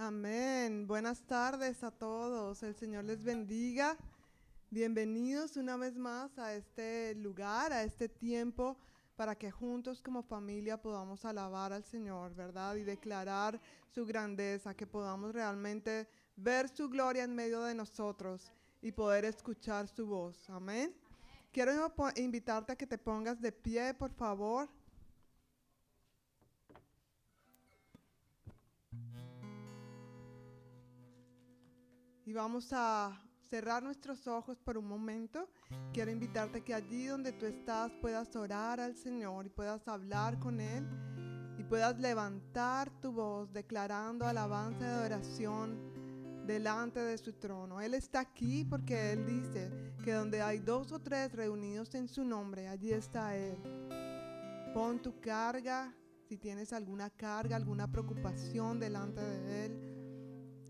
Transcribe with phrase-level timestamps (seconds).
[0.00, 0.86] Amén.
[0.86, 2.62] Buenas tardes a todos.
[2.62, 3.96] El Señor les bendiga.
[4.70, 8.76] Bienvenidos una vez más a este lugar, a este tiempo,
[9.16, 12.76] para que juntos como familia podamos alabar al Señor, ¿verdad?
[12.76, 13.60] Y declarar
[13.92, 19.88] su grandeza, que podamos realmente ver su gloria en medio de nosotros y poder escuchar
[19.88, 20.48] su voz.
[20.48, 20.94] Amén.
[21.50, 21.72] Quiero
[22.14, 24.68] invitarte a que te pongas de pie, por favor.
[32.28, 33.18] Y vamos a
[33.48, 35.48] cerrar nuestros ojos por un momento.
[35.94, 40.60] Quiero invitarte que allí donde tú estás puedas orar al Señor y puedas hablar con
[40.60, 40.86] Él
[41.56, 47.80] y puedas levantar tu voz declarando alabanza y adoración delante de su trono.
[47.80, 52.24] Él está aquí porque Él dice que donde hay dos o tres reunidos en su
[52.24, 53.56] nombre, allí está Él.
[54.74, 55.94] Pon tu carga,
[56.28, 59.87] si tienes alguna carga, alguna preocupación delante de Él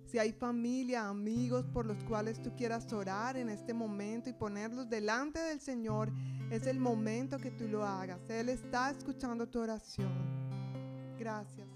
[0.08, 4.88] si hay familia, amigos por los cuales tú quieras orar en este momento y ponerlos
[4.88, 6.10] delante del Señor,
[6.50, 8.18] es el momento que tú lo hagas.
[8.30, 10.10] Él está escuchando tu oración.
[11.18, 11.67] Gracias,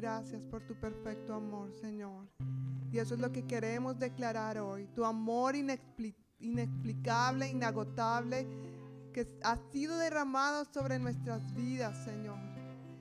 [0.00, 2.26] Gracias por tu perfecto amor, Señor.
[2.90, 4.86] Y eso es lo que queremos declarar hoy.
[4.94, 8.46] Tu amor inexplicable, inagotable,
[9.12, 12.38] que ha sido derramado sobre nuestras vidas, Señor.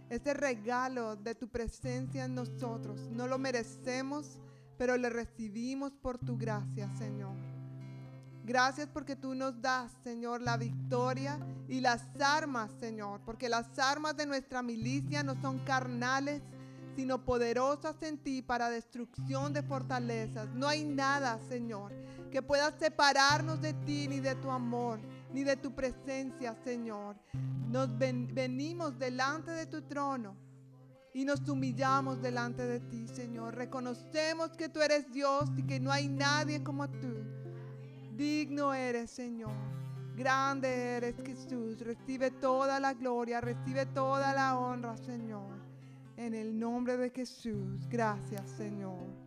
[0.09, 2.99] Ese regalo de tu presencia en nosotros.
[3.11, 4.41] No lo merecemos,
[4.77, 7.33] pero le recibimos por tu gracia, Señor.
[8.43, 13.21] Gracias porque tú nos das, Señor, la victoria y las armas, Señor.
[13.23, 16.41] Porque las armas de nuestra milicia no son carnales,
[16.99, 20.49] sino poderosas en ti para destrucción de fortalezas.
[20.53, 21.93] No hay nada, Señor,
[22.29, 24.99] que pueda separarnos de ti, ni de tu amor,
[25.31, 27.15] ni de tu presencia, Señor.
[27.69, 30.35] Nos venimos delante de tu trono
[31.13, 33.55] y nos humillamos delante de ti, Señor.
[33.55, 37.15] Reconocemos que tú eres Dios y que no hay nadie como tú.
[38.17, 39.55] Digno eres, Señor.
[40.17, 41.79] Grande eres, Jesús.
[41.79, 45.58] Recibe toda la gloria, recibe toda la honra, Señor.
[46.19, 49.18] En el nombre de Jesús, gracias Señor.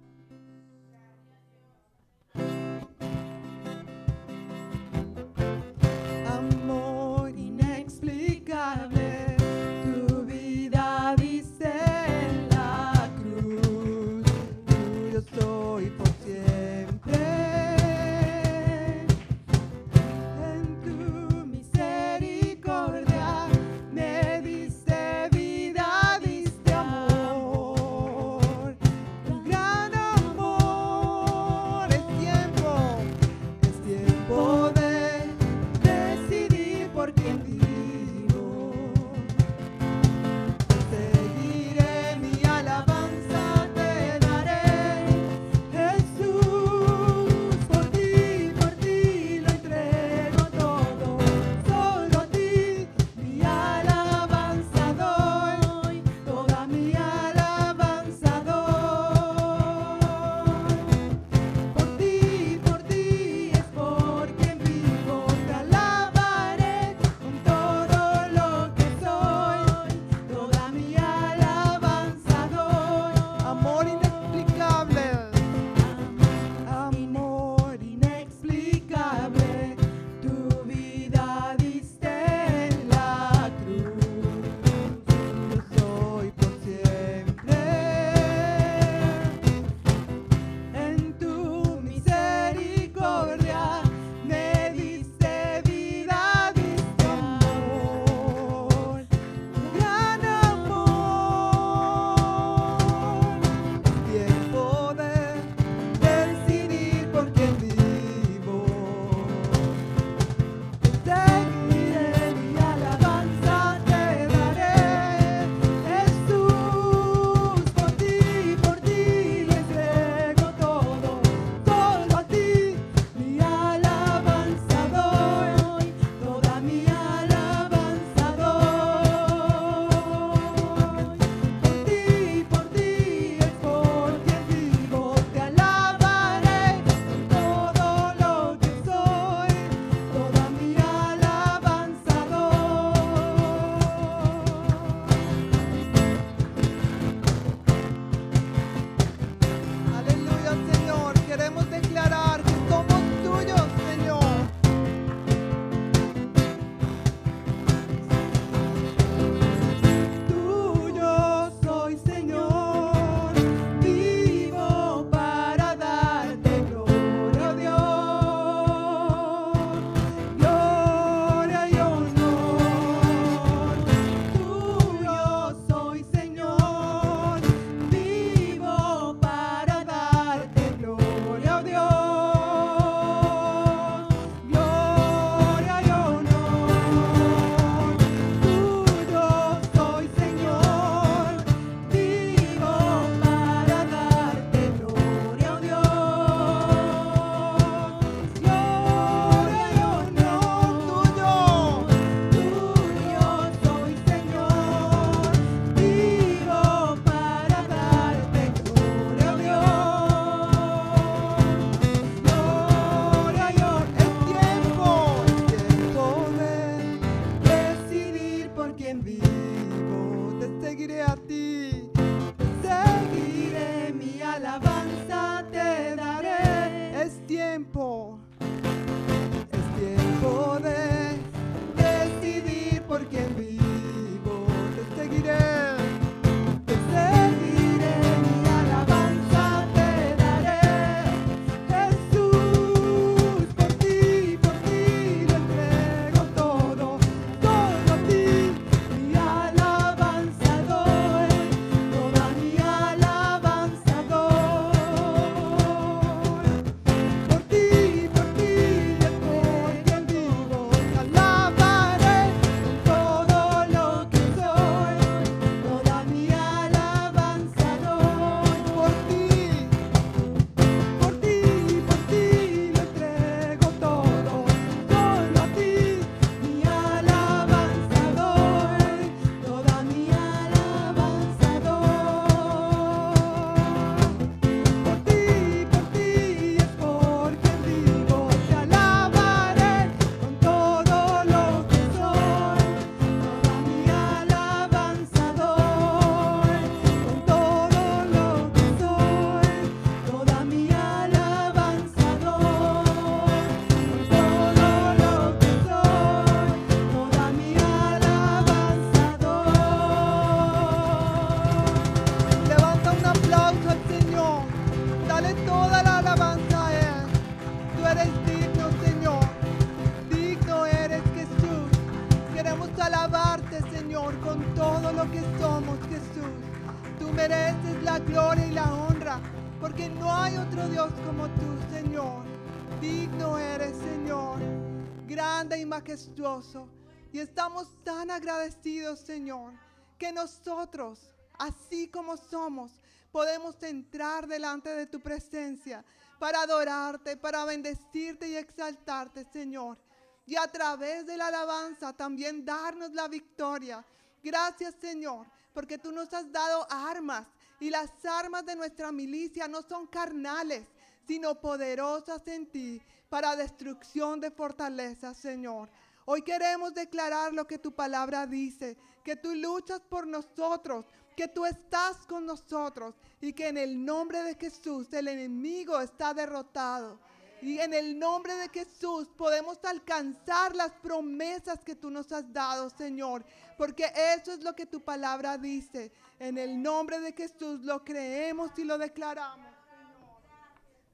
[337.13, 339.53] Y estamos tan agradecidos, Señor,
[339.99, 340.99] que nosotros,
[341.39, 342.73] así como somos,
[343.11, 345.85] podemos entrar delante de tu presencia
[346.19, 349.77] para adorarte, para bendecirte y exaltarte, Señor.
[350.25, 353.85] Y a través de la alabanza también darnos la victoria.
[354.23, 357.27] Gracias, Señor, porque tú nos has dado armas
[357.61, 360.67] y las armas de nuestra milicia no son carnales,
[361.07, 362.81] sino poderosas en ti
[363.11, 365.69] para destrucción de fortalezas, Señor.
[366.05, 370.85] Hoy queremos declarar lo que tu palabra dice, que tú luchas por nosotros,
[371.17, 376.13] que tú estás con nosotros y que en el nombre de Jesús el enemigo está
[376.15, 376.99] derrotado.
[377.41, 382.71] Y en el nombre de Jesús podemos alcanzar las promesas que tú nos has dado,
[382.71, 383.25] Señor.
[383.59, 385.91] Porque eso es lo que tu palabra dice.
[386.21, 389.51] En el nombre de Jesús lo creemos y lo declaramos.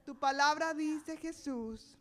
[0.05, 1.98] Tu palabra dice, Jesús.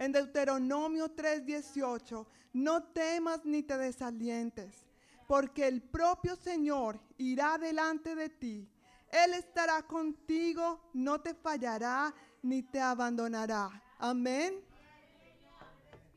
[0.00, 4.86] En Deuteronomio 3:18, no temas ni te desalientes,
[5.28, 8.66] porque el propio Señor irá delante de ti.
[9.10, 13.68] Él estará contigo, no te fallará ni te abandonará.
[13.98, 14.64] Amén.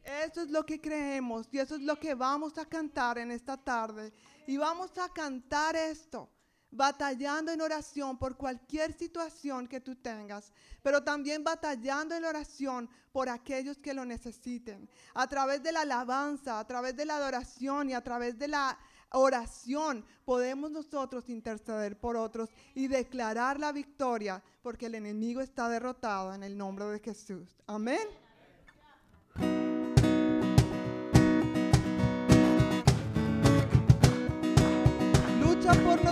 [0.02, 3.58] Eso es lo que creemos y eso es lo que vamos a cantar en esta
[3.58, 4.14] tarde.
[4.48, 6.30] Y vamos a cantar esto,
[6.74, 10.52] batallando en oración por cualquier situación que tú tengas,
[10.82, 14.90] pero también batallando en oración por aquellos que lo necesiten.
[15.14, 18.78] A través de la alabanza, a través de la adoración y a través de la
[19.12, 26.34] oración podemos nosotros interceder por otros y declarar la victoria porque el enemigo está derrotado
[26.34, 27.62] en el nombre de Jesús.
[27.68, 28.08] Amén.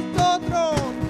[0.01, 1.00] Lucha por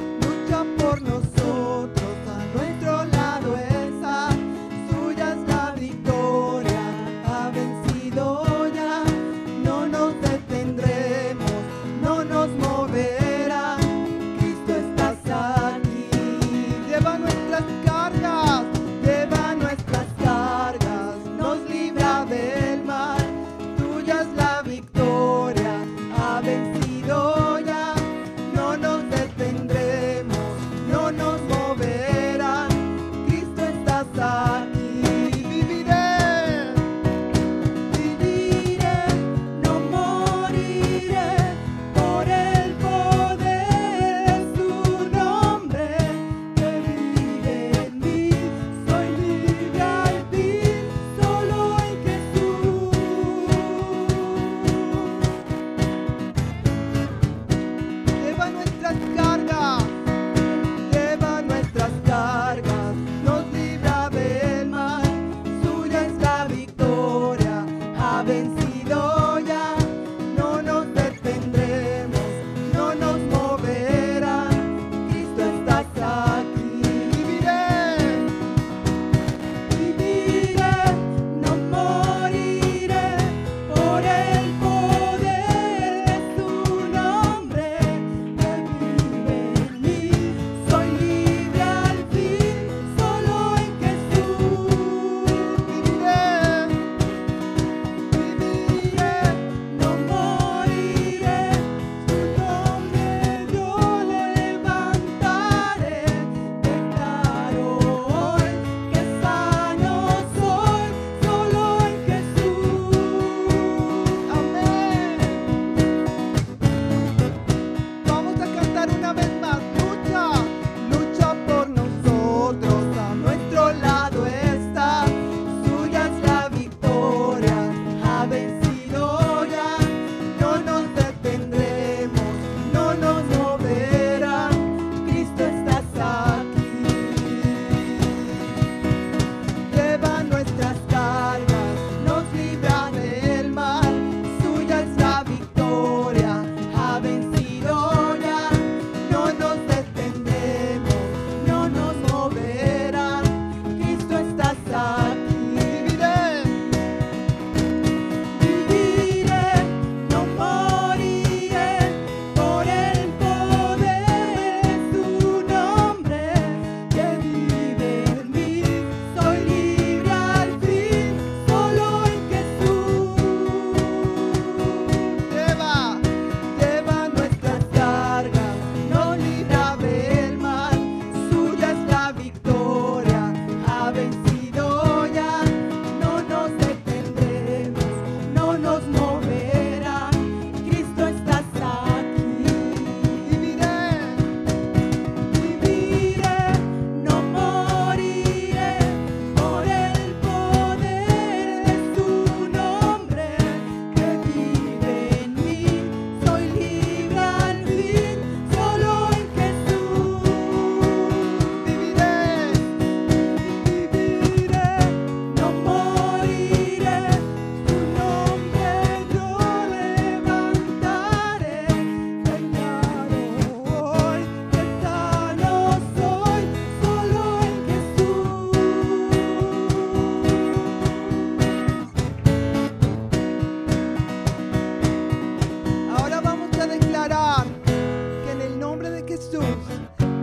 [239.21, 239.43] Jesús.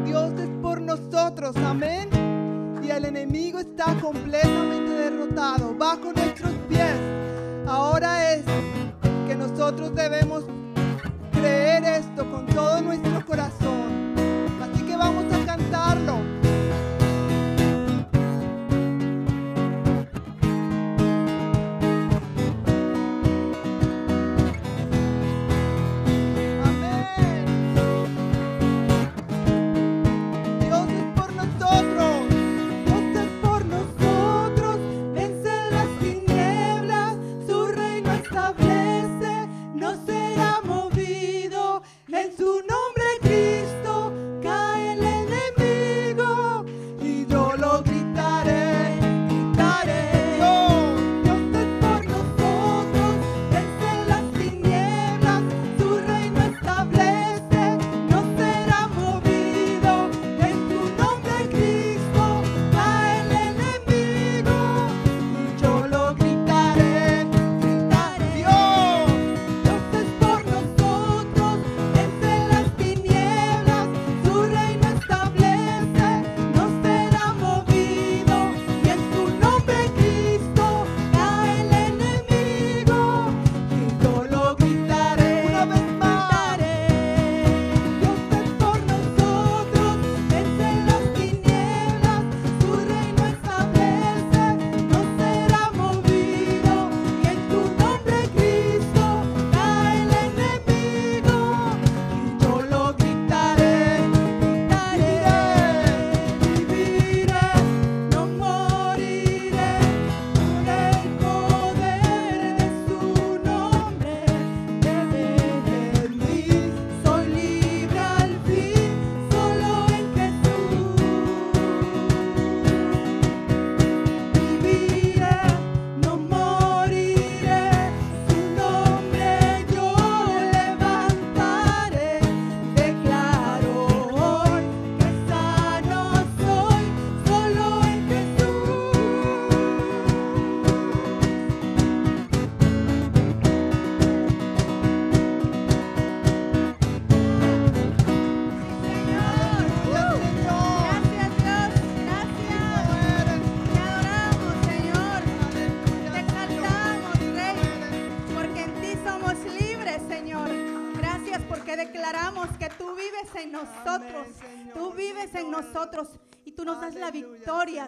[0.04, 2.08] Dios es por nosotros, amén.
[2.82, 6.98] Y el enemigo está completamente derrotado bajo nuestros pies.
[7.66, 8.44] Ahora es
[9.28, 10.44] que nosotros debemos
[11.32, 14.14] creer esto con todo nuestro corazón.
[14.60, 16.37] Así que vamos a cantarlo.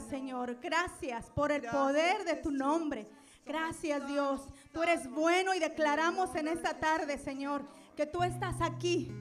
[0.09, 0.59] Señor.
[0.61, 3.07] Gracias por el poder de tu nombre.
[3.45, 4.43] Gracias, Dios.
[4.73, 7.63] Tú eres bueno y declaramos en esta tarde, Señor,
[7.97, 9.13] que tú estás aquí.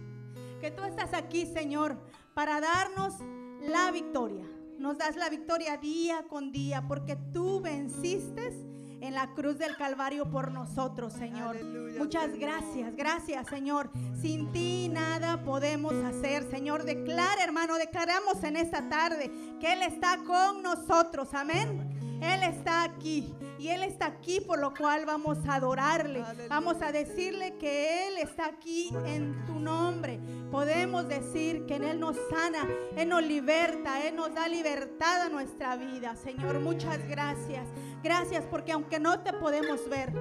[0.61, 1.97] Que tú estás aquí, Señor,
[2.33, 3.15] para darnos
[3.61, 4.45] la victoria.
[4.77, 8.53] Nos das la victoria día con día porque tú venciste
[9.01, 11.57] en la cruz del Calvario por nosotros, Señor.
[11.97, 13.89] Muchas gracias, gracias, Señor.
[14.21, 16.83] Sin ti nada podemos hacer, Señor.
[16.83, 21.99] Declara, hermano, declaramos en esta tarde que Él está con nosotros, amén.
[22.21, 26.23] Él está aquí y Él está aquí por lo cual vamos a adorarle.
[26.49, 30.19] Vamos a decirle que Él está aquí en tu nombre.
[30.51, 35.29] Podemos decir que en Él nos sana, Él nos liberta, Él nos da libertad a
[35.29, 36.15] nuestra vida.
[36.15, 37.67] Señor, muchas gracias.
[38.01, 40.13] Gracias porque aunque no te podemos ver,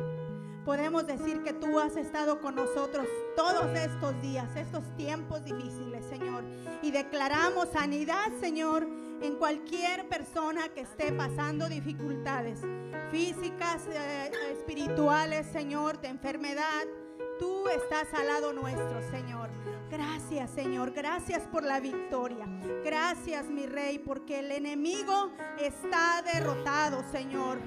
[0.64, 6.45] podemos decir que tú has estado con nosotros todos estos días, estos tiempos difíciles, Señor.
[6.83, 8.87] Y declaramos sanidad, Señor,
[9.23, 12.61] en cualquier persona que esté pasando dificultades
[13.11, 16.85] físicas, eh, espirituales, Señor, de enfermedad.
[17.38, 19.48] Tú estás al lado nuestro, Señor.
[19.90, 20.90] Gracias, Señor.
[20.92, 22.46] Gracias por la victoria.
[22.85, 27.59] Gracias, mi rey, porque el enemigo está derrotado, Señor.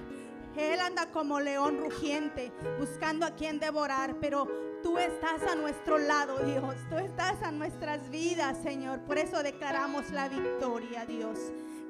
[0.58, 4.48] Él anda como león rugiente, buscando a quien devorar, pero
[4.84, 6.76] tú estás a nuestro lado, Dios.
[6.90, 9.00] Tú estás a nuestras vidas, Señor.
[9.02, 11.40] Por eso declaramos la victoria, Dios.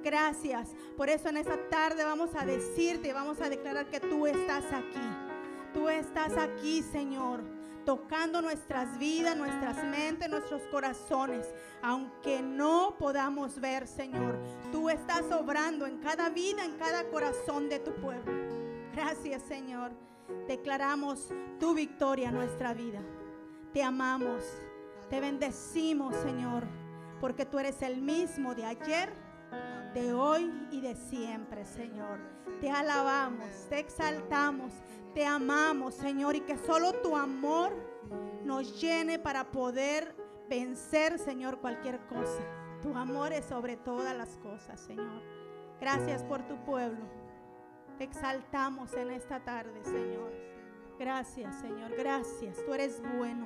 [0.04, 0.70] Gracias.
[0.96, 5.10] Por eso en esta tarde vamos a decirte, vamos a declarar que tú estás aquí.
[5.74, 11.48] Tú estás aquí, Señor tocando nuestras vidas, nuestras mentes, nuestros corazones.
[11.82, 14.40] Aunque no podamos ver, Señor,
[14.72, 18.32] tú estás obrando en cada vida, en cada corazón de tu pueblo.
[18.94, 19.92] Gracias, Señor.
[20.48, 23.02] Declaramos tu victoria en nuestra vida.
[23.74, 24.44] Te amamos,
[25.10, 26.66] te bendecimos, Señor,
[27.20, 29.14] porque tú eres el mismo de ayer,
[29.94, 32.20] de hoy y de siempre, Señor.
[32.60, 34.72] Te alabamos, te exaltamos
[35.14, 37.74] te amamos, Señor, y que solo tu amor
[38.44, 40.16] nos llene para poder
[40.50, 42.44] vencer, Señor, cualquier cosa.
[42.82, 45.22] Tu amor es sobre todas las cosas, Señor.
[45.80, 47.06] Gracias por tu pueblo.
[47.98, 50.32] Te exaltamos en esta tarde, Señor.
[50.98, 51.96] Gracias, Señor.
[51.96, 52.64] Gracias.
[52.66, 53.46] Tú eres bueno.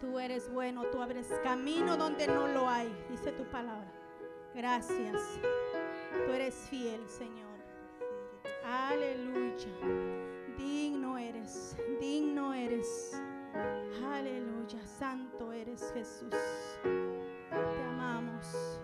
[0.00, 0.84] Tú eres bueno.
[0.86, 2.92] Tú abres camino donde no lo hay.
[3.10, 3.92] Dice tu palabra.
[4.54, 5.20] Gracias.
[6.26, 7.51] Tú eres fiel, Señor.
[8.64, 9.68] Aleluya.
[10.56, 11.76] Digno eres.
[12.00, 13.20] Digno eres.
[14.04, 14.86] Aleluya.
[14.98, 16.34] Santo eres Jesús.
[16.82, 18.80] Te amamos.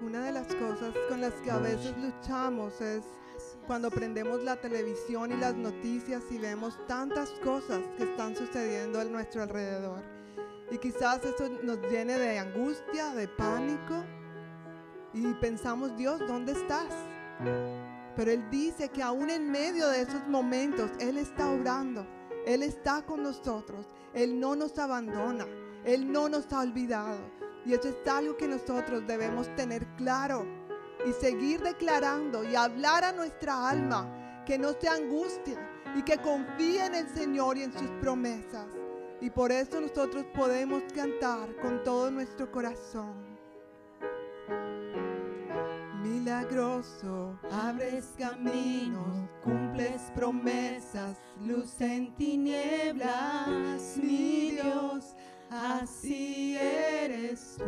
[0.00, 3.04] Una de las cosas con las que a veces luchamos es
[3.66, 9.04] cuando prendemos la televisión y las noticias y vemos tantas cosas que están sucediendo a
[9.04, 10.02] nuestro alrededor.
[10.70, 14.04] Y quizás eso nos llene de angustia, de pánico.
[15.12, 16.92] Y pensamos, Dios, ¿dónde estás?
[18.16, 22.06] Pero Él dice que aún en medio de esos momentos, Él está obrando.
[22.46, 23.86] Él está con nosotros.
[24.14, 25.46] Él no nos abandona.
[25.84, 27.18] Él no nos ha olvidado.
[27.66, 30.46] Y eso es algo que nosotros debemos tener claro
[31.04, 35.58] y seguir declarando y hablar a nuestra alma que no se angustie
[35.96, 38.66] y que confíe en el Señor y en sus promesas.
[39.20, 43.25] Y por eso nosotros podemos cantar con todo nuestro corazón.
[46.26, 55.14] Milagroso, abres caminos, cumples promesas, luz en tinieblas, mi Dios,
[55.48, 57.64] así eres tú.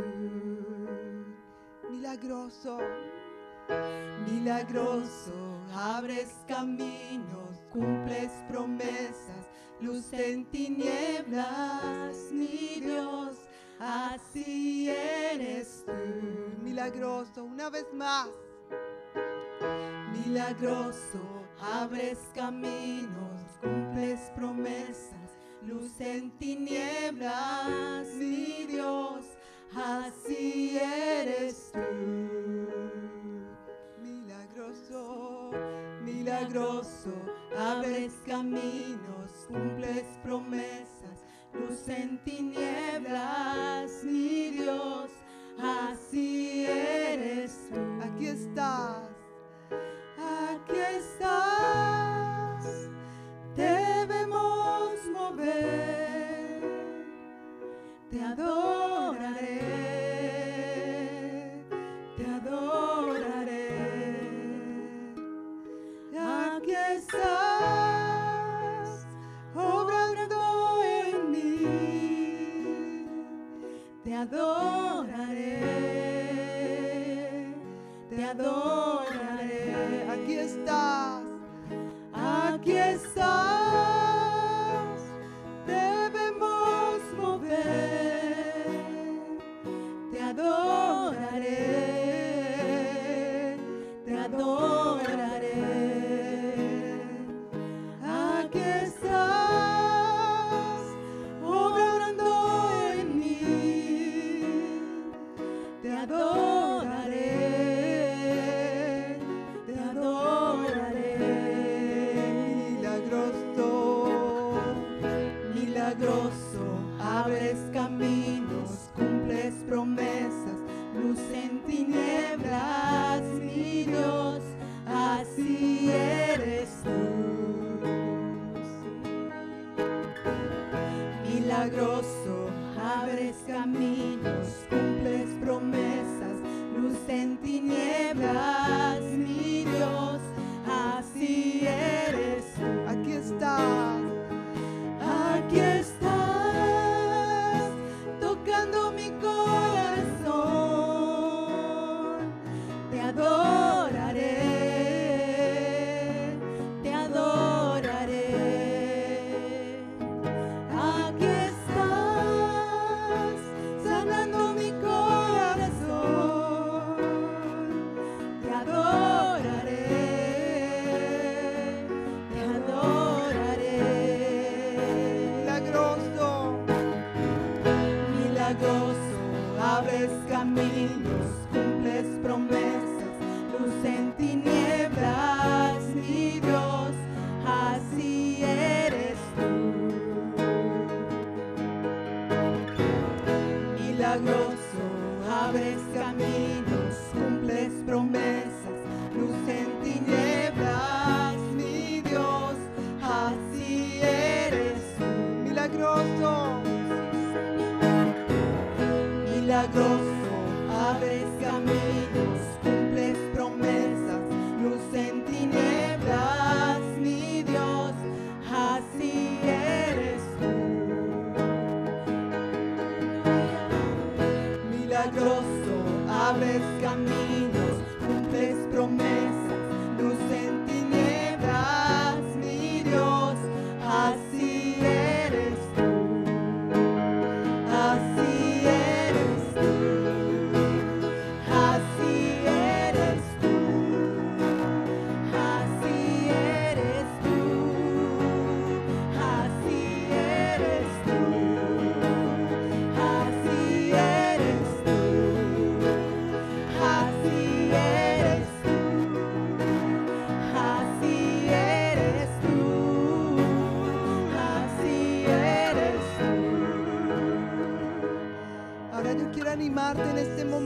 [1.89, 2.81] Milagroso,
[4.27, 9.47] milagroso, abres caminos, cumples promesas,
[9.81, 13.37] luz en tinieblas, mi Dios,
[13.79, 15.93] así eres tú.
[16.61, 18.29] Milagroso, una vez más.
[20.13, 21.21] Milagroso,
[21.61, 23.38] abres caminos,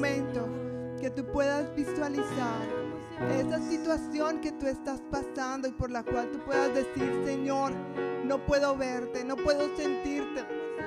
[0.02, 2.60] que tú puedas visualizar
[3.38, 7.72] esa situación que tú estás pasando y por la cual tú puedas decir, Señor,
[8.24, 10.44] no puedo verte, no puedo sentirte,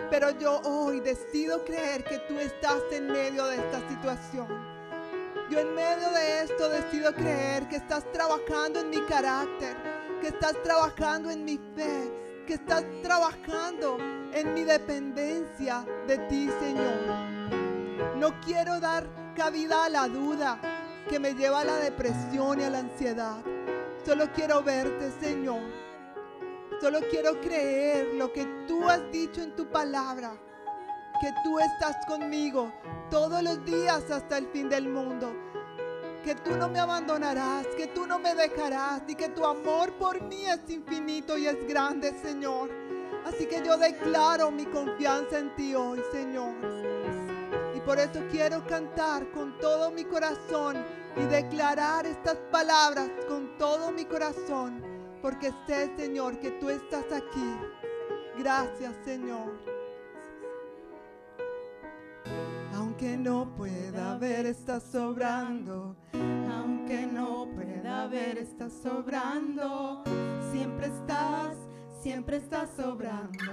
[0.09, 4.47] pero yo hoy decido creer que tú estás en medio de esta situación.
[5.49, 9.77] Yo en medio de esto decido creer que estás trabajando en mi carácter,
[10.19, 12.11] que estás trabajando en mi fe,
[12.45, 13.97] que estás trabajando
[14.33, 17.24] en mi dependencia de ti, Señor.
[18.15, 20.57] No quiero dar cabida a la duda
[21.09, 23.37] que me lleva a la depresión y a la ansiedad.
[24.05, 25.61] Solo quiero verte, Señor.
[26.79, 30.33] Solo quiero creer lo que tú has dicho en tu palabra.
[31.21, 32.71] Que tú estás conmigo
[33.09, 35.33] todos los días hasta el fin del mundo.
[36.23, 40.21] Que tú no me abandonarás, que tú no me dejarás y que tu amor por
[40.23, 42.69] mí es infinito y es grande, Señor.
[43.25, 46.84] Así que yo declaro mi confianza en ti hoy, Señor.
[47.85, 50.77] Por eso quiero cantar con todo mi corazón
[51.15, 54.81] y declarar estas palabras con todo mi corazón,
[55.21, 57.55] porque sé, Señor, que tú estás aquí.
[58.39, 59.53] Gracias, Señor.
[62.73, 65.95] Aunque no pueda ver, estás sobrando.
[66.51, 70.03] Aunque no pueda ver, estás sobrando.
[70.51, 71.55] Siempre estás,
[72.01, 73.43] siempre estás sobrando.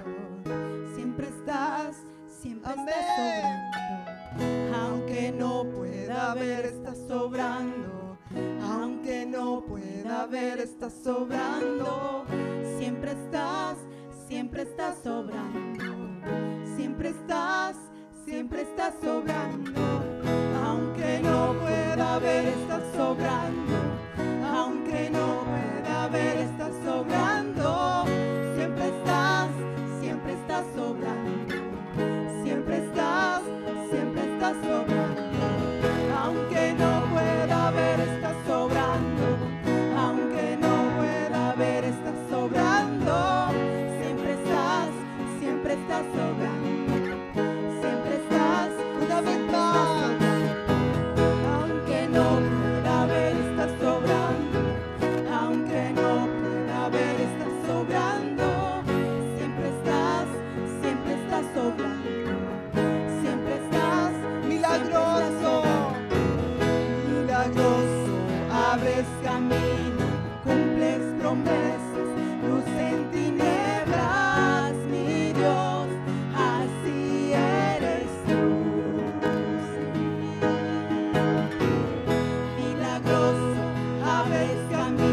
[0.95, 4.22] Siempre estás, siempre estás sobrando.
[4.73, 8.17] Aunque no pueda ver, estás sobrando.
[8.61, 12.25] Aunque no pueda ver, estás sobrando.
[12.77, 13.77] Siempre estás,
[14.27, 15.83] siempre estás sobrando.
[16.75, 17.75] Siempre estás,
[18.25, 19.81] siempre estás sobrando.
[20.65, 23.73] Aunque no pueda ver, estás sobrando.
[24.45, 28.32] Aunque no pueda ver, estás sobrando.
[84.73, 85.12] Abres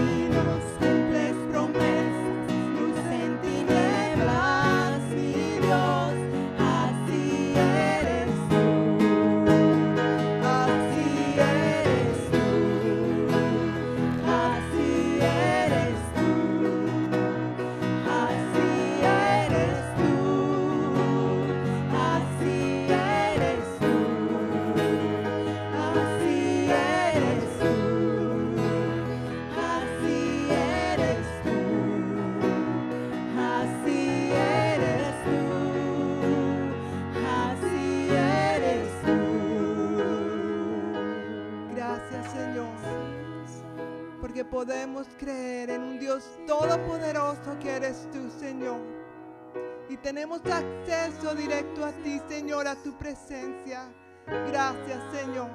[50.02, 53.88] tenemos acceso directo a ti, Señor, a tu presencia.
[54.26, 55.50] Gracias, Señor.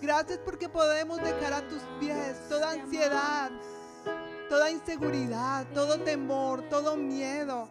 [0.00, 3.50] Gracias porque podemos dejar a tus pies toda ansiedad,
[4.48, 7.68] toda inseguridad, todo temor, todo miedo.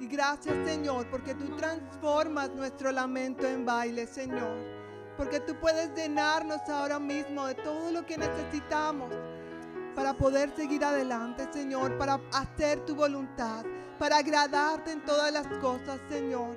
[0.00, 4.56] Y gracias, Señor, porque tú transformas nuestro lamento en baile, Señor.
[5.16, 9.14] Porque tú puedes llenarnos ahora mismo de todo lo que necesitamos
[9.94, 13.64] para poder seguir adelante, Señor, para hacer tu voluntad,
[14.02, 16.56] para agradarte en todas las cosas, Señor.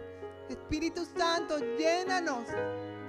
[0.50, 2.48] Espíritu Santo, llénanos,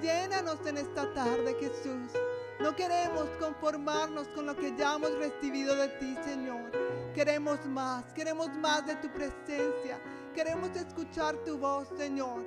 [0.03, 2.13] llénanos en esta tarde, Jesús.
[2.61, 6.71] No queremos conformarnos con lo que ya hemos recibido de ti, Señor.
[7.15, 9.99] Queremos más, queremos más de tu presencia.
[10.35, 12.45] Queremos escuchar tu voz, Señor.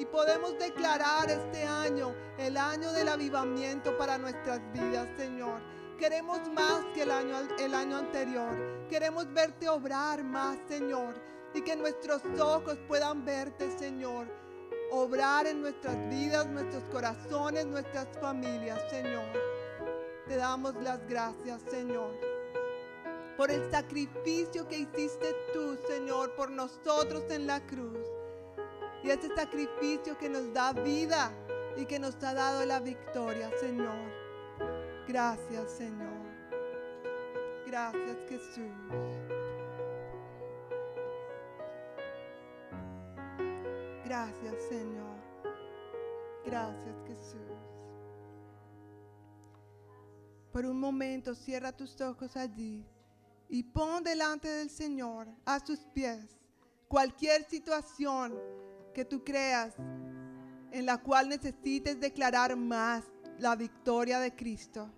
[0.00, 5.62] Y podemos declarar este año, el año del avivamiento para nuestras vidas, Señor.
[5.96, 8.79] Queremos más que el año, el año anterior.
[8.90, 11.14] Queremos verte obrar más, Señor.
[11.54, 14.26] Y que nuestros ojos puedan verte, Señor.
[14.90, 19.24] Obrar en nuestras vidas, nuestros corazones, nuestras familias, Señor.
[20.26, 22.18] Te damos las gracias, Señor.
[23.36, 27.98] Por el sacrificio que hiciste tú, Señor, por nosotros en la cruz.
[29.04, 31.32] Y ese sacrificio que nos da vida
[31.76, 34.10] y que nos ha dado la victoria, Señor.
[35.06, 36.19] Gracias, Señor.
[37.70, 38.72] Gracias, Jesús.
[44.04, 45.16] Gracias, Señor.
[46.44, 47.58] Gracias, Jesús.
[50.52, 52.84] Por un momento cierra tus ojos allí
[53.48, 56.40] y pon delante del Señor a sus pies
[56.88, 58.36] cualquier situación
[58.92, 59.76] que tú creas
[60.72, 63.04] en la cual necesites declarar más
[63.38, 64.90] la victoria de Cristo.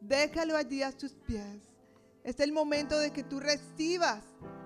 [0.00, 1.60] Déjalo allí a sus pies.
[2.22, 4.22] Es el momento de que tú recibas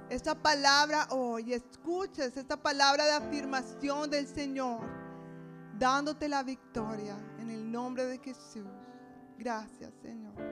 [0.09, 4.81] esta palabra hoy, escuches esta palabra de afirmación del Señor,
[5.79, 8.67] dándote la victoria en el nombre de Jesús.
[9.39, 10.50] Gracias, Señor.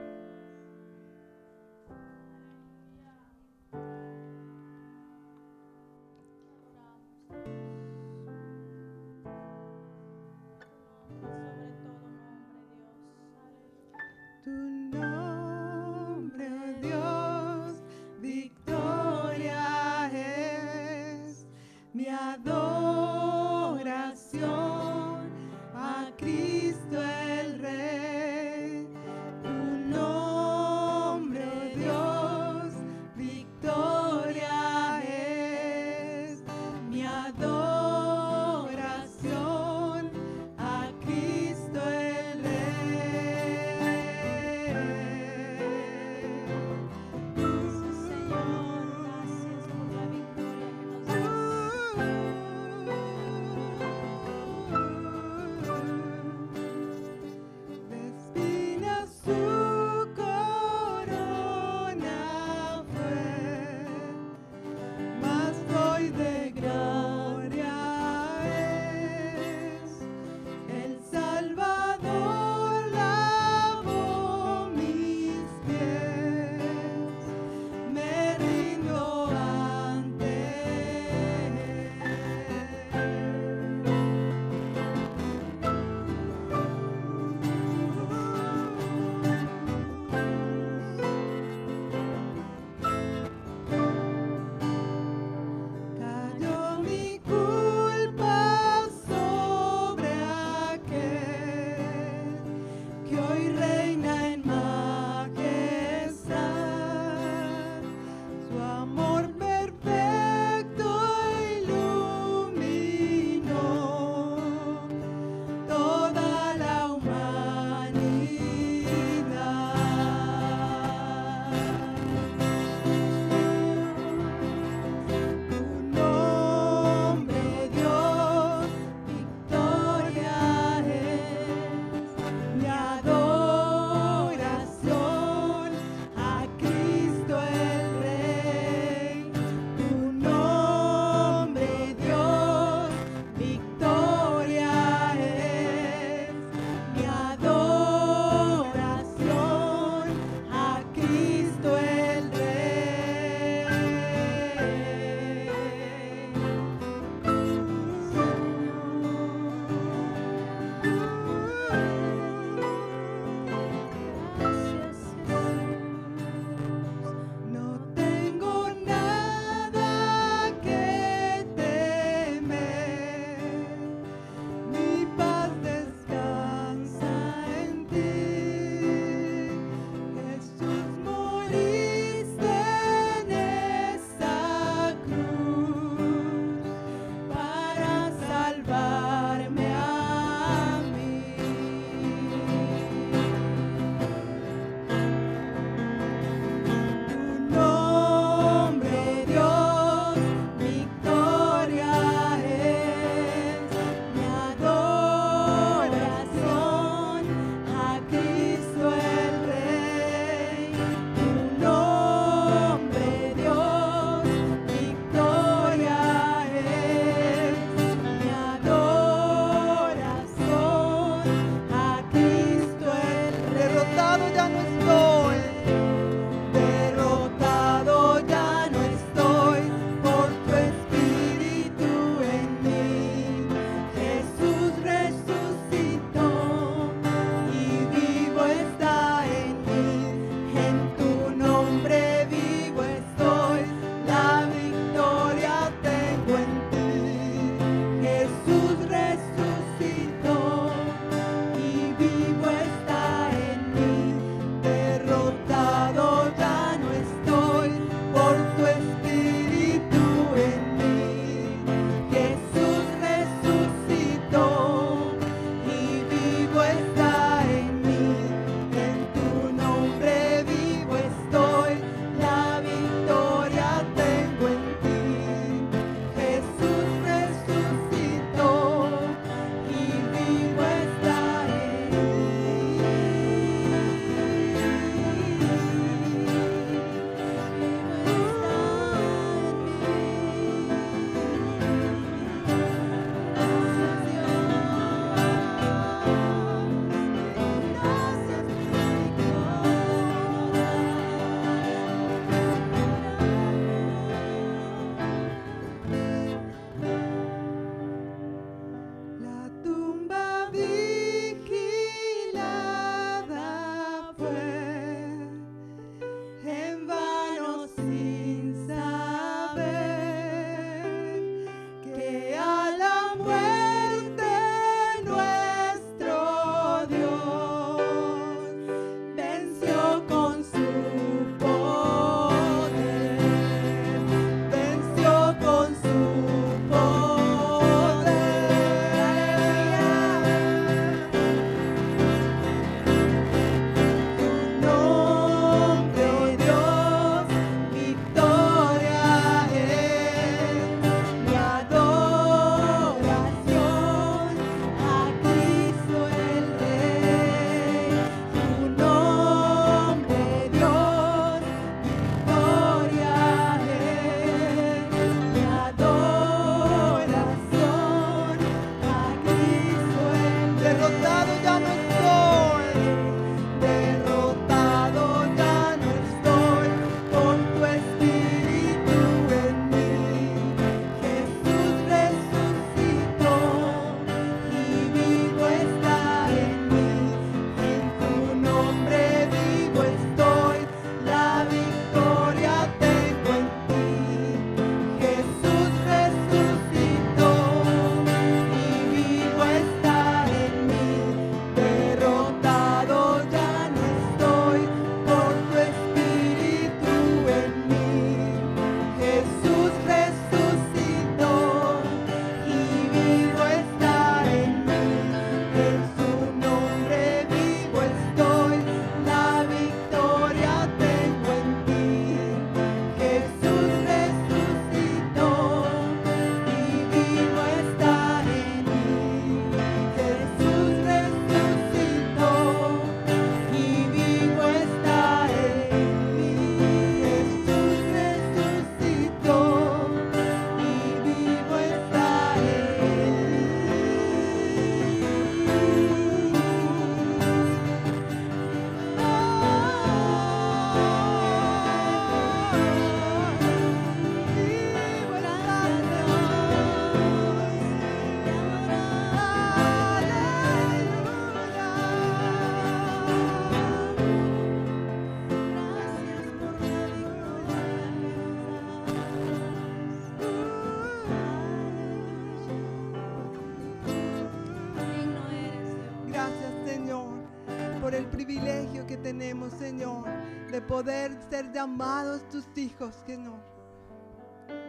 [479.49, 480.05] Señor,
[480.51, 483.39] de poder ser llamados tus hijos, Señor.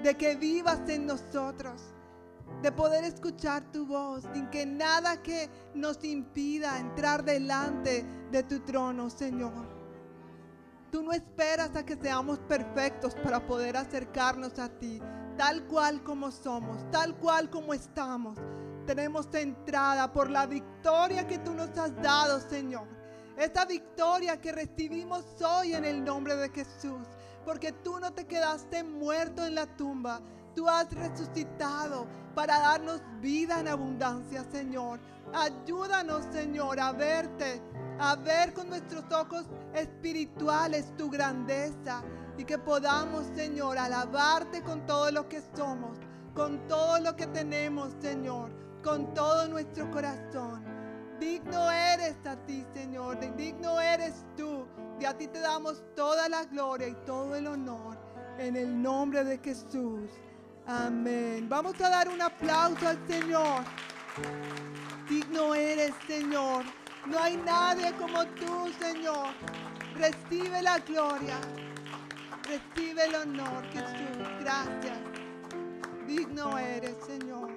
[0.02, 1.82] De que vivas en nosotros,
[2.62, 8.60] de poder escuchar tu voz, sin que nada que nos impida entrar delante de tu
[8.60, 9.68] trono, Señor.
[10.90, 15.00] Tú no esperas a que seamos perfectos para poder acercarnos a ti,
[15.36, 18.38] tal cual como somos, tal cual como estamos.
[18.86, 22.99] Tenemos entrada por la victoria que tú nos has dado, Señor.
[23.40, 27.08] Esta victoria que recibimos hoy en el nombre de Jesús.
[27.42, 30.20] Porque tú no te quedaste muerto en la tumba.
[30.54, 35.00] Tú has resucitado para darnos vida en abundancia, Señor.
[35.32, 37.62] Ayúdanos, Señor, a verte
[37.98, 42.02] a ver con nuestros ojos espirituales tu grandeza
[42.36, 45.96] y que podamos, Señor, alabarte con todo lo que somos,
[46.34, 48.50] con todo lo que tenemos, Señor,
[48.82, 50.69] con todo nuestro corazón.
[51.20, 54.66] Digno eres a ti, Señor, digno eres tú.
[54.98, 57.98] Y a ti te damos toda la gloria y todo el honor
[58.38, 60.10] en el nombre de Jesús.
[60.66, 61.46] Amén.
[61.48, 63.64] Vamos a dar un aplauso al Señor.
[65.08, 66.64] Digno eres, Señor.
[67.06, 69.28] No hay nadie como tú, Señor.
[69.96, 71.38] Recibe la gloria.
[72.44, 74.26] Recibe el honor, Jesús.
[74.40, 74.98] Gracias.
[76.06, 77.50] Digno eres, Señor.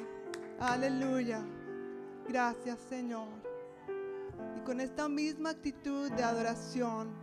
[0.59, 1.41] Aleluya.
[2.27, 3.42] Gracias, Señor.
[4.65, 7.13] Con esta misma actitud de adoración,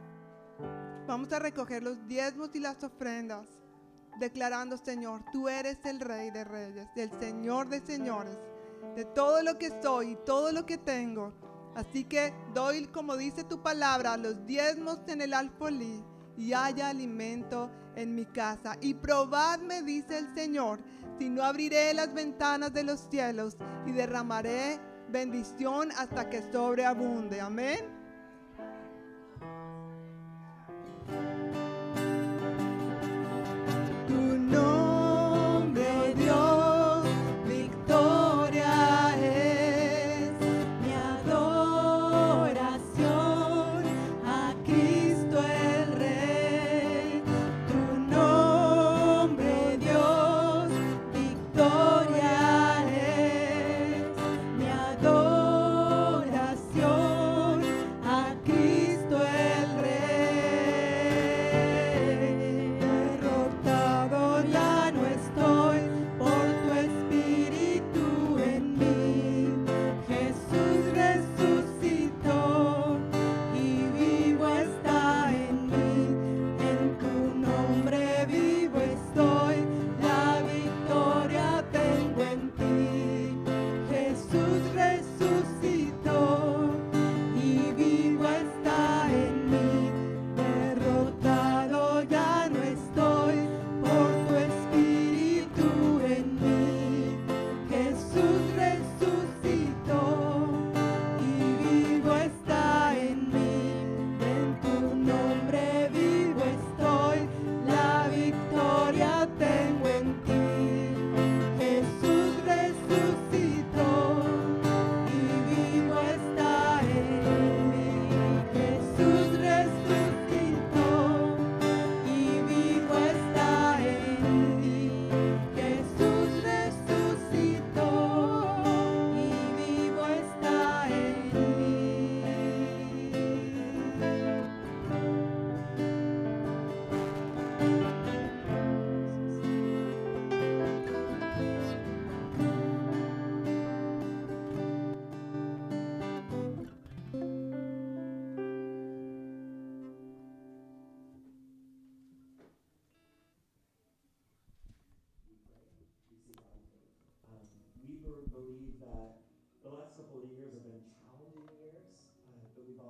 [1.07, 3.47] vamos a recoger los diezmos y las ofrendas,
[4.19, 8.39] declarando, Señor, tú eres el Rey de Reyes, el Señor de Señores,
[8.95, 11.33] de todo lo que soy y todo lo que tengo
[11.75, 16.05] Así que doy, como dice tu palabra, los diezmos en el alfolí
[16.37, 18.77] y haya alimento en mi casa.
[18.81, 20.81] Y probadme, dice el Señor,
[21.19, 24.81] si no abriré las ventanas de los cielos y derramaré
[25.11, 27.41] bendición hasta que sobreabunde.
[27.41, 28.01] Amén.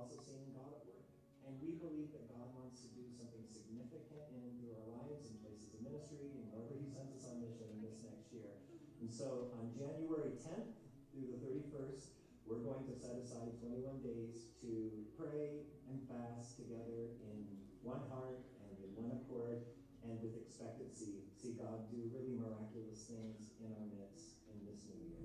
[0.01, 1.05] also seeing God at work.
[1.45, 5.37] And we believe that God wants to do something significant in through our lives and
[5.45, 8.49] places of ministry and wherever He sends us on mission this next year.
[8.97, 10.73] And so on January 10th
[11.13, 12.17] through the 31st,
[12.49, 17.45] we're going to set aside 21 days to pray and fast together in
[17.85, 19.61] one heart and in one accord
[20.01, 24.97] and with expectancy see God do really miraculous things in our midst in this new
[24.97, 25.21] year.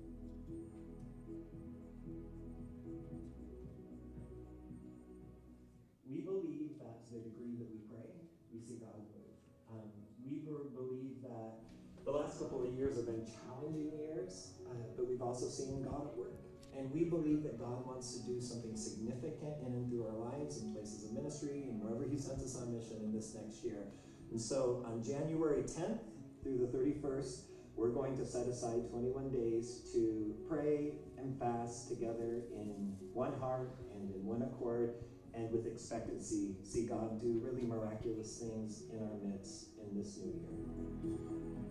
[12.07, 16.07] The last couple of years have been challenging years, uh, but we've also seen God
[16.07, 16.39] at work.
[16.77, 20.61] And we believe that God wants to do something significant in and through our lives
[20.61, 23.91] and places of ministry and wherever He sends us on mission in this next year.
[24.31, 25.99] And so on January 10th
[26.43, 27.41] through the 31st,
[27.75, 33.75] we're going to set aside 21 days to pray and fast together in one heart
[33.93, 34.95] and in one accord
[35.33, 40.33] and with expectancy see God do really miraculous things in our midst in this new
[40.33, 41.66] year.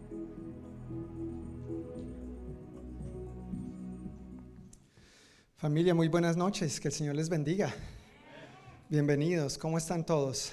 [5.57, 7.75] Familia, muy buenas noches, que el Señor les bendiga.
[8.89, 10.53] Bienvenidos, ¿cómo están todos?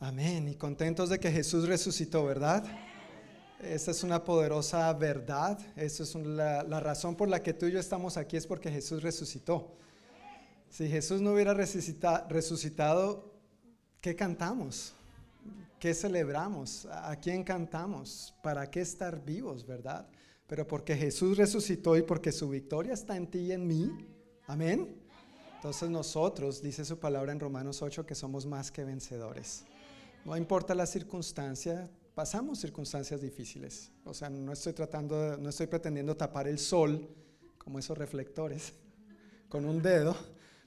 [0.00, 2.64] Amén, y contentos de que Jesús resucitó, ¿verdad?
[3.60, 7.72] Esta es una poderosa verdad, esa es la, la razón por la que tú y
[7.72, 9.76] yo estamos aquí, es porque Jesús resucitó.
[10.68, 13.32] Si Jesús no hubiera resucita- resucitado,
[14.00, 14.92] ¿qué cantamos?
[15.78, 16.86] ¿Qué celebramos?
[16.90, 18.34] ¿A quién cantamos?
[18.42, 20.08] ¿Para qué estar vivos, verdad?
[20.48, 24.08] Pero porque Jesús resucitó y porque su victoria está en ti y en mí.
[24.48, 24.96] Amén.
[25.54, 29.64] Entonces nosotros, dice su palabra en Romanos 8, que somos más que vencedores.
[30.24, 33.92] No importa la circunstancia, pasamos circunstancias difíciles.
[34.04, 37.08] O sea, no estoy tratando, no estoy pretendiendo tapar el sol
[37.56, 38.72] como esos reflectores
[39.48, 40.16] con un dedo.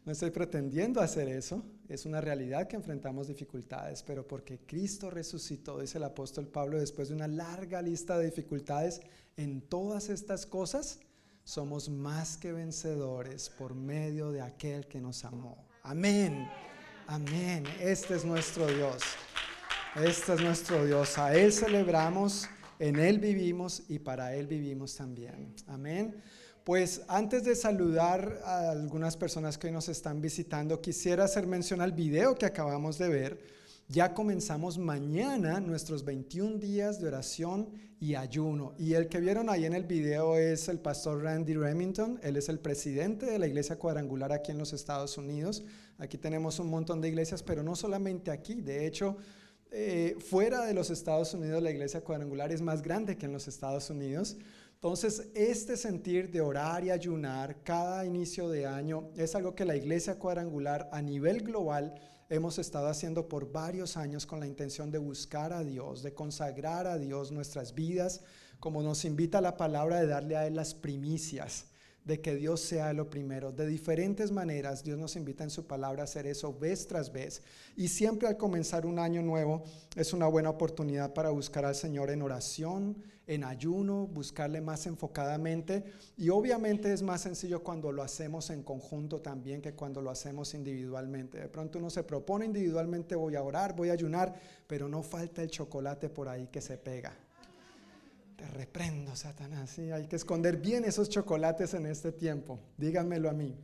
[0.06, 1.64] No estoy pretendiendo hacer eso.
[1.92, 7.10] Es una realidad que enfrentamos dificultades, pero porque Cristo resucitó, dice el apóstol Pablo, después
[7.10, 9.02] de una larga lista de dificultades,
[9.36, 11.00] en todas estas cosas
[11.44, 15.68] somos más que vencedores por medio de aquel que nos amó.
[15.84, 16.50] Amén.
[17.08, 17.66] Amén.
[17.82, 19.02] Este es nuestro Dios.
[19.96, 21.18] Este es nuestro Dios.
[21.18, 22.48] A Él celebramos,
[22.80, 25.54] en Él vivimos y para Él vivimos también.
[25.68, 26.16] Amén.
[26.64, 31.92] Pues antes de saludar a algunas personas que nos están visitando, quisiera hacer mención al
[31.92, 33.40] video que acabamos de ver.
[33.88, 38.76] Ya comenzamos mañana nuestros 21 días de oración y ayuno.
[38.78, 42.20] Y el que vieron ahí en el video es el pastor Randy Remington.
[42.22, 45.64] Él es el presidente de la iglesia cuadrangular aquí en los Estados Unidos.
[45.98, 48.62] Aquí tenemos un montón de iglesias, pero no solamente aquí.
[48.62, 49.18] De hecho,
[49.72, 53.48] eh, fuera de los Estados Unidos la iglesia cuadrangular es más grande que en los
[53.48, 54.38] Estados Unidos.
[54.84, 59.76] Entonces, este sentir de orar y ayunar cada inicio de año es algo que la
[59.76, 61.94] iglesia cuadrangular a nivel global
[62.30, 66.88] hemos estado haciendo por varios años con la intención de buscar a Dios, de consagrar
[66.88, 68.22] a Dios nuestras vidas,
[68.60, 71.66] como nos invita la palabra de darle a Él las primicias,
[72.04, 73.52] de que Dios sea lo primero.
[73.52, 77.44] De diferentes maneras, Dios nos invita en su palabra a hacer eso vez tras vez.
[77.76, 79.64] Y siempre al comenzar un año nuevo
[79.96, 82.98] es una buena oportunidad para buscar al Señor en oración,
[83.28, 85.84] en ayuno, buscarle más enfocadamente.
[86.18, 90.54] Y obviamente es más sencillo cuando lo hacemos en conjunto también que cuando lo hacemos
[90.54, 91.40] individualmente.
[91.40, 94.34] De pronto uno se propone individualmente, voy a orar, voy a ayunar,
[94.68, 97.14] pero no falta el chocolate por ahí que se pega.
[98.36, 99.70] Te reprendo, Satanás.
[99.70, 102.60] Sí, hay que esconder bien esos chocolates en este tiempo.
[102.78, 103.56] Díganmelo a mí.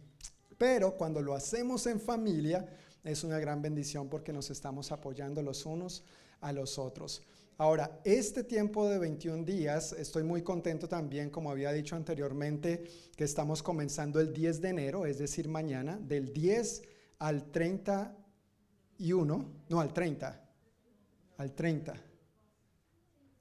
[0.58, 2.68] Pero cuando lo hacemos en familia,
[3.04, 6.04] es una gran bendición porque nos estamos apoyando los unos
[6.42, 7.24] a los otros.
[7.60, 12.84] Ahora, este tiempo de 21 días, estoy muy contento también, como había dicho anteriormente,
[13.16, 16.84] que estamos comenzando el 10 de enero, es decir, mañana, del 10
[17.18, 20.50] al 31, no, al 30,
[21.38, 21.96] al 30,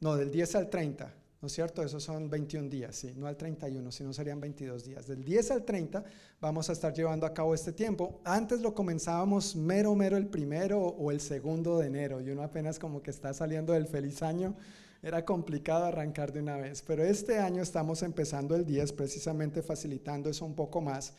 [0.00, 1.14] no, del 10 al 30,
[1.46, 1.84] ¿no es cierto?
[1.84, 5.06] Esos son 21 días, sí, no al 31, sino serían 22 días.
[5.06, 6.02] Del 10 al 30
[6.40, 8.20] vamos a estar llevando a cabo este tiempo.
[8.24, 12.80] Antes lo comenzábamos mero, mero el primero o el segundo de enero, y uno apenas
[12.80, 14.56] como que está saliendo del feliz año.
[15.04, 20.28] Era complicado arrancar de una vez, pero este año estamos empezando el 10, precisamente facilitando
[20.28, 21.12] eso un poco más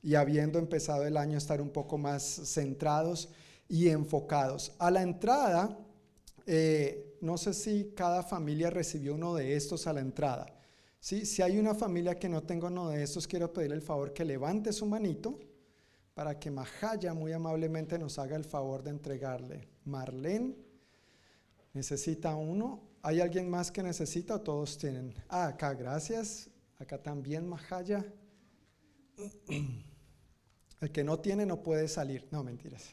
[0.00, 3.30] y habiendo empezado el año estar un poco más centrados
[3.68, 4.76] y enfocados.
[4.78, 5.76] A la entrada,
[6.46, 10.46] eh, no sé si cada familia recibió uno de estos a la entrada.
[10.98, 11.24] ¿sí?
[11.24, 14.24] Si hay una familia que no tenga uno de estos, quiero pedirle el favor que
[14.24, 15.38] levante su manito
[16.14, 19.68] para que Majaya muy amablemente nos haga el favor de entregarle.
[19.84, 20.56] Marlene
[21.72, 22.82] necesita uno.
[23.02, 25.14] ¿Hay alguien más que necesita todos tienen?
[25.28, 26.50] Ah, acá, gracias.
[26.80, 28.04] Acá también Majaya.
[30.80, 32.26] El que no tiene no puede salir.
[32.32, 32.92] No, mentiras.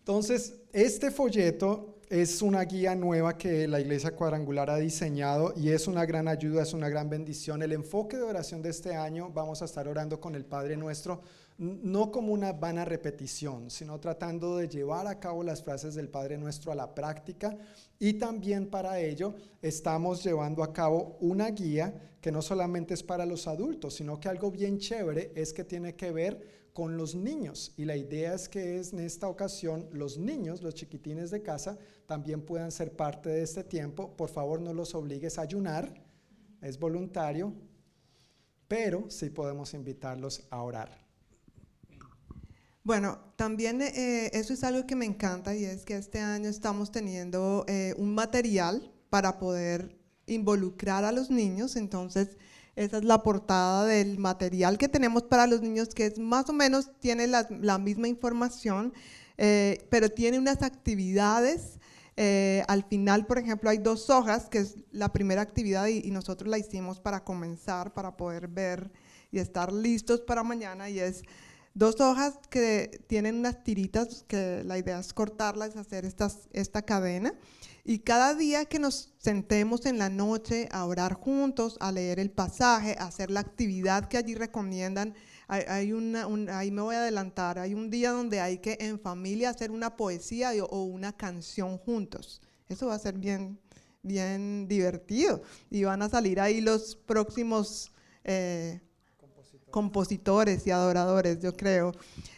[0.00, 5.86] Entonces, este folleto es una guía nueva que la Iglesia Cuadrangular ha diseñado y es
[5.86, 7.62] una gran ayuda, es una gran bendición.
[7.62, 11.20] El enfoque de oración de este año, vamos a estar orando con el Padre Nuestro,
[11.58, 16.38] no como una vana repetición, sino tratando de llevar a cabo las frases del Padre
[16.38, 17.56] Nuestro a la práctica
[17.98, 23.26] y también para ello estamos llevando a cabo una guía que no solamente es para
[23.26, 27.74] los adultos, sino que algo bien chévere es que tiene que ver con los niños.
[27.76, 32.42] Y la idea es que en esta ocasión los niños, los chiquitines de casa, también
[32.42, 34.16] puedan ser parte de este tiempo.
[34.16, 35.92] Por favor, no los obligues a ayunar,
[36.60, 37.52] es voluntario.
[38.68, 41.08] pero sí podemos invitarlos a orar.
[42.84, 46.90] Bueno, también eh, eso es algo que me encanta y es que este año estamos
[46.90, 51.76] teniendo eh, un material para poder involucrar a los niños.
[51.76, 52.36] Entonces,
[52.78, 56.52] esa es la portada del material que tenemos para los niños, que es más o
[56.52, 58.92] menos, tiene la, la misma información,
[59.36, 61.80] eh, pero tiene unas actividades.
[62.16, 66.10] Eh, al final, por ejemplo, hay dos hojas, que es la primera actividad y, y
[66.12, 68.90] nosotros la hicimos para comenzar, para poder ver
[69.32, 71.22] y estar listos para mañana, y es
[71.74, 77.34] dos hojas que tienen unas tiritas, que la idea es cortarlas, hacer estas, esta cadena.
[77.88, 82.30] Y cada día que nos sentemos en la noche a orar juntos, a leer el
[82.30, 85.14] pasaje, a hacer la actividad que allí recomiendan,
[85.48, 89.00] hay, una, un- ahí me voy a adelantar, hay un día donde hay que en
[89.00, 92.42] familia hacer una poesía o una canción juntos.
[92.68, 93.58] Eso va a ser bien,
[94.02, 95.40] bien divertido.
[95.70, 97.90] Y van a salir ahí los próximos
[98.22, 98.82] eh,
[99.70, 101.92] compositores y adoradores, yo creo.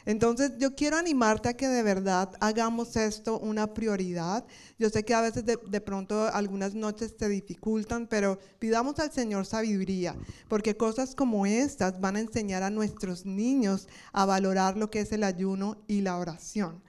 [0.04, 4.44] Entonces, yo quiero animarte a que de verdad hagamos esto una prioridad.
[4.78, 9.12] Yo sé que a veces de, de pronto algunas noches te dificultan, pero pidamos al
[9.12, 10.16] Señor sabiduría,
[10.48, 15.12] porque cosas como estas van a enseñar a nuestros niños a valorar lo que es
[15.12, 16.82] el ayuno y la oración.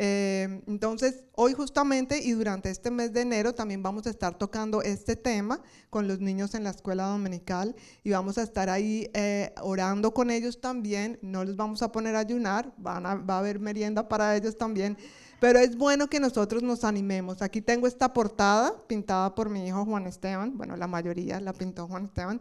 [0.00, 4.80] Eh, entonces, hoy justamente y durante este mes de enero también vamos a estar tocando
[4.80, 7.74] este tema con los niños en la escuela dominical
[8.04, 11.18] y vamos a estar ahí eh, orando con ellos también.
[11.20, 14.56] No los vamos a poner a ayunar, van a- va a haber merienda para ellos
[14.56, 14.96] también.
[15.40, 17.42] Pero es bueno que nosotros nos animemos.
[17.42, 20.56] Aquí tengo esta portada pintada por mi hijo Juan Esteban.
[20.56, 22.40] Bueno, la mayoría la pintó Juan Esteban.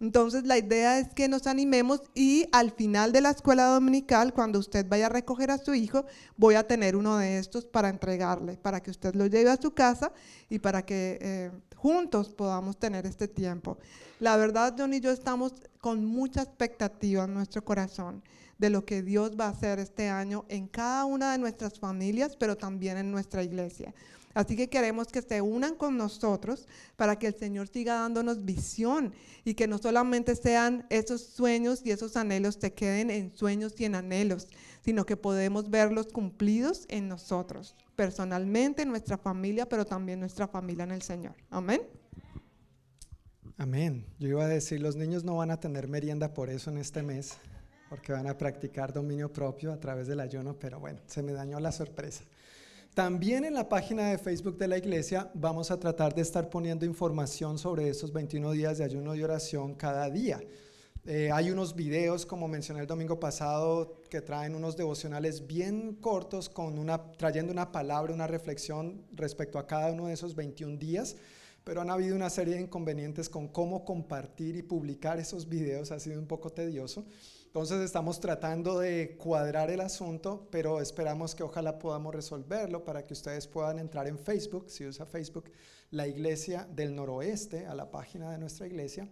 [0.00, 4.58] Entonces la idea es que nos animemos y al final de la escuela dominical, cuando
[4.58, 6.04] usted vaya a recoger a su hijo,
[6.36, 9.72] voy a tener uno de estos para entregarle, para que usted lo lleve a su
[9.72, 10.12] casa
[10.50, 13.78] y para que eh, juntos podamos tener este tiempo.
[14.18, 18.22] La verdad, John y yo estamos con mucha expectativa en nuestro corazón
[18.58, 22.36] de lo que Dios va a hacer este año en cada una de nuestras familias,
[22.36, 23.94] pero también en nuestra iglesia.
[24.34, 26.66] Así que queremos que se unan con nosotros
[26.96, 29.14] para que el Señor siga dándonos visión
[29.44, 33.84] y que no solamente sean esos sueños y esos anhelos te queden en sueños y
[33.84, 34.48] en anhelos,
[34.84, 40.82] sino que podemos verlos cumplidos en nosotros, personalmente, en nuestra familia, pero también nuestra familia
[40.82, 41.36] en el Señor.
[41.50, 41.82] Amén.
[43.56, 44.04] Amén.
[44.18, 47.04] Yo iba a decir, los niños no van a tener merienda por eso en este
[47.04, 47.36] mes,
[47.88, 51.60] porque van a practicar dominio propio a través del ayuno, pero bueno, se me dañó
[51.60, 52.24] la sorpresa.
[52.94, 56.86] También en la página de Facebook de la iglesia vamos a tratar de estar poniendo
[56.86, 60.40] información sobre esos 21 días de ayuno y oración cada día.
[61.04, 66.48] Eh, hay unos videos, como mencioné el domingo pasado, que traen unos devocionales bien cortos,
[66.48, 71.16] con una, trayendo una palabra, una reflexión respecto a cada uno de esos 21 días.
[71.64, 75.98] Pero han habido una serie de inconvenientes con cómo compartir y publicar esos videos, ha
[75.98, 77.04] sido un poco tedioso.
[77.54, 83.12] Entonces estamos tratando de cuadrar el asunto, pero esperamos que ojalá podamos resolverlo para que
[83.12, 85.52] ustedes puedan entrar en Facebook, si usa Facebook,
[85.92, 89.08] la Iglesia del Noroeste, a la página de nuestra iglesia,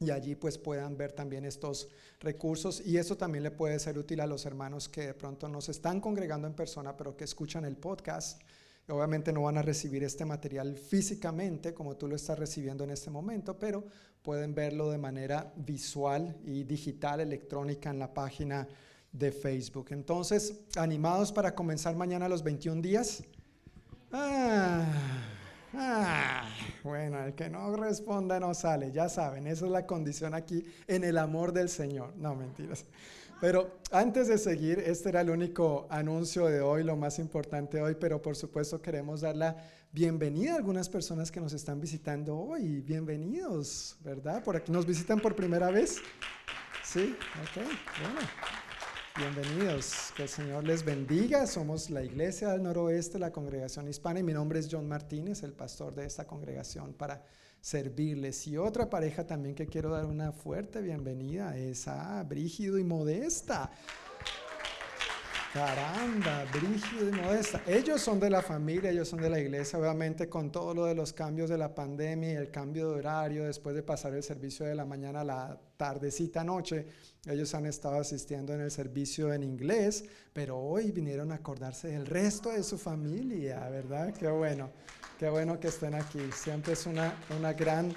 [0.00, 1.88] y allí pues puedan ver también estos
[2.18, 5.60] recursos y eso también le puede ser útil a los hermanos que de pronto no
[5.60, 8.42] se están congregando en persona, pero que escuchan el podcast.
[8.88, 13.10] Obviamente no van a recibir este material físicamente como tú lo estás recibiendo en este
[13.10, 13.84] momento, pero
[14.22, 18.68] pueden verlo de manera visual y digital, electrónica en la página
[19.10, 19.86] de Facebook.
[19.90, 23.22] Entonces, animados para comenzar mañana los 21 días.
[24.12, 24.86] Ah,
[25.72, 26.48] ah,
[26.82, 31.04] bueno, el que no responda no sale, ya saben, esa es la condición aquí en
[31.04, 32.14] el amor del Señor.
[32.16, 32.84] No, mentiras.
[33.44, 37.94] Pero antes de seguir, este era el único anuncio de hoy, lo más importante hoy,
[37.94, 39.54] pero por supuesto queremos dar la
[39.92, 42.80] bienvenida a algunas personas que nos están visitando hoy.
[42.80, 44.42] Bienvenidos, ¿verdad?
[44.42, 45.98] Por aquí nos visitan por primera vez.
[46.82, 47.66] Sí, ok,
[48.00, 48.20] bueno.
[49.14, 51.46] Bienvenidos, que el Señor les bendiga.
[51.46, 55.52] Somos la Iglesia del Noroeste, la congregación hispana, y mi nombre es John Martínez, el
[55.52, 57.22] pastor de esta congregación, para
[57.64, 58.46] servirles.
[58.46, 63.70] Y otra pareja también que quiero dar una fuerte bienvenida es a Brígido y Modesta.
[65.54, 67.62] Caramba, Brígido y Modesta.
[67.68, 70.96] Ellos son de la familia, ellos son de la iglesia, obviamente con todo lo de
[70.96, 74.66] los cambios de la pandemia y el cambio de horario, después de pasar el servicio
[74.66, 76.88] de la mañana a la tardecita noche,
[77.24, 82.04] ellos han estado asistiendo en el servicio en inglés, pero hoy vinieron a acordarse del
[82.04, 84.12] resto de su familia, ¿verdad?
[84.12, 84.70] Qué bueno,
[85.20, 86.18] qué bueno que estén aquí.
[86.34, 87.94] Siempre es una, una gran,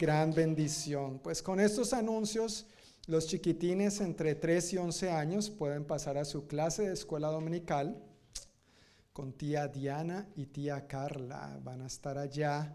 [0.00, 1.18] gran bendición.
[1.18, 2.66] Pues con estos anuncios...
[3.06, 8.02] Los chiquitines entre 3 y 11 años pueden pasar a su clase de escuela dominical
[9.12, 11.56] con tía Diana y tía Carla.
[11.62, 12.74] Van a estar allá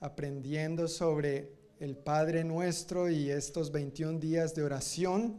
[0.00, 5.38] aprendiendo sobre el Padre Nuestro y estos 21 días de oración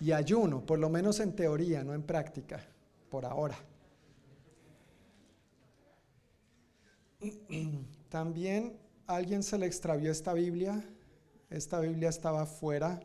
[0.00, 2.60] y ayuno, por lo menos en teoría, no en práctica,
[3.08, 3.56] por ahora.
[8.08, 10.84] También alguien se le extravió esta Biblia.
[11.48, 13.00] Esta Biblia estaba fuera.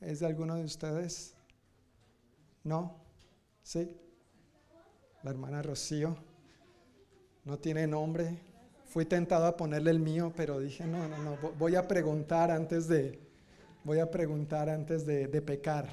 [0.00, 1.34] ¿Es de alguno de ustedes?
[2.62, 2.96] ¿No?
[3.62, 3.96] ¿Sí?
[5.22, 6.16] La hermana Rocío.
[7.44, 8.38] No tiene nombre.
[8.84, 12.86] Fui tentado a ponerle el mío, pero dije, no, no, no, voy a preguntar antes
[12.86, 13.18] de,
[13.82, 15.88] voy a preguntar antes de, pecar.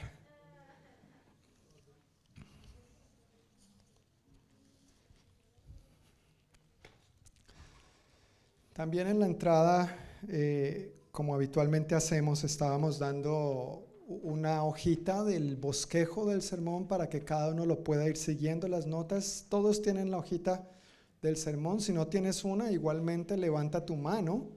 [8.73, 9.95] También en la entrada,
[10.27, 13.90] eh, como habitualmente hacemos, estábamos dando
[14.23, 18.67] una hojita del bosquejo del sermón para que cada uno lo pueda ir siguiendo.
[18.67, 20.67] Las notas, todos tienen la hojita
[21.21, 21.81] del sermón.
[21.81, 24.49] Si no tienes una, igualmente levanta tu mano.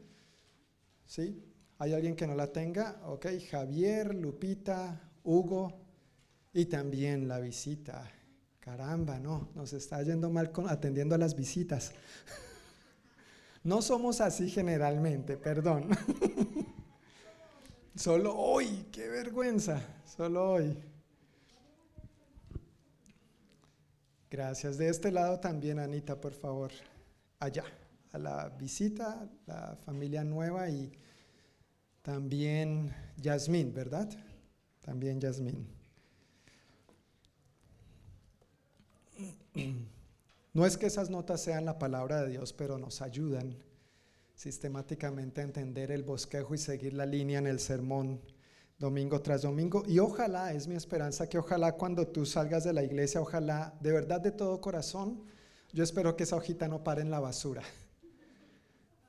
[1.07, 1.43] ¿Sí?
[1.79, 3.01] ¿Hay alguien que no la tenga?
[3.07, 5.73] Ok, Javier, Lupita, Hugo
[6.53, 8.11] y también la visita.
[8.61, 11.93] Caramba, no, nos está yendo mal con, atendiendo a las visitas.
[13.65, 15.89] No somos así generalmente, perdón.
[17.97, 20.77] Solo hoy, qué vergüenza, solo hoy.
[24.29, 24.79] Gracias.
[24.79, 26.73] De este lado también, Anita, por favor.
[27.39, 27.65] Allá,
[28.11, 30.91] a la visita, la familia nueva y
[32.03, 34.09] también Yasmín, ¿verdad?
[34.81, 35.65] También Yasmín.
[40.53, 43.57] No es que esas notas sean la palabra de Dios, pero nos ayudan
[44.35, 48.21] sistemáticamente entender el bosquejo y seguir la línea en el sermón
[48.79, 49.83] domingo tras domingo.
[49.87, 53.93] Y ojalá, es mi esperanza que ojalá cuando tú salgas de la iglesia, ojalá de
[53.93, 55.25] verdad de todo corazón,
[55.73, 57.63] yo espero que esa hojita no pare en la basura.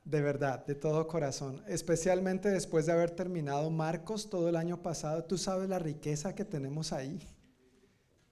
[0.04, 1.62] De verdad, de todo corazón.
[1.66, 6.44] Especialmente después de haber terminado Marcos todo el año pasado, tú sabes la riqueza que
[6.44, 7.20] tenemos ahí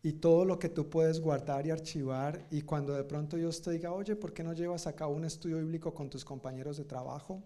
[0.05, 3.71] y todo lo que tú puedes guardar y archivar y cuando de pronto Dios te
[3.71, 6.85] diga, oye, ¿por qué no llevas a cabo un estudio bíblico con tus compañeros de
[6.85, 7.43] trabajo,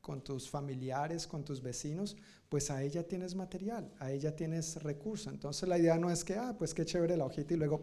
[0.00, 2.16] con tus familiares, con tus vecinos?
[2.48, 5.28] Pues a ella tienes material, a ella tienes recurso.
[5.28, 7.78] Entonces la idea no es que, ah, pues qué chévere la hojita y luego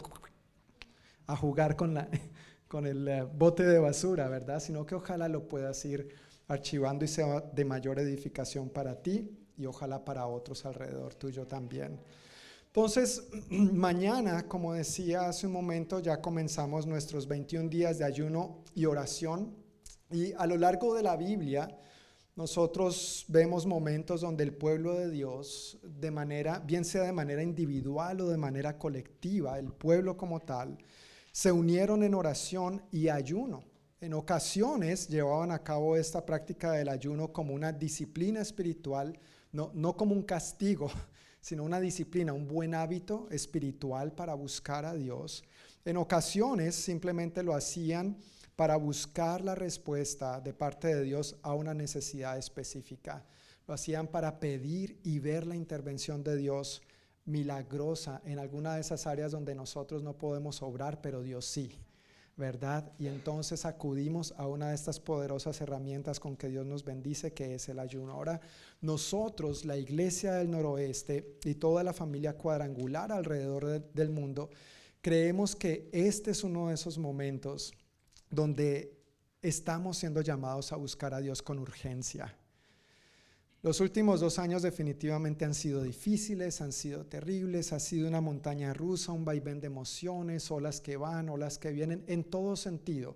[1.28, 2.10] a jugar con, la,
[2.68, 4.60] con el eh, bote de basura, ¿verdad?
[4.60, 6.10] Sino que ojalá lo puedas ir
[6.48, 12.00] archivando y sea de mayor edificación para ti y ojalá para otros alrededor tuyo también.
[12.76, 18.84] Entonces, mañana, como decía hace un momento, ya comenzamos nuestros 21 días de ayuno y
[18.84, 19.56] oración.
[20.12, 21.74] Y a lo largo de la Biblia,
[22.36, 28.20] nosotros vemos momentos donde el pueblo de Dios, de manera, bien sea de manera individual
[28.20, 30.78] o de manera colectiva, el pueblo como tal,
[31.32, 33.64] se unieron en oración y ayuno.
[34.02, 39.18] En ocasiones llevaban a cabo esta práctica del ayuno como una disciplina espiritual,
[39.54, 40.92] no, no como un castigo,
[41.46, 45.44] sino una disciplina, un buen hábito espiritual para buscar a Dios.
[45.86, 48.18] En ocasiones simplemente lo hacían
[48.56, 53.24] para buscar la respuesta de parte de Dios a una necesidad específica.
[53.68, 56.82] Lo hacían para pedir y ver la intervención de Dios
[57.26, 61.78] milagrosa en alguna de esas áreas donde nosotros no podemos obrar, pero Dios sí.
[62.38, 62.92] ¿verdad?
[63.00, 67.56] Y entonces acudimos a una de estas poderosas herramientas con que Dios nos bendice, que
[67.56, 68.12] es el ayuno.
[68.12, 68.42] Ahora,
[68.86, 74.50] nosotros, la iglesia del noroeste y toda la familia cuadrangular alrededor del mundo,
[75.02, 77.74] creemos que este es uno de esos momentos
[78.30, 78.98] donde
[79.42, 82.38] estamos siendo llamados a buscar a Dios con urgencia.
[83.62, 88.74] Los últimos dos años definitivamente han sido difíciles, han sido terribles, ha sido una montaña
[88.76, 93.14] rusa, un vaivén de emociones, olas que van, olas que vienen, en todo sentido,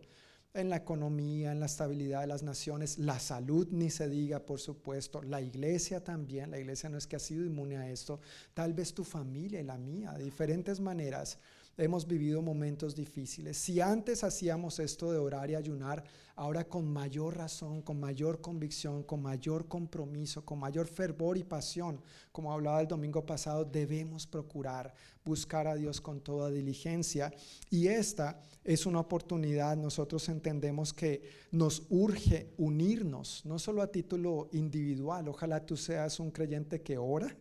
[0.54, 4.60] en la economía, en la estabilidad de las naciones, la salud ni se diga, por
[4.60, 8.20] supuesto, la iglesia también, la iglesia no es que ha sido inmune a esto,
[8.54, 11.38] tal vez tu familia y la mía, de diferentes maneras
[11.80, 13.58] hemos vivido momentos difíciles.
[13.58, 16.04] Si antes hacíamos esto de orar y ayunar,
[16.36, 22.02] ahora con mayor razón, con mayor convicción, con mayor compromiso, con mayor fervor y pasión,
[22.32, 27.34] como hablaba el domingo pasado, debemos procurar buscar a Dios con toda diligencia.
[27.70, 34.50] Y esta es una oportunidad, nosotros entendemos que nos urge unirnos, no solo a título
[34.52, 37.36] individual, ojalá tú seas un creyente que ora.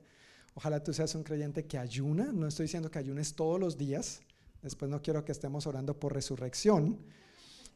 [0.59, 2.33] Ojalá tú seas un creyente que ayuna.
[2.33, 4.23] No estoy diciendo que ayunes todos los días,
[4.63, 6.99] Después no quiero que estemos orando por resurrección,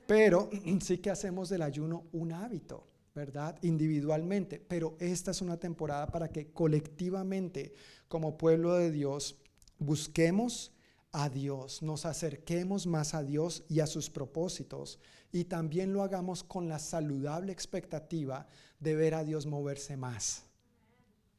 [0.06, 3.58] pero sí que hacemos del ayuno un hábito, ¿verdad?
[3.62, 4.58] Individualmente.
[4.58, 7.74] Pero esta es una temporada para que colectivamente,
[8.08, 9.36] como pueblo de Dios,
[9.78, 10.72] busquemos
[11.12, 14.98] a Dios, nos acerquemos más a Dios y a sus propósitos
[15.30, 18.46] y también lo hagamos con la saludable expectativa
[18.80, 20.44] de ver a Dios moverse más.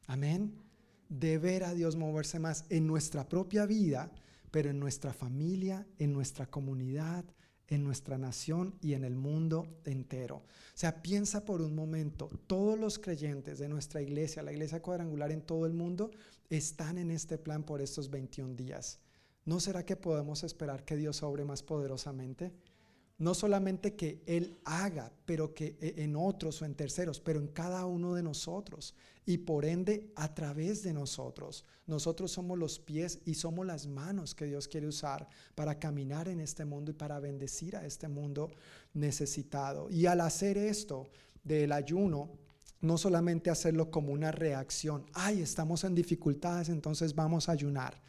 [0.05, 0.53] Amén.
[1.09, 4.11] De ver a Dios moverse más en nuestra propia vida,
[4.53, 7.25] pero en nuestra familia, en nuestra comunidad,
[7.67, 10.35] en nuestra nación y en el mundo entero.
[10.35, 15.31] O sea, piensa por un momento, todos los creyentes de nuestra iglesia, la iglesia cuadrangular
[15.31, 16.11] en todo el mundo,
[16.51, 18.99] están en este plan por estos 21 días.
[19.43, 22.53] ¿No será que podemos esperar que Dios obre más poderosamente?
[23.17, 27.47] No solamente que Él haga, pero que e, en otros o en terceros, pero en
[27.47, 28.95] cada uno de nosotros
[29.25, 31.63] y por ende a través de nosotros.
[31.87, 36.39] Nosotros somos los pies y somos las manos que Dios quiere usar para caminar en
[36.39, 38.51] este mundo y para bendecir a este mundo
[38.93, 39.89] necesitado.
[39.89, 41.07] Y al hacer esto
[41.43, 42.31] del ayuno,
[42.81, 48.01] no solamente hacerlo como una reacción, ay, estamos en dificultades, entonces vamos a ayunar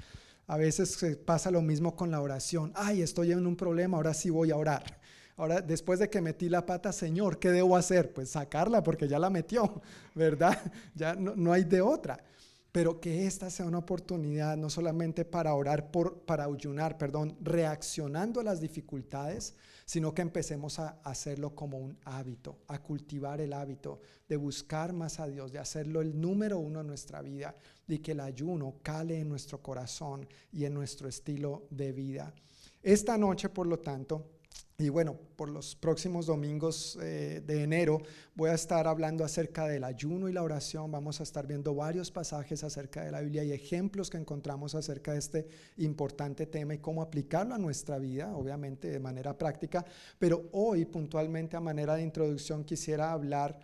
[0.46, 2.72] a veces pasa lo mismo con la oración.
[2.74, 5.00] Ay, estoy en un problema, ahora sí voy a orar.
[5.36, 8.12] Ahora, después de que metí la pata, Señor, ¿qué debo hacer?
[8.12, 9.82] Pues sacarla porque ya la metió,
[10.14, 10.56] ¿verdad?
[10.94, 12.22] Ya no, hay de otra.
[12.70, 18.40] Pero que esta sea una oportunidad no solamente para orar, por, para ayunar, perdón, reaccionando
[18.40, 19.54] a las dificultades,
[19.84, 25.20] sino que empecemos a hacerlo como un hábito, a cultivar el hábito de buscar más
[25.20, 27.54] a Dios, de hacerlo el número uno en nuestra vida
[27.86, 32.34] y que el ayuno cale en nuestro corazón y en nuestro estilo de vida.
[32.82, 34.33] Esta noche, por lo tanto,
[34.76, 38.02] y bueno, por los próximos domingos eh, de enero
[38.34, 40.90] voy a estar hablando acerca del ayuno y la oración.
[40.90, 45.12] Vamos a estar viendo varios pasajes acerca de la Biblia y ejemplos que encontramos acerca
[45.12, 45.46] de este
[45.76, 49.84] importante tema y cómo aplicarlo a nuestra vida, obviamente de manera práctica.
[50.18, 53.60] Pero hoy, puntualmente a manera de introducción, quisiera hablar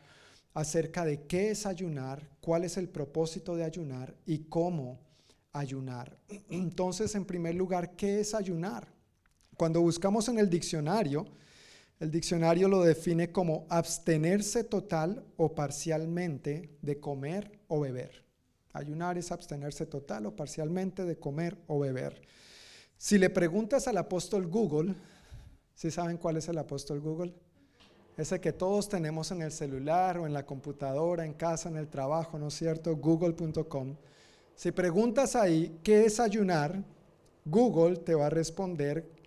[0.55, 5.01] acerca de qué es ayunar, cuál es el propósito de ayunar y cómo
[5.53, 6.17] ayunar.
[6.51, 9.00] Entonces, en primer lugar, ¿qué es ayunar?
[9.61, 11.27] Cuando buscamos en el diccionario,
[11.99, 18.25] el diccionario lo define como abstenerse total o parcialmente de comer o beber.
[18.73, 22.23] Ayunar es abstenerse total o parcialmente de comer o beber.
[22.97, 24.95] Si le preguntas al apóstol Google,
[25.75, 27.35] ¿sí saben cuál es el apóstol Google?
[28.17, 31.89] Ese que todos tenemos en el celular o en la computadora, en casa, en el
[31.89, 32.97] trabajo, ¿no es cierto?
[32.97, 33.95] Google.com.
[34.55, 36.83] Si preguntas ahí, ¿qué es ayunar?
[37.45, 39.20] Google te va a responder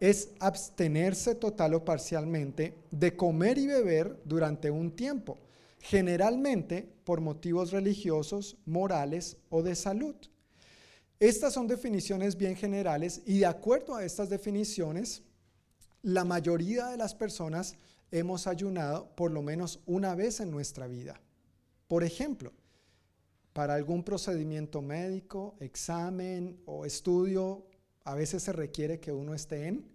[0.00, 5.38] es abstenerse total o parcialmente de comer y beber durante un tiempo,
[5.80, 10.14] generalmente por motivos religiosos, morales o de salud.
[11.20, 15.22] Estas son definiciones bien generales y de acuerdo a estas definiciones,
[16.02, 17.76] la mayoría de las personas
[18.10, 21.20] hemos ayunado por lo menos una vez en nuestra vida.
[21.88, 22.52] Por ejemplo,
[23.52, 27.64] para algún procedimiento médico, examen o estudio
[28.04, 29.90] a veces se requiere que uno esté en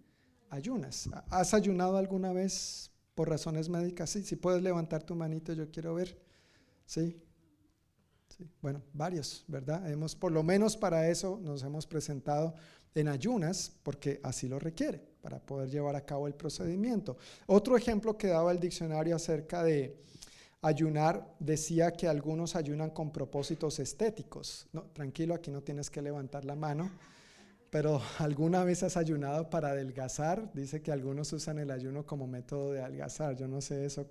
[0.49, 1.09] ayunas.
[1.29, 4.09] ¿Has ayunado alguna vez por razones médicas?
[4.09, 6.19] Sí, si puedes levantar tu manito, yo quiero ver.
[6.85, 7.21] Sí.
[8.35, 8.49] sí.
[8.61, 9.89] Bueno, varios, ¿verdad?
[9.89, 12.55] Hemos, por lo menos para eso nos hemos presentado
[12.95, 17.15] en ayunas, porque así lo requiere, para poder llevar a cabo el procedimiento.
[17.45, 20.01] Otro ejemplo que daba el diccionario acerca de
[20.63, 24.67] ayunar decía que algunos ayunan con propósitos estéticos.
[24.73, 26.89] No, tranquilo, aquí no tienes que levantar la mano
[27.69, 30.51] pero ¿alguna vez has ayunado para adelgazar?
[30.53, 33.35] Dice que algunos usan el ayuno como método de adelgazar.
[33.35, 34.07] Yo no sé eso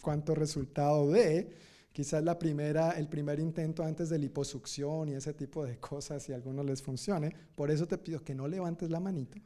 [0.00, 1.50] cuánto resultado de.
[1.92, 6.32] Quizás la primera, el primer intento antes de liposucción y ese tipo de cosas, si
[6.32, 7.34] a algunos les funcione.
[7.56, 9.40] Por eso te pido que no levantes la manita.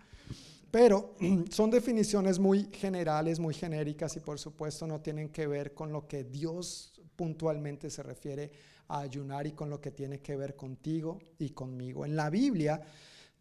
[0.70, 1.14] Pero
[1.50, 6.06] son definiciones muy generales, muy genéricas y por supuesto no tienen que ver con lo
[6.06, 8.50] que Dios puntualmente se refiere
[8.88, 12.04] a ayunar y con lo que tiene que ver contigo y conmigo.
[12.04, 12.80] En la Biblia,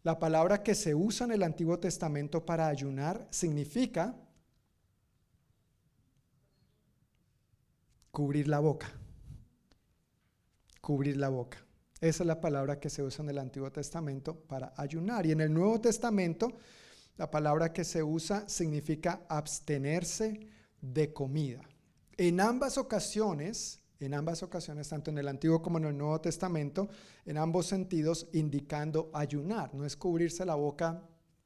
[0.02, 4.14] la palabra que se usa en el Antiguo Testamento para ayunar significa
[8.10, 8.92] cubrir la boca.
[10.80, 11.64] Cubrir la boca.
[12.00, 15.24] Esa es la palabra que se usa en el Antiguo Testamento para ayunar.
[15.24, 16.52] Y en el Nuevo Testamento,
[17.16, 20.38] la palabra que se usa significa abstenerse
[20.82, 21.62] de comida.
[22.16, 26.88] En ambas ocasiones, en ambas ocasiones, tanto en el Antiguo como en el Nuevo Testamento,
[27.24, 29.74] en ambos sentidos indicando ayunar.
[29.74, 31.02] No es cubrirse la boca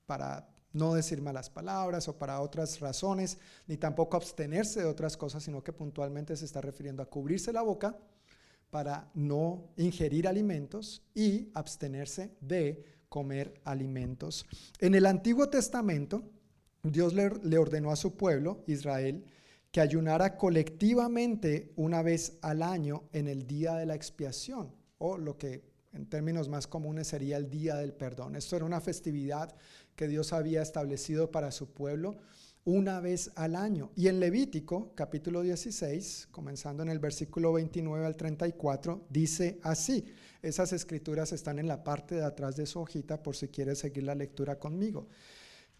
[0.06, 5.42] para no decir malas palabras o para otras razones, ni tampoco abstenerse de otras cosas,
[5.42, 7.96] sino que puntualmente se está refiriendo a cubrirse la boca
[8.70, 14.46] para no ingerir alimentos y abstenerse de comer alimentos.
[14.78, 16.22] En el Antiguo Testamento,
[16.82, 19.24] Dios le, ordenó a su pueblo, Israel,
[19.70, 25.36] que ayunara colectivamente una vez al año en el día de la expiación, o lo
[25.36, 28.36] que En términos más comunes sería el Día del Perdón.
[28.36, 29.54] Esto era una festividad
[29.96, 32.18] que Dios había establecido para su pueblo
[32.64, 33.90] una vez al año.
[33.96, 40.04] Y en Levítico, capítulo 16, comenzando en el versículo 29 al 34, dice así.
[40.42, 44.04] Esas escrituras están en la parte de atrás de su hojita por si quieres seguir
[44.04, 45.08] la lectura conmigo.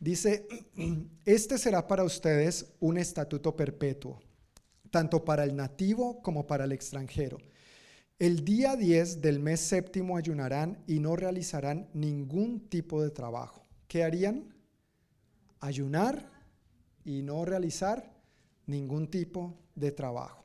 [0.00, 0.46] Dice,
[1.24, 4.20] este será para ustedes un estatuto perpetuo,
[4.90, 7.38] tanto para el nativo como para el extranjero.
[8.18, 13.64] El día 10 del mes séptimo ayunarán y no realizarán ningún tipo de trabajo.
[13.86, 14.54] ¿Qué harían?
[15.60, 16.30] Ayunar
[17.04, 18.12] y no realizar
[18.66, 20.44] ningún tipo de trabajo.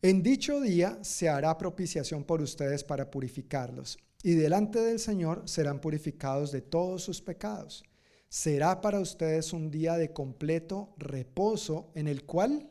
[0.00, 5.80] En dicho día se hará propiciación por ustedes para purificarlos, y delante del Señor serán
[5.80, 7.84] purificados de todos sus pecados.
[8.32, 12.66] Será para ustedes un día de completo reposo en el cual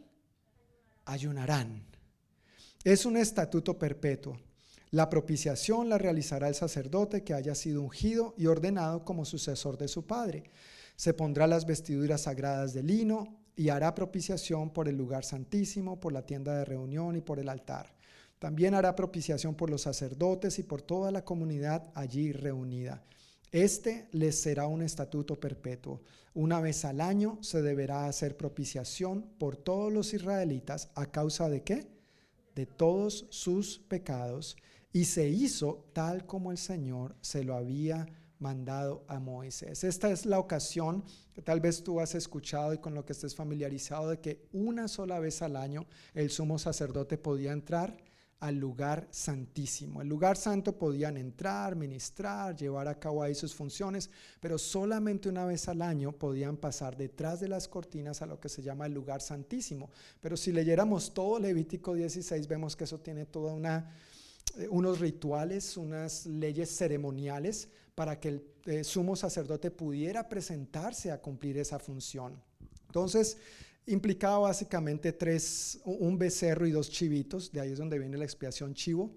[1.06, 1.86] ayunarán.
[2.84, 4.40] Es un estatuto perpetuo.
[4.90, 9.88] La propiciación la realizará el sacerdote que haya sido ungido y ordenado como sucesor de
[9.88, 10.46] su padre
[10.96, 16.12] se pondrá las vestiduras sagradas de lino y hará propiciación por el lugar santísimo, por
[16.12, 17.94] la tienda de reunión y por el altar.
[18.40, 23.04] También hará propiciación por los sacerdotes y por toda la comunidad allí reunida.
[23.52, 26.02] Este les será un estatuto perpetuo.
[26.34, 31.62] Una vez al año se deberá hacer propiciación por todos los israelitas a causa de
[31.62, 31.88] qué?
[32.56, 34.56] De todos sus pecados.
[34.94, 38.08] Y se hizo tal como el Señor se lo había
[38.40, 39.84] mandado a Moisés.
[39.84, 43.36] Esta es la ocasión que tal vez tú has escuchado y con lo que estés
[43.36, 47.98] familiarizado de que una sola vez al año el sumo sacerdote podía entrar
[48.42, 50.02] al lugar santísimo.
[50.02, 55.46] El lugar santo podían entrar, ministrar, llevar a cabo ahí sus funciones, pero solamente una
[55.46, 58.94] vez al año podían pasar detrás de las cortinas a lo que se llama el
[58.94, 59.92] lugar santísimo.
[60.20, 63.96] Pero si leyéramos todo Levítico 16, vemos que eso tiene toda una
[64.58, 71.22] eh, unos rituales, unas leyes ceremoniales para que el eh, sumo sacerdote pudiera presentarse a
[71.22, 72.42] cumplir esa función.
[72.88, 73.38] Entonces,
[73.88, 78.74] implicaba básicamente tres, un becerro y dos chivitos, de ahí es donde viene la expiación
[78.74, 79.12] chivo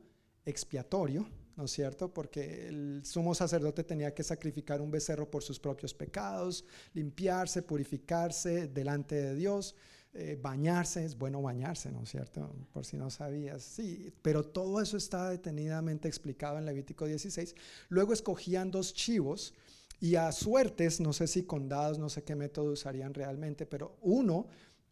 [0.46, 2.12] expiatorio, ¿no es cierto?
[2.12, 8.68] Porque el sumo sacerdote tenía que sacrificar un becerro por sus propios pecados, limpiarse, purificarse
[8.68, 9.74] delante de Dios.
[10.16, 12.54] Eh, bañarse, es bueno bañarse, ¿no es cierto?
[12.72, 13.64] Por si no sabías.
[13.64, 17.56] Sí, pero todo eso está detenidamente explicado en Levítico 16.
[17.88, 19.54] Luego escogían dos chivos
[20.01, 23.97] y a suertes, no sé si con dados, no sé qué método usarían realmente, pero
[24.01, 24.47] uno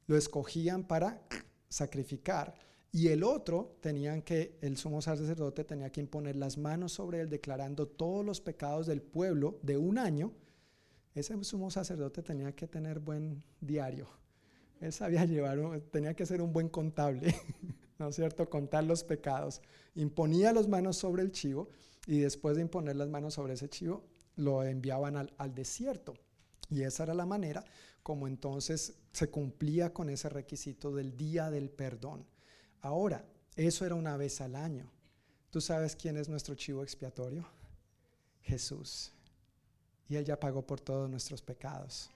[0.06, 1.22] lo escogían para
[1.68, 2.54] sacrificar
[2.90, 7.30] y el otro tenían que, el sumo sacerdote tenía que imponer las manos sobre él
[7.30, 10.32] declarando todos los pecados del pueblo de un año.
[11.14, 14.08] Ese sumo sacerdote tenía que tener buen diario
[14.82, 17.34] él sabía llevar, tenía que ser un buen contable,
[17.98, 18.50] ¿no es cierto?
[18.50, 19.62] Contar los pecados.
[19.94, 21.68] Imponía las manos sobre el chivo
[22.06, 24.02] y después de imponer las manos sobre ese chivo,
[24.36, 26.14] lo enviaban al, desierto.
[26.70, 27.64] Y esa era la manera
[28.02, 32.26] como entonces se cumplía con ese requisito del día del perdón.
[32.80, 33.24] Ahora,
[33.56, 34.90] eso era una vez al año.
[35.50, 37.46] ¿Tú sabes quién es nuestro chivo expiatorio?
[38.40, 39.12] Jesús.
[40.08, 42.10] Y Él ya pagó por todos nuestros pecados.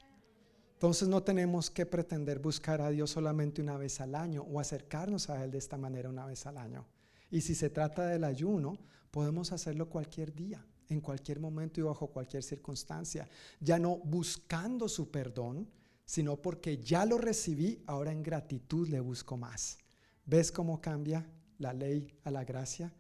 [0.73, 5.31] Entonces no tenemos que pretender buscar a Dios solamente una vez al año o acercarnos
[5.31, 6.87] a Él de esta manera una vez al año.
[7.31, 8.79] Y si se trata del ayuno,
[9.11, 13.29] podemos hacerlo cualquier día, en cualquier momento y bajo cualquier circunstancia.
[13.61, 15.69] Ya no buscando su perdón,
[16.05, 19.79] sino porque ya lo recibí, ahora en gratitud le busco más.
[20.25, 21.29] ¿Ves cómo cambia
[21.59, 22.93] la ley a la gracia?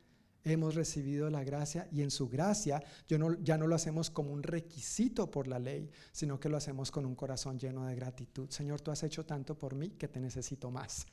[0.52, 4.32] hemos recibido la gracia y en su gracia yo no, ya no lo hacemos como
[4.32, 8.48] un requisito por la ley, sino que lo hacemos con un corazón lleno de gratitud.
[8.50, 11.06] Señor, tú has hecho tanto por mí que te necesito más.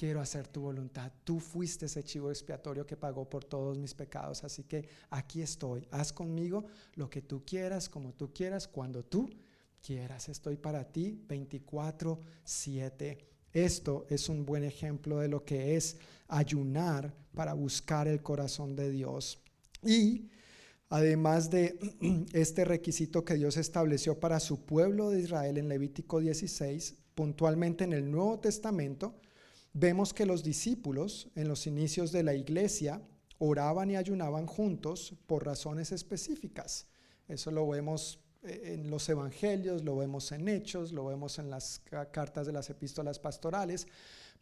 [0.00, 1.12] Quiero hacer tu voluntad.
[1.24, 4.42] Tú fuiste ese chivo expiatorio que pagó por todos mis pecados.
[4.44, 5.86] Así que aquí estoy.
[5.90, 9.28] Haz conmigo lo que tú quieras, como tú quieras, cuando tú
[9.82, 10.30] quieras.
[10.30, 13.18] Estoy para ti 24/7.
[13.52, 15.98] Esto es un buen ejemplo de lo que es
[16.28, 19.38] ayunar para buscar el corazón de Dios.
[19.84, 20.30] Y
[20.88, 21.78] además de
[22.32, 27.92] este requisito que Dios estableció para su pueblo de Israel en Levítico 16, puntualmente en
[27.92, 29.20] el Nuevo Testamento,
[29.72, 33.02] vemos que los discípulos en los inicios de la iglesia
[33.38, 36.86] oraban y ayunaban juntos por razones específicas.
[37.26, 41.80] Eso lo vemos eh, en los evangelios, lo vemos en hechos, lo vemos en las
[42.10, 43.86] cartas de las epístolas pastorales,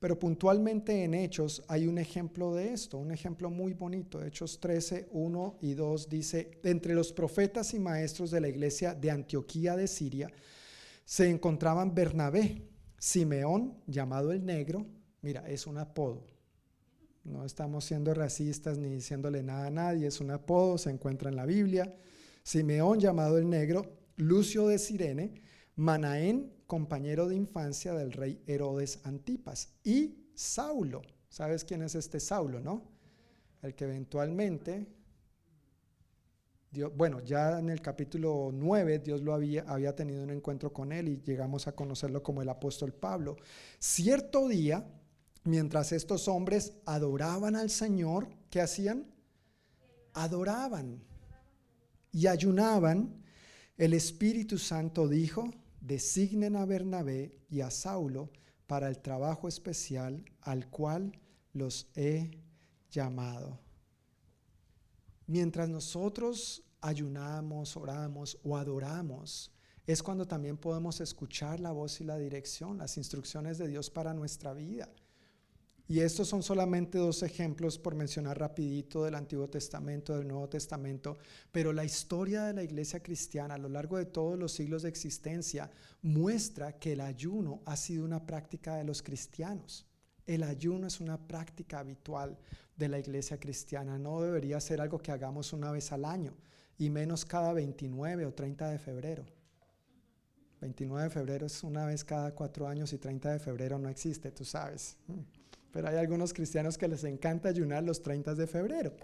[0.00, 4.22] pero puntualmente en Hechos hay un ejemplo de esto, un ejemplo muy bonito.
[4.22, 9.10] Hechos 13, 1 y 2 dice, entre los profetas y maestros de la iglesia de
[9.10, 10.30] Antioquía de Siria
[11.04, 12.68] se encontraban Bernabé,
[12.98, 14.86] Simeón, llamado el Negro,
[15.22, 16.24] mira, es un apodo,
[17.24, 21.36] No estamos siendo racistas ni diciéndole nada a nadie, es un apodo, se encuentra en
[21.36, 21.94] la Biblia.
[22.42, 23.82] Simeón llamado el negro,
[24.16, 25.34] Lucio de Sirene,
[25.76, 31.02] Manaén, compañero de infancia del rey Herodes Antipas, y Saulo.
[31.28, 32.82] ¿Sabes quién es este Saulo, no?
[33.60, 34.86] El que eventualmente,
[36.96, 41.08] bueno, ya en el capítulo 9 Dios lo había, había tenido un encuentro con él
[41.08, 43.36] y llegamos a conocerlo como el apóstol Pablo.
[43.78, 44.86] Cierto día,
[45.48, 49.06] mientras estos hombres adoraban al Señor, ¿qué hacían?
[50.12, 51.02] Adoraban
[52.12, 53.24] y ayunaban.
[53.76, 55.50] El Espíritu Santo dijo,
[55.80, 58.30] designen a Bernabé y a Saulo
[58.66, 61.18] para el trabajo especial al cual
[61.52, 62.30] los he
[62.90, 63.58] llamado.
[65.26, 69.52] Mientras nosotros ayunamos, oramos o adoramos,
[69.86, 74.12] es cuando también podemos escuchar la voz y la dirección, las instrucciones de Dios para
[74.12, 74.88] nuestra vida.
[75.90, 81.16] Y estos son solamente dos ejemplos por mencionar rapidito del Antiguo Testamento, del Nuevo Testamento,
[81.50, 84.90] pero la historia de la iglesia cristiana a lo largo de todos los siglos de
[84.90, 85.70] existencia
[86.02, 89.86] muestra que el ayuno ha sido una práctica de los cristianos.
[90.26, 92.38] El ayuno es una práctica habitual
[92.76, 96.36] de la iglesia cristiana, no debería ser algo que hagamos una vez al año
[96.76, 99.24] y menos cada 29 o 30 de febrero.
[100.60, 104.30] 29 de febrero es una vez cada cuatro años y 30 de febrero no existe,
[104.30, 104.98] tú sabes.
[105.72, 108.94] Pero hay algunos cristianos que les encanta ayunar los 30 de febrero.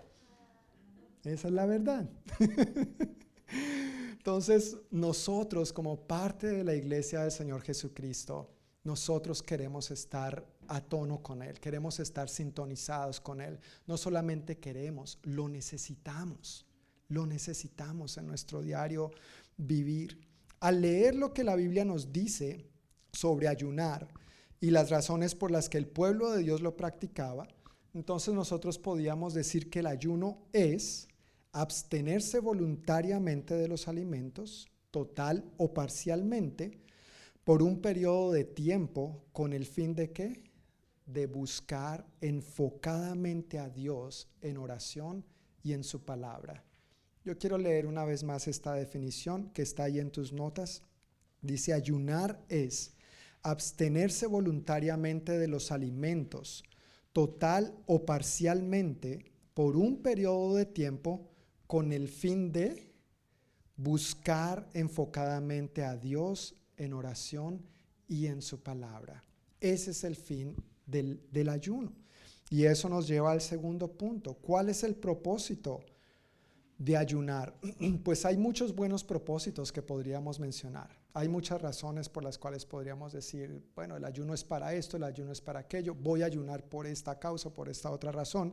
[1.25, 2.09] Esa es la verdad.
[4.13, 8.51] Entonces, nosotros como parte de la iglesia del Señor Jesucristo,
[8.85, 13.59] nosotros queremos estar a tono con Él, queremos estar sintonizados con Él.
[13.87, 16.67] No solamente queremos, lo necesitamos,
[17.09, 19.11] lo necesitamos en nuestro diario
[19.57, 20.19] vivir.
[20.61, 22.67] Al leer lo que la Biblia nos dice
[23.13, 24.09] sobre ayunar,
[24.65, 27.47] y las razones por las que el pueblo de Dios lo practicaba,
[27.93, 31.07] entonces nosotros podíamos decir que el ayuno es
[31.53, 36.81] abstenerse voluntariamente de los alimentos, total o parcialmente,
[37.45, 40.43] por un periodo de tiempo con el fin de qué?
[41.05, 45.27] De buscar enfocadamente a Dios en oración
[45.63, 46.65] y en su palabra.
[47.23, 50.83] Yo quiero leer una vez más esta definición que está ahí en tus notas.
[51.43, 52.95] Dice, ayunar es
[53.45, 56.65] abstenerse voluntariamente de los alimentos,
[57.13, 61.31] total o parcialmente, por un periodo de tiempo
[61.69, 62.93] con el fin de
[63.77, 67.63] buscar enfocadamente a Dios en oración
[68.09, 69.23] y en su palabra.
[69.61, 70.57] Ese es el fin
[70.87, 71.93] del, del ayuno.
[72.51, 74.35] Y eso nos lleva al segundo punto.
[74.35, 75.85] ¿Cuál es el propósito
[76.79, 77.55] de ayunar?
[78.03, 81.04] Pues hay muchos buenos propósitos que podríamos mencionar.
[81.17, 85.05] Hay muchas razones por las cuales podríamos decir, bueno, el ayuno es para esto, el
[85.05, 88.53] ayuno es para aquello, voy a ayunar por esta causa, por esta otra razón,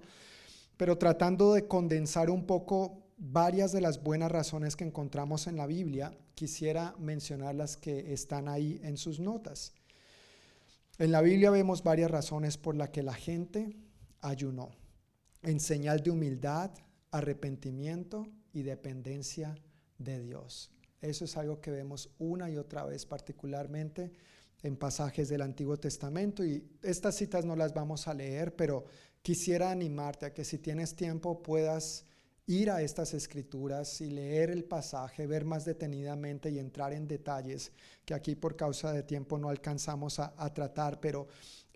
[0.77, 5.65] pero tratando de condensar un poco varias de las buenas razones que encontramos en la
[5.65, 9.73] Biblia, quisiera mencionar las que están ahí en sus notas.
[10.99, 13.75] En la Biblia vemos varias razones por las que la gente
[14.19, 14.69] ayunó,
[15.41, 16.69] en señal de humildad,
[17.09, 19.55] arrepentimiento y dependencia
[19.97, 20.69] de Dios.
[21.02, 24.11] Eso es algo que vemos una y otra vez, particularmente
[24.64, 26.45] en pasajes del Antiguo Testamento.
[26.45, 28.86] Y estas citas no las vamos a leer, pero
[29.22, 32.06] quisiera animarte a que si tienes tiempo puedas
[32.48, 37.72] ir a estas escrituras y leer el pasaje, ver más detenidamente y entrar en detalles
[38.03, 41.28] que aquí por causa de tiempo no alcanzamos a, tratar, pero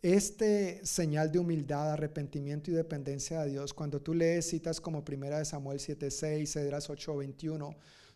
[0.02, 5.40] este señal de humildad, arrepentimiento y dependencia de Dios, cuando tú lees citas como Primera
[5.40, 7.76] de Samuel 7:6, Cedras 8:21,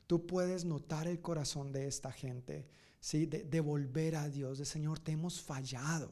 [0.09, 2.67] tú puedes notar el corazón de esta gente,
[2.99, 3.27] ¿sí?
[3.27, 6.11] de, volver a Dios, de Señor, te hemos fallado.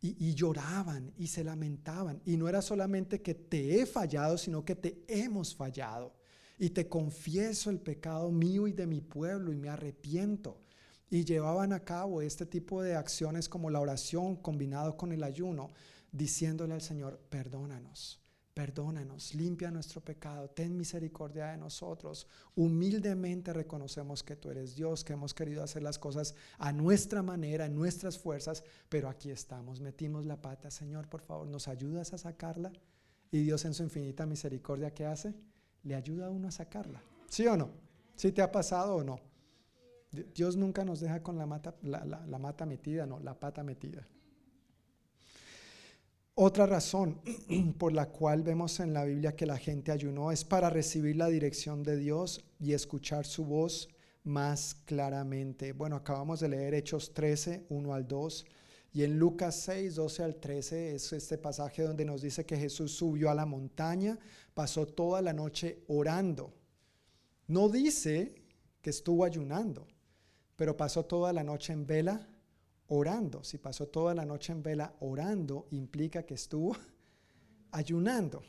[0.00, 2.22] Y, y, lloraban y se lamentaban.
[2.24, 6.14] Y no era solamente que te he fallado, sino que te hemos fallado.
[6.58, 10.62] Y te confieso el pecado mío y de mi pueblo y me arrepiento.
[11.10, 15.70] Y llevaban a cabo este tipo de acciones como la oración combinado con el ayuno,
[16.12, 18.21] diciéndole al Señor, perdónanos.
[18.54, 22.26] Perdónanos, limpia nuestro pecado, ten misericordia de nosotros.
[22.54, 27.64] Humildemente reconocemos que tú eres Dios, que hemos querido hacer las cosas a nuestra manera,
[27.64, 30.70] en nuestras fuerzas, pero aquí estamos, metimos la pata.
[30.70, 32.70] Señor, por favor, ¿nos ayudas a sacarla?
[33.30, 35.34] Y Dios en su infinita misericordia, ¿qué hace?
[35.82, 37.02] Le ayuda a uno a sacarla.
[37.30, 37.70] ¿Sí o no?
[38.16, 39.18] ¿Sí te ha pasado o no?
[40.34, 44.06] Dios nunca nos deja con la mata, la mata metida, no, la pata metida.
[46.34, 47.20] Otra razón
[47.78, 51.28] por la cual vemos en la Biblia que la gente ayunó es para recibir la
[51.28, 53.88] dirección de Dios y escuchar su voz
[54.24, 55.72] más claramente.
[55.72, 58.46] Bueno, acabamos de leer Hechos 13, 1 al 2,
[58.94, 62.92] Y en Lucas 6, 12 al 13 es este pasaje donde nos dice que Jesús
[62.92, 64.18] subió a la montaña,
[64.54, 66.54] pasó toda la noche orando.
[67.46, 68.34] No dice
[68.80, 69.86] que estuvo ayunando,
[70.56, 72.26] pero pasó toda la noche en vela
[72.92, 73.42] orando.
[73.42, 76.76] Si pasó toda la noche en vela orando, implica que estuvo
[77.70, 78.42] ayunando.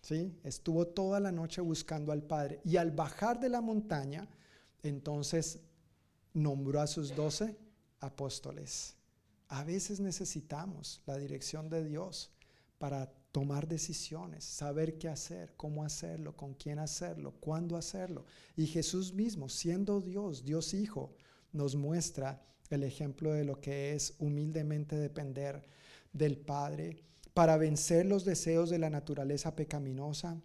[0.00, 0.38] ¿sí?
[0.44, 2.60] Estuvo toda la noche buscando al Padre.
[2.64, 4.28] Y al bajar de la montaña,
[4.84, 5.58] entonces
[6.32, 7.56] nombró a sus doce
[7.98, 8.94] apóstoles.
[9.48, 12.30] A veces necesitamos la dirección de Dios
[12.78, 18.24] para tomar decisiones, saber qué hacer, cómo hacerlo, con quién hacerlo, cuándo hacerlo.
[18.54, 21.12] Y Jesús mismo, siendo Dios, Dios Hijo,
[21.52, 22.40] nos muestra
[22.70, 25.62] el ejemplo de lo que es humildemente depender
[26.12, 27.02] del Padre
[27.34, 30.40] para vencer los deseos de la naturaleza pecaminosa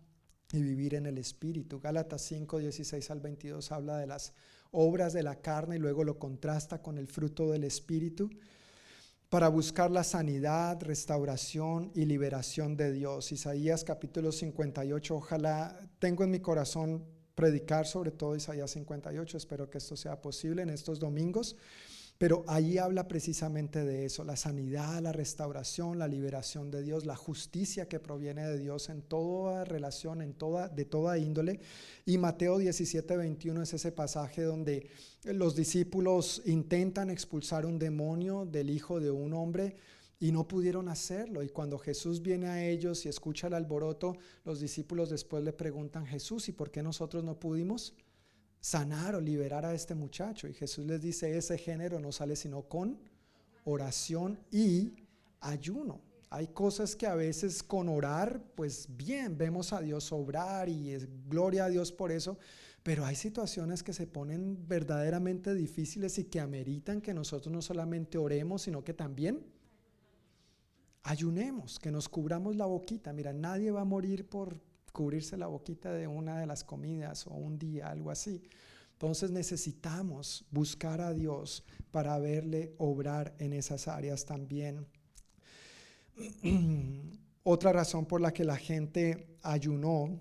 [0.51, 1.79] y vivir en el Espíritu.
[1.79, 4.33] Gálatas 5, 16 al 22 habla de las
[4.71, 8.29] obras de la carne y luego lo contrasta con el fruto del Espíritu
[9.29, 13.31] para buscar la sanidad, restauración y liberación de Dios.
[13.31, 17.03] Isaías capítulo 58, ojalá tengo en mi corazón
[17.33, 21.57] predicar sobre todo Isaías 58, espero que esto sea posible en estos domingos.
[22.17, 27.17] Pero ahí habla precisamente de eso, la sanidad, la restauración, la liberación de Dios, la
[27.17, 31.59] justicia que proviene de Dios en toda relación, en toda, de toda índole.
[32.05, 34.89] Y Mateo 17, 21 es ese pasaje donde
[35.25, 39.75] los discípulos intentan expulsar un demonio del hijo de un hombre
[40.17, 41.43] y no pudieron hacerlo.
[41.43, 44.15] Y cuando Jesús viene a ellos y escucha el alboroto,
[44.45, 47.93] los discípulos después le preguntan, Jesús, ¿y por qué nosotros no pudimos?
[48.65, 50.47] Sanar o liberar a este muchacho.
[50.47, 52.97] Y Jesús les dice, ese género no sale sino con
[53.63, 54.95] oración y
[55.39, 56.01] ayuno.
[56.31, 61.07] Hay cosas que a veces con orar, pues bien, vemos a Dios obrar y es
[61.29, 62.39] gloria a Dios por eso,
[62.81, 68.17] pero hay situaciones que se ponen verdaderamente difíciles y que ameritan que nosotros no solamente
[68.17, 69.45] oremos, sino que también
[71.03, 73.13] ayunemos, que nos cubramos la boquita.
[73.13, 74.59] Mira, nadie va a morir por
[74.95, 78.41] cubrirse la boquita de una de las comidas o un día, algo así.
[78.93, 84.87] Entonces necesitamos buscar a Dios para verle obrar en esas áreas también.
[87.43, 90.17] Otra razón por la que la gente ayunó,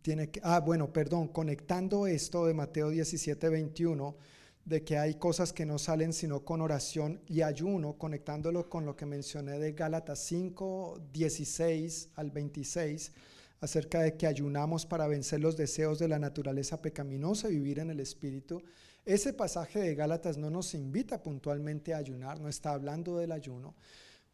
[0.00, 4.16] tiene que, ah, bueno, perdón, conectando esto de Mateo 17, 21,
[4.64, 8.94] de que hay cosas que no salen sino con oración y ayuno, conectándolo con lo
[8.94, 13.12] que mencioné de Gálatas 5, 16 al 26
[13.60, 17.90] acerca de que ayunamos para vencer los deseos de la naturaleza pecaminosa y vivir en
[17.90, 18.62] el Espíritu.
[19.04, 23.74] Ese pasaje de Gálatas no nos invita puntualmente a ayunar, no está hablando del ayuno,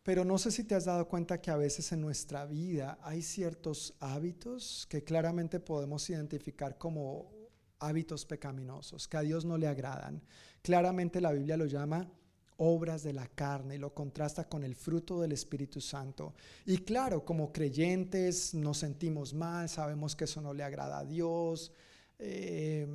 [0.03, 3.23] pero no sé si te has dado cuenta que a veces en nuestra vida hay
[3.23, 7.33] ciertos hábitos que claramente podemos identificar como
[7.79, 10.23] hábitos pecaminosos, que a Dios no le agradan.
[10.63, 12.11] Claramente la Biblia lo llama
[12.57, 16.35] obras de la carne, lo contrasta con el fruto del Espíritu Santo.
[16.67, 21.73] Y claro, como creyentes nos sentimos mal, sabemos que eso no le agrada a Dios,
[22.19, 22.87] eh,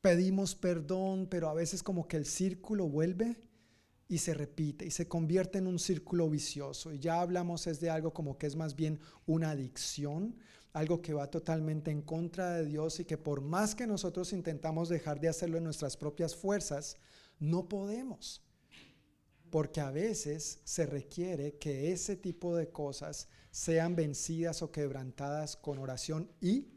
[0.00, 3.36] pedimos perdón, pero a veces como que el círculo vuelve
[4.08, 6.92] y se repite y se convierte en un círculo vicioso.
[6.92, 10.36] Y ya hablamos es de algo como que es más bien una adicción,
[10.72, 14.88] algo que va totalmente en contra de Dios y que por más que nosotros intentamos
[14.88, 16.96] dejar de hacerlo en nuestras propias fuerzas,
[17.38, 18.42] no podemos,
[19.50, 25.78] porque a veces se requiere que ese tipo de cosas sean vencidas o quebrantadas con
[25.78, 26.68] oración y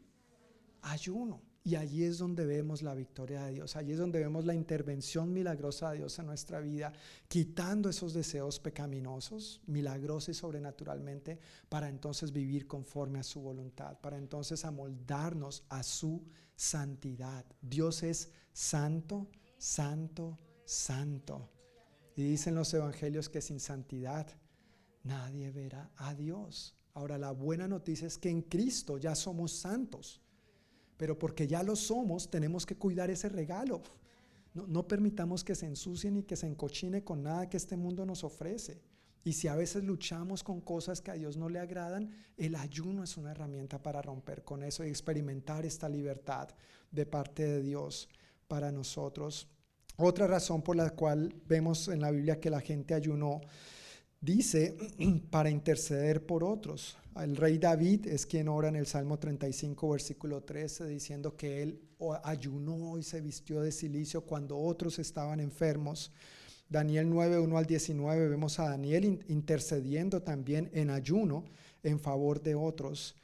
[0.82, 1.42] ayuno.
[1.62, 5.30] Y allí es donde vemos la victoria de Dios, allí es donde vemos la intervención
[5.30, 6.90] milagrosa de Dios en nuestra vida,
[7.28, 11.38] quitando esos deseos pecaminosos, milagrosos y sobrenaturalmente,
[11.68, 16.24] para entonces vivir conforme a su voluntad, para entonces amoldarnos a su
[16.56, 17.44] santidad.
[17.60, 19.28] Dios es santo,
[19.58, 20.49] santo, santo.
[22.14, 24.28] Y dicen los evangelios que sin santidad
[25.02, 26.76] nadie verá a Dios.
[26.94, 30.20] Ahora la buena noticia es que en Cristo ya somos santos,
[30.96, 33.82] pero porque ya lo somos tenemos que cuidar ese regalo.
[34.54, 38.06] No, no permitamos que se ensucien y que se encochine con nada que este mundo
[38.06, 38.80] nos ofrece.
[39.24, 43.02] Y si a veces luchamos con cosas que a Dios no le agradan, el ayuno
[43.02, 46.48] es una herramienta para romper con eso y experimentar esta libertad
[46.92, 48.08] de parte de Dios
[48.46, 49.48] para nosotros.
[50.02, 53.42] Otra razón por la cual vemos en la Biblia que la gente ayunó,
[54.18, 54.74] dice,
[55.30, 56.96] para interceder por otros.
[57.16, 61.82] El rey David es quien ora en el Salmo 35, versículo 13, diciendo que él
[62.24, 66.12] ayunó y se vistió de silicio cuando otros estaban enfermos.
[66.70, 71.44] Daniel 9, 1 al 19, vemos a Daniel intercediendo también en ayuno
[71.82, 73.16] en favor de otros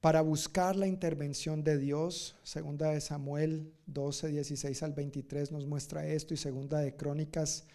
[0.00, 2.36] para buscar la intervención de Dios.
[2.42, 7.66] Segunda de Samuel 12, 16 al 23 nos muestra esto y segunda de Crónicas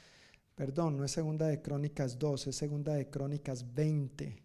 [0.61, 4.37] Perdón, no es segunda de Crónicas 2, es segunda de Crónicas 20.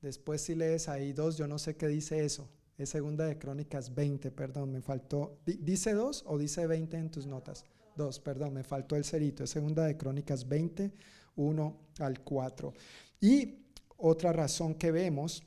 [0.00, 2.48] Después si lees ahí 2, yo no sé qué dice eso.
[2.78, 5.38] Es segunda de Crónicas 20, perdón, me faltó.
[5.44, 7.66] ¿Dice 2 o dice 20 en tus notas?
[7.96, 9.44] 2, perdón, me faltó el cerito.
[9.44, 10.92] Es segunda de Crónicas 20,
[11.36, 12.72] 1 al 4.
[13.20, 13.66] Y
[13.98, 15.44] otra razón que vemos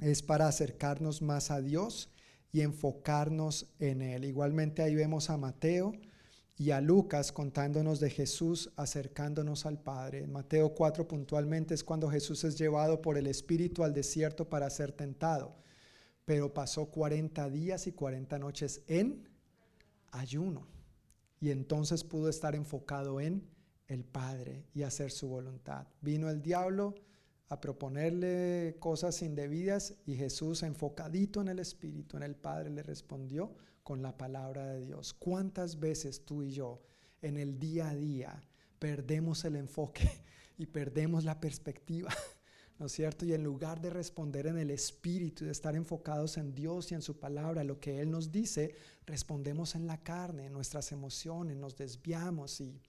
[0.00, 2.10] es para acercarnos más a Dios
[2.52, 4.24] y enfocarnos en Él.
[4.24, 5.92] Igualmente ahí vemos a Mateo
[6.56, 10.24] y a Lucas contándonos de Jesús acercándonos al Padre.
[10.24, 14.68] En Mateo 4 puntualmente es cuando Jesús es llevado por el Espíritu al desierto para
[14.70, 15.54] ser tentado,
[16.24, 19.28] pero pasó 40 días y 40 noches en
[20.10, 20.66] ayuno
[21.40, 23.48] y entonces pudo estar enfocado en
[23.86, 25.86] el Padre y hacer su voluntad.
[26.00, 26.94] Vino el diablo
[27.48, 33.54] a proponerle cosas indebidas y Jesús enfocadito en el Espíritu, en el Padre, le respondió
[33.82, 35.14] con la palabra de Dios.
[35.14, 36.82] ¿Cuántas veces tú y yo
[37.22, 38.42] en el día a día
[38.78, 40.08] perdemos el enfoque
[40.58, 42.10] y perdemos la perspectiva?
[42.78, 43.24] ¿No es cierto?
[43.24, 47.02] Y en lugar de responder en el Espíritu, de estar enfocados en Dios y en
[47.02, 51.76] su palabra, lo que Él nos dice, respondemos en la carne, en nuestras emociones, nos
[51.76, 52.80] desviamos y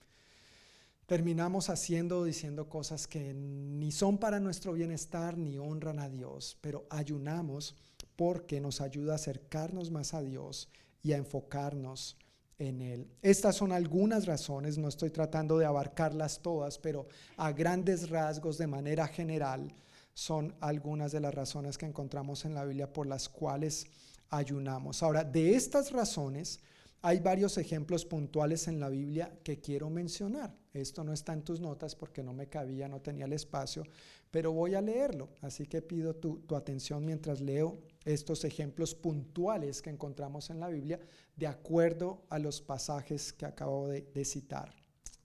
[1.09, 6.55] terminamos haciendo o diciendo cosas que ni son para nuestro bienestar ni honran a Dios,
[6.61, 7.75] pero ayunamos
[8.15, 10.69] porque nos ayuda a acercarnos más a Dios
[11.01, 12.15] y a enfocarnos
[12.59, 13.07] en Él.
[13.23, 17.07] Estas son algunas razones, no estoy tratando de abarcarlas todas, pero
[17.37, 19.73] a grandes rasgos, de manera general,
[20.13, 23.87] son algunas de las razones que encontramos en la Biblia por las cuales
[24.29, 25.01] ayunamos.
[25.01, 26.59] Ahora, de estas razones,
[27.01, 30.55] hay varios ejemplos puntuales en la Biblia que quiero mencionar.
[30.73, 33.83] Esto no está en tus notas porque no me cabía, no tenía el espacio,
[34.31, 35.29] pero voy a leerlo.
[35.41, 40.99] Así que pido tu, atención mientras leo estos ejemplos puntuales que encontramos en la Biblia
[41.35, 44.73] de acuerdo a los pasajes que acabo de, citar.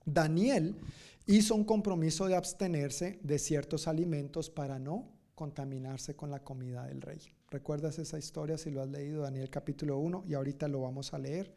[0.05, 0.77] Daniel
[1.27, 7.01] hizo un compromiso de abstenerse de ciertos alimentos para no contaminarse con la comida del
[7.01, 7.21] rey.
[7.55, 10.25] ¿Recuerdas esa historia si lo has leído, Daniel capítulo 1?
[10.27, 11.55] Y ahorita lo vamos a leer.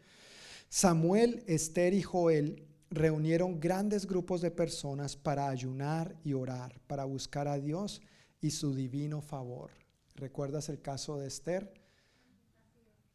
[0.70, 7.48] Samuel, Esther y Joel reunieron grandes grupos de personas para ayunar y orar, para buscar
[7.48, 8.04] a Dios
[8.40, 9.72] y su divino favor.
[10.14, 11.74] ¿Recuerdas el caso de Esther?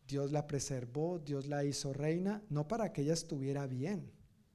[0.09, 4.10] Dios la preservó, Dios la hizo reina, no para que ella estuviera bien,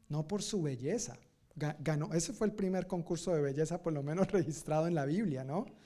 [0.09, 1.17] no por su belleza.
[1.55, 5.45] Ganó, ese fue el primer concurso de belleza, por lo menos registrado en la Biblia,
[5.45, 5.76] ¿no?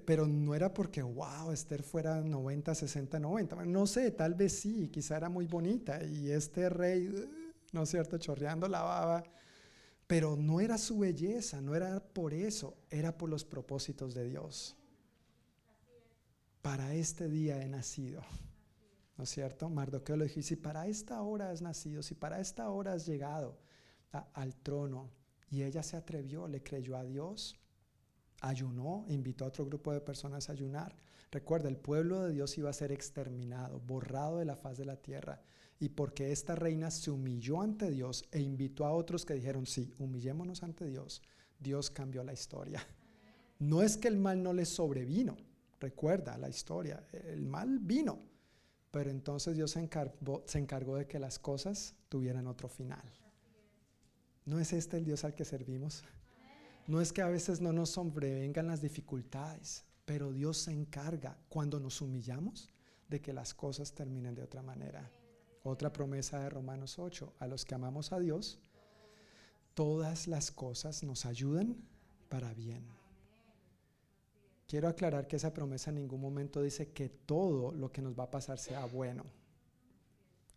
[0.00, 3.64] Pero no era porque, wow, Esther fuera 90, 60, 90.
[3.64, 7.10] No sé, tal vez sí, quizá era muy bonita y este rey,
[7.72, 9.24] ¿no es cierto?, chorreando la baba.
[10.06, 14.76] Pero no era su belleza, no era por eso, era por los propósitos de Dios.
[16.60, 18.22] Para este día he nacido.
[19.16, 19.68] ¿No es cierto?
[19.68, 23.58] Mardoqueo le dijo, si para esta hora has nacido, si para esta hora has llegado
[24.34, 25.10] al trono,
[25.52, 27.54] y ella se atrevió, le creyó a Dios,
[28.42, 30.94] ayunó, invitó a otro grupo de personas a ayunar.
[31.30, 34.96] Recuerda, el pueblo de Dios iba a ser exterminado, borrado de la faz de la
[34.96, 35.40] tierra.
[35.80, 39.94] Y porque esta reina se humilló ante Dios e invitó a otros que dijeron, sí,
[39.98, 41.22] humillémonos ante Dios,
[41.58, 42.86] Dios cambió la historia.
[43.58, 45.36] No es que el mal no le sobrevino,
[45.80, 48.18] recuerda la historia, el mal vino,
[48.90, 53.08] pero entonces Dios se encargó, se encargó de que las cosas tuvieran otro final.
[54.44, 56.04] ¿No es este el Dios al que servimos?
[56.86, 61.78] No es que a veces no nos sobrevengan las dificultades, pero Dios se encarga cuando
[61.78, 62.70] nos humillamos
[63.08, 65.08] de que las cosas terminen de otra manera.
[65.62, 68.58] Otra promesa de Romanos 8, a los que amamos a Dios,
[69.74, 71.76] todas las cosas nos ayudan
[72.28, 72.84] para bien.
[74.66, 78.24] Quiero aclarar que esa promesa en ningún momento dice que todo lo que nos va
[78.24, 79.24] a pasar sea bueno.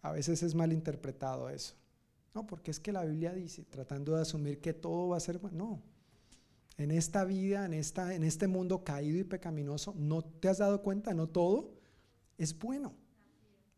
[0.02, 1.76] A veces es mal interpretado eso.
[2.34, 5.38] No, porque es que la Biblia dice, tratando de asumir que todo va a ser
[5.38, 5.58] bueno.
[5.58, 5.95] No,
[6.78, 10.82] en esta vida, en, esta, en este mundo caído y pecaminoso, ¿no te has dado
[10.82, 11.14] cuenta?
[11.14, 11.74] No todo
[12.38, 12.94] es bueno.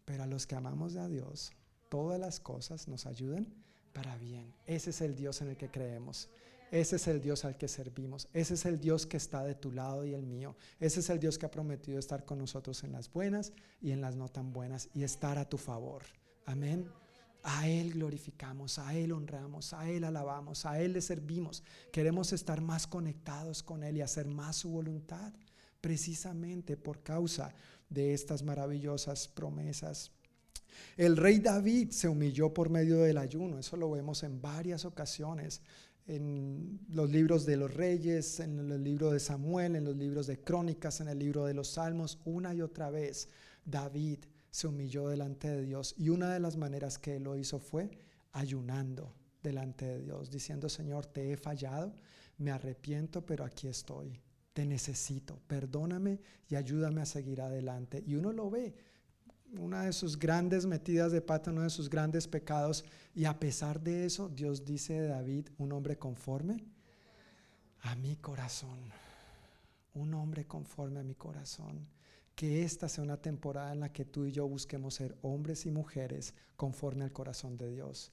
[0.06, 1.52] Pero a los que amamos a Dios,
[1.90, 3.48] todas las cosas nos ayudan
[3.94, 4.54] para bien.
[4.66, 6.30] Ese es el Dios en el que creemos.
[6.72, 8.28] Ese es el Dios al que servimos.
[8.34, 10.56] Ese es el Dios que está de tu lado y el mío.
[10.80, 14.02] Ese es el Dios que ha prometido estar con nosotros en las buenas y en
[14.02, 16.04] las no tan buenas y estar a tu favor.
[16.46, 16.90] Amén.
[17.50, 21.64] A Él glorificamos, a Él honramos, a Él alabamos, a Él le servimos.
[21.94, 25.32] Queremos estar más conectados con Él y hacer más su voluntad,
[25.80, 27.54] precisamente por causa
[27.90, 30.12] de estas maravillosas promesas.
[30.98, 35.62] El rey David se humilló por medio del ayuno, eso lo vemos en varias ocasiones,
[36.06, 40.42] en los libros de los reyes, en el libro de Samuel, en los libros de
[40.42, 43.30] crónicas, en el libro de los salmos, una y otra vez
[43.64, 44.20] David
[44.58, 47.92] se humilló delante de Dios y una de las maneras que lo hizo fue
[48.32, 49.14] ayunando,
[49.44, 51.94] delante de Dios, diciendo, Señor, te he fallado,
[52.40, 54.20] me arrepiento, pero aquí estoy.
[54.54, 56.20] Te necesito, perdóname
[56.50, 58.04] y ayúdame a seguir adelante.
[58.08, 58.74] Y uno lo ve,
[59.60, 62.84] una de sus grandes metidas de pata, uno de sus grandes pecados.
[63.14, 66.66] Y a pesar de eso, Dios dice de David, un hombre conforme
[67.82, 68.80] a mi corazón.
[69.94, 71.97] Un hombre conforme a mi corazón.
[72.38, 75.72] Que esta sea una temporada en la que tú y yo busquemos ser hombres y
[75.72, 78.12] mujeres conforme al corazón de Dios.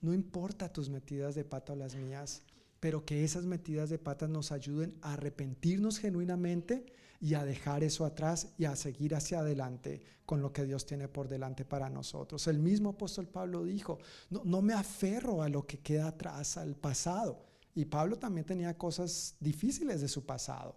[0.00, 2.42] No importa tus metidas de pata o las mías,
[2.80, 6.86] pero que esas metidas de patas nos ayuden a arrepentirnos genuinamente
[7.20, 11.06] y a dejar eso atrás y a seguir hacia adelante con lo que Dios tiene
[11.06, 12.46] por delante para nosotros.
[12.46, 13.98] El mismo apóstol Pablo dijo,
[14.30, 17.44] no, no me aferro a lo que queda atrás, al pasado.
[17.74, 20.74] Y Pablo también tenía cosas difíciles de su pasado.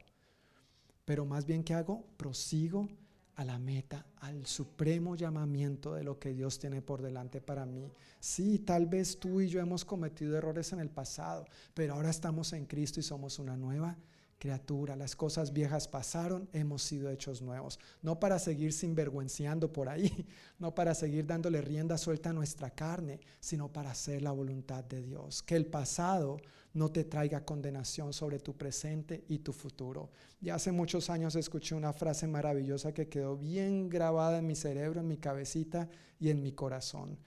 [1.09, 2.87] Pero más bien que hago, prosigo
[3.33, 7.91] a la meta, al supremo llamamiento de lo que Dios tiene por delante para mí.
[8.19, 12.53] Sí, tal vez tú y yo hemos cometido errores en el pasado, pero ahora estamos
[12.53, 13.97] en Cristo y somos una nueva
[14.39, 17.77] criatura, las cosas viejas pasaron, hemos sido hechos nuevos.
[18.01, 20.25] No para seguir sinvergüenciando por ahí,
[20.59, 25.03] no para seguir dándole rienda suelta a nuestra carne, sino para hacer la voluntad de
[25.03, 25.43] Dios.
[25.43, 26.37] Que el pasado
[26.73, 30.09] no te traiga condenación sobre tu presente y tu futuro.
[30.39, 35.01] Ya hace muchos años escuché una frase maravillosa que quedó bien grabada en mi cerebro,
[35.01, 35.89] en mi cabecita
[36.19, 37.19] y en mi corazón.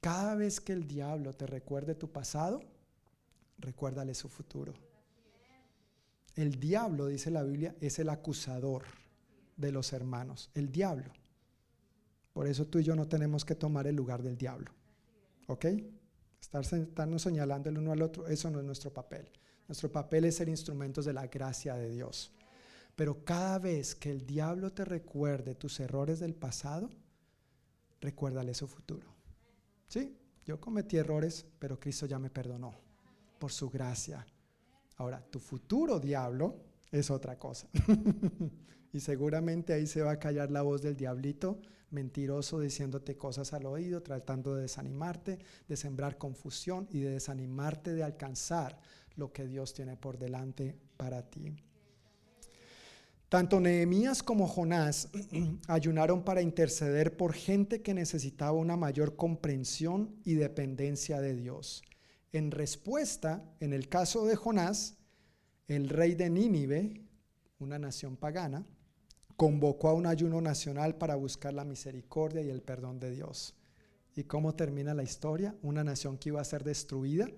[0.00, 2.62] Cada vez que el diablo te recuerde tu pasado,
[3.58, 4.89] recuérdale su futuro.
[6.34, 8.84] El diablo, dice la Biblia, es el acusador
[9.56, 10.50] de los hermanos.
[10.54, 11.12] El diablo.
[12.32, 14.72] Por eso tú y yo no tenemos que tomar el lugar del diablo.
[15.46, 15.66] ¿Ok?
[16.40, 19.30] Estar, estarnos señalando el uno al otro, eso no es nuestro papel.
[19.68, 22.32] Nuestro papel es ser instrumentos de la gracia de Dios.
[22.96, 26.90] Pero cada vez que el diablo te recuerde tus errores del pasado,
[28.00, 29.06] recuérdale su futuro.
[29.88, 32.74] Sí, yo cometí errores, pero Cristo ya me perdonó
[33.38, 34.26] por su gracia.
[35.00, 36.56] Ahora, tu futuro diablo
[36.92, 37.66] es otra cosa.
[38.92, 41.58] y seguramente ahí se va a callar la voz del diablito
[41.90, 48.02] mentiroso diciéndote cosas al oído, tratando de desanimarte, de sembrar confusión y de desanimarte de
[48.02, 48.78] alcanzar
[49.16, 51.56] lo que Dios tiene por delante para ti.
[53.30, 55.08] Tanto Nehemías como Jonás
[55.66, 61.84] ayunaron para interceder por gente que necesitaba una mayor comprensión y dependencia de Dios.
[62.32, 64.96] En respuesta, en el caso de Jonás,
[65.66, 67.04] el rey de Nínive,
[67.58, 68.66] una nación pagana,
[69.36, 73.54] convocó a un ayuno nacional para buscar la misericordia y el perdón de Dios.
[74.14, 75.56] ¿Y cómo termina la historia?
[75.62, 77.28] Una nación que iba a ser destruida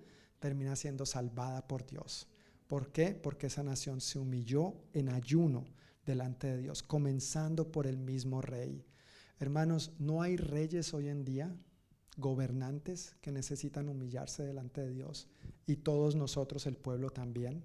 [0.41, 2.29] termina siendo salvada por Dios.
[2.67, 3.15] ¿Por qué?
[3.15, 5.65] Porque esa nación se humilló en ayuno
[6.05, 8.85] delante de Dios, comenzando por el mismo rey.
[9.39, 11.55] Hermanos, no hay reyes hoy en día
[12.17, 15.29] gobernantes que necesitan humillarse delante de Dios
[15.67, 17.65] y todos nosotros, el pueblo también.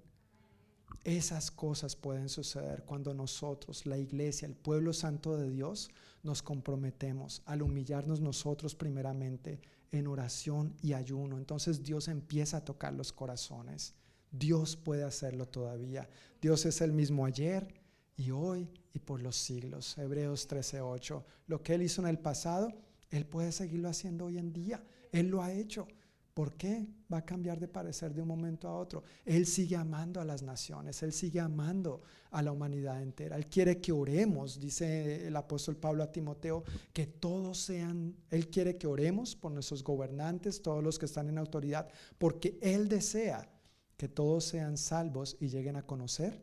[1.04, 5.90] Esas cosas pueden suceder cuando nosotros, la iglesia, el pueblo santo de Dios,
[6.22, 9.60] nos comprometemos al humillarnos nosotros primeramente
[9.92, 11.38] en oración y ayuno.
[11.38, 13.94] Entonces Dios empieza a tocar los corazones.
[14.30, 16.08] Dios puede hacerlo todavía.
[16.40, 17.74] Dios es el mismo ayer
[18.16, 19.96] y hoy y por los siglos.
[19.96, 21.24] Hebreos 13:8.
[21.46, 22.72] Lo que Él hizo en el pasado,
[23.10, 24.82] él puede seguirlo haciendo hoy en día.
[25.12, 25.86] Él lo ha hecho.
[26.34, 29.02] ¿Por qué va a cambiar de parecer de un momento a otro?
[29.24, 33.34] Él sigue amando a las naciones, Él sigue amando a la humanidad entera.
[33.34, 36.62] Él quiere que oremos, dice el apóstol Pablo a Timoteo,
[36.92, 41.38] que todos sean, Él quiere que oremos por nuestros gobernantes, todos los que están en
[41.38, 43.50] autoridad, porque Él desea
[43.96, 46.40] que todos sean salvos y lleguen a conocer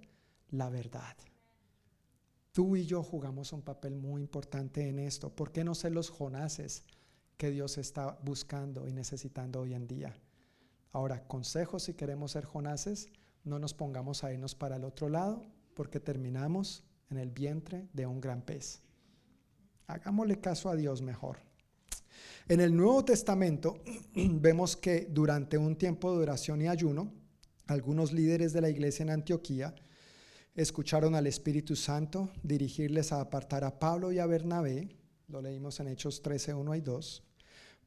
[0.49, 1.15] la verdad.
[2.55, 5.29] Tú y yo jugamos un papel muy importante en esto.
[5.29, 6.85] ¿Por qué no ser los Jonases
[7.35, 10.15] que Dios está buscando y necesitando hoy en día?
[10.93, 13.09] Ahora, consejo si queremos ser Jonases,
[13.43, 15.41] no nos pongamos a irnos para el otro lado
[15.73, 18.79] porque terminamos en el vientre de un gran pez.
[19.87, 21.39] Hagámosle caso a Dios mejor.
[22.47, 23.81] En el Nuevo Testamento
[24.15, 27.11] vemos que durante un tiempo de oración y ayuno,
[27.67, 29.75] algunos líderes de la iglesia en Antioquía
[30.55, 34.95] escucharon al Espíritu Santo dirigirles a apartar a Pablo y a Bernabé,
[35.27, 37.23] lo leímos en Hechos 13, 1 y 2,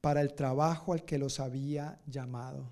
[0.03, 2.71] para el trabajo al que los había llamado.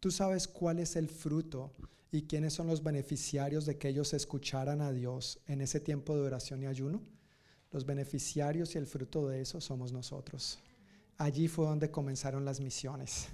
[0.00, 1.72] ¿Tú sabes cuál es el fruto
[2.10, 6.22] y quiénes son los beneficiarios de que ellos escucharan a Dios en ese tiempo de
[6.22, 7.02] oración y ayuno?
[7.70, 10.58] Los beneficiarios y el fruto de eso somos nosotros.
[11.18, 13.28] Allí fue donde comenzaron las misiones.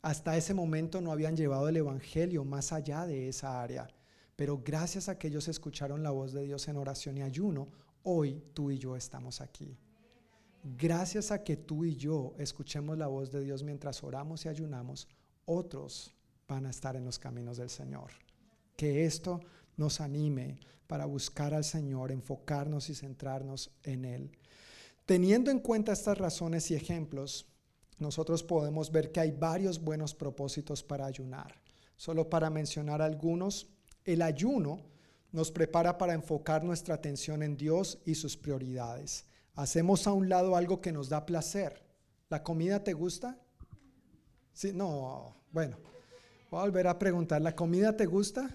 [0.00, 3.88] Hasta ese momento no habían llevado el Evangelio más allá de esa área
[4.36, 7.68] pero gracias a que ellos escucharon la voz de Dios en oración y ayuno,
[8.02, 9.78] hoy tú y yo estamos aquí.
[10.62, 15.08] Gracias a que tú y yo escuchemos la voz de Dios mientras oramos y ayunamos,
[15.44, 16.14] otros
[16.48, 18.12] van a estar en los caminos del Señor.
[18.76, 19.40] Que esto
[19.76, 24.32] nos anime para buscar al Señor, enfocarnos y centrarnos en Él.
[25.06, 27.46] Teniendo en cuenta estas razones y ejemplos,
[27.98, 31.60] nosotros podemos ver que hay varios buenos propósitos para ayunar.
[31.96, 33.68] Solo para mencionar algunos,
[34.04, 34.80] el ayuno
[35.32, 39.26] nos prepara para enfocar nuestra atención en Dios y sus prioridades.
[39.54, 41.82] Hacemos a un lado algo que nos da placer.
[42.28, 43.38] ¿La comida te gusta?
[44.52, 45.76] Sí, no, bueno,
[46.50, 48.48] voy a volver a preguntar, ¿la comida te gusta?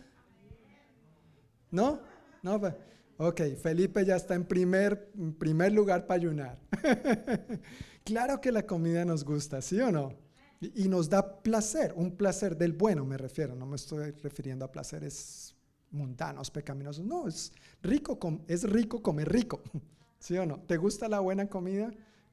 [1.72, 2.00] ¿No?
[2.42, 2.74] No, pues,
[3.18, 6.60] ok, Felipe ya está en primer, primer lugar para ayunar.
[8.06, 10.29] claro que la comida nos gusta, ¿sí o no?
[10.62, 14.72] Y, nos da placer, un placer del bueno me refiero, no me estoy refiriendo a
[14.72, 15.56] placeres
[15.92, 19.62] mundanos, pecaminosos, no, es rico, es rico comer rico,
[20.20, 20.60] ¿sí o no?
[20.60, 21.92] ¿Te gusta la buena comida?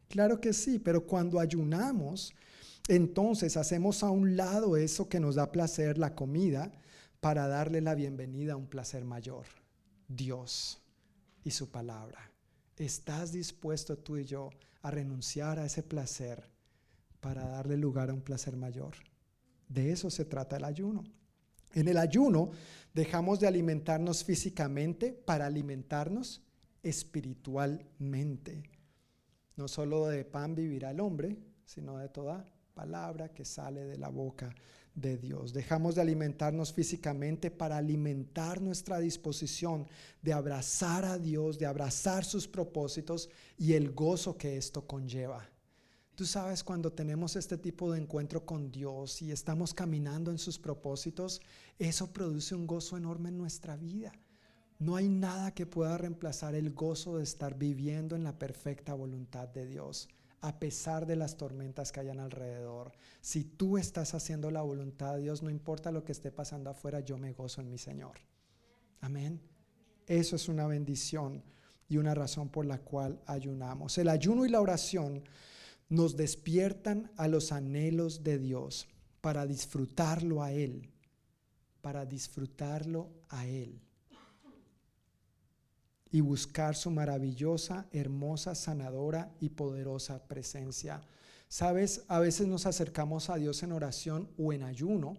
[0.09, 2.35] Claro que sí, pero cuando ayunamos,
[2.89, 6.73] entonces hacemos a un lado eso que nos da placer, la comida,
[7.21, 9.47] para darle la bienvenida a un placer mayor,
[10.09, 10.81] Dios
[11.45, 12.33] y su palabra.
[12.77, 14.51] ¿Estás dispuesto tú y yo
[14.83, 16.56] a renunciar a ese placer
[17.21, 18.95] para darle lugar a un placer mayor?
[19.69, 21.05] De eso se trata el ayuno.
[21.75, 22.51] En el ayuno
[22.95, 26.43] dejamos de alimentarnos físicamente para alimentarnos
[26.83, 28.63] espiritualmente.
[29.57, 34.09] No solo de pan vivirá el hombre, sino de toda palabra que sale de la
[34.09, 34.55] boca
[34.95, 35.53] de Dios.
[35.53, 39.87] Dejamos de alimentarnos físicamente para alimentar nuestra disposición
[40.23, 43.29] de abrazar a Dios, de abrazar sus propósitos
[43.59, 45.47] y el gozo que esto conlleva.
[46.17, 50.59] Tú sabes, cuando tenemos este tipo de encuentro con Dios y estamos caminando en sus
[50.59, 51.43] propósitos,
[51.79, 54.13] eso produce un gozo enorme en nuestra vida.
[54.79, 59.47] No hay nada que pueda reemplazar el gozo de estar viviendo en la perfecta voluntad
[59.49, 60.09] de Dios
[60.41, 62.93] a pesar de las tormentas que hayan alrededor.
[63.21, 67.01] Si tú estás haciendo la voluntad de Dios, no importa lo que esté pasando afuera,
[67.01, 68.19] yo me gozo en mi Señor.
[69.01, 69.41] Amén.
[70.07, 71.43] Eso es una bendición
[71.89, 73.99] y una razón por la cual ayunamos.
[73.99, 75.25] El ayuno y la oración
[75.89, 78.89] nos despiertan a los anhelos de Dios
[79.21, 80.91] para disfrutarlo a Él,
[81.81, 83.81] para disfrutarlo a Él
[86.11, 91.03] y buscar su maravillosa, hermosa, sanadora y poderosa presencia.
[91.49, 95.19] Sabes, a veces nos acercamos a Dios en oración o en ayuno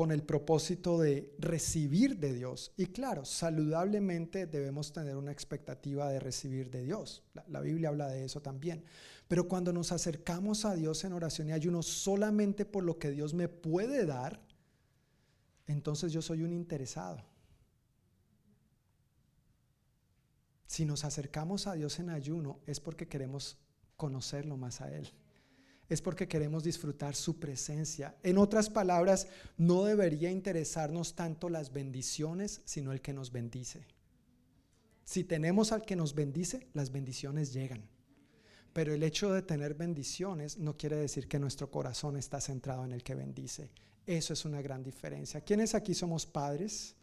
[0.00, 2.72] con el propósito de recibir de Dios.
[2.78, 7.22] Y claro, saludablemente debemos tener una expectativa de recibir de Dios.
[7.46, 8.82] La, Biblia habla de eso también.
[9.28, 13.34] Pero cuando nos acercamos a Dios en oración y ayuno solamente por lo que Dios
[13.34, 14.40] me puede dar,
[15.66, 17.22] entonces yo soy un interesado.
[20.66, 23.58] Si nos acercamos a Dios en ayuno es porque queremos
[23.98, 25.12] conocerlo más a Él.
[25.90, 28.14] Es porque queremos disfrutar su presencia.
[28.22, 29.26] En otras palabras,
[29.58, 33.84] no debería interesarnos tanto las bendiciones, sino el que nos bendice.
[35.04, 37.82] Si tenemos al que nos bendice, las bendiciones llegan.
[38.72, 42.92] Pero el hecho de tener bendiciones no quiere decir que nuestro corazón está centrado en
[42.92, 43.72] el que bendice.
[44.06, 45.40] Eso es una gran diferencia.
[45.40, 46.94] ¿Quiénes aquí somos padres?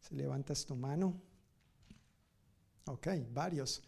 [0.00, 1.14] Si levantas tu mano.
[2.86, 3.82] Ok, varios.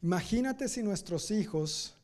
[0.00, 1.94] Imagínate si nuestros hijos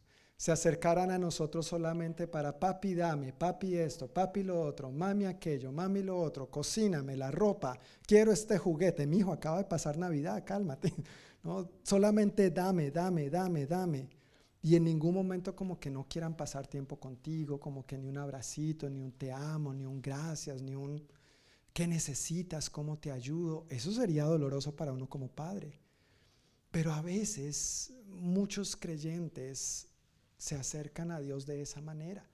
[0.40, 5.70] se acercaran a nosotros solamente para papi dame, papi esto, papi lo otro, mami aquello,
[5.70, 10.42] mami lo otro, cocíname la ropa, quiero este juguete, mi hijo acaba de pasar Navidad,
[10.42, 10.94] cálmate.
[11.44, 11.68] ¿no?
[11.82, 14.08] Solamente dame, dame, dame, dame.
[14.62, 18.16] Y en ningún momento como que no quieran pasar tiempo contigo, como que ni un
[18.16, 21.06] abracito, ni un te amo, ni un gracias, ni un
[21.74, 22.70] ¿qué necesitas?
[22.70, 23.66] ¿Cómo te ayudo?
[23.68, 25.82] Eso sería doloroso para uno como padre.
[26.70, 29.89] Pero a veces muchos creyentes
[30.40, 32.24] se acercan a Dios de esa manera,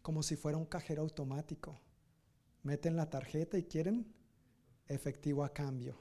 [0.00, 1.76] como si fuera un cajero automático.
[2.62, 4.06] Meten la tarjeta y quieren
[4.86, 5.96] efectivo a cambio.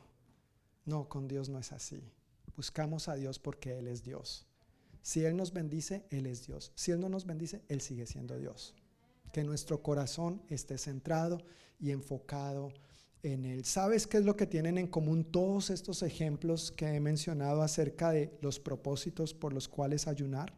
[0.85, 2.13] No, con Dios no es así.
[2.55, 4.45] Buscamos a Dios porque Él es Dios.
[5.01, 6.71] Si Él nos bendice, Él es Dios.
[6.75, 8.75] Si Él no nos bendice, Él sigue siendo Dios.
[9.33, 11.39] Que nuestro corazón esté centrado
[11.79, 12.71] y enfocado
[13.23, 13.65] en él.
[13.65, 18.11] ¿Sabes qué es lo que tienen en común todos estos ejemplos que he mencionado acerca
[18.11, 20.53] de los propósitos por los cuales ayunar?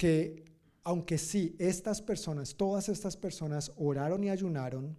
[0.00, 0.44] Que
[0.82, 4.96] aunque sí, estas personas, todas estas personas oraron y ayunaron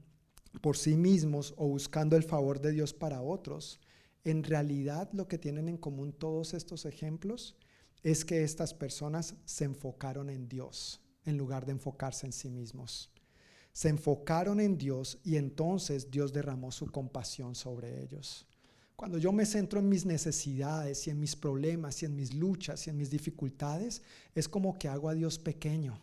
[0.61, 3.79] por sí mismos o buscando el favor de Dios para otros,
[4.23, 7.55] en realidad lo que tienen en común todos estos ejemplos
[8.03, 13.11] es que estas personas se enfocaron en Dios en lugar de enfocarse en sí mismos
[13.73, 18.45] se enfocaron en Dios y entonces Dios derramó su compasión sobre ellos.
[19.01, 22.85] Cuando yo me centro en mis necesidades y en mis problemas y en mis luchas
[22.85, 24.03] y en mis dificultades,
[24.35, 25.99] es como que hago a Dios pequeño.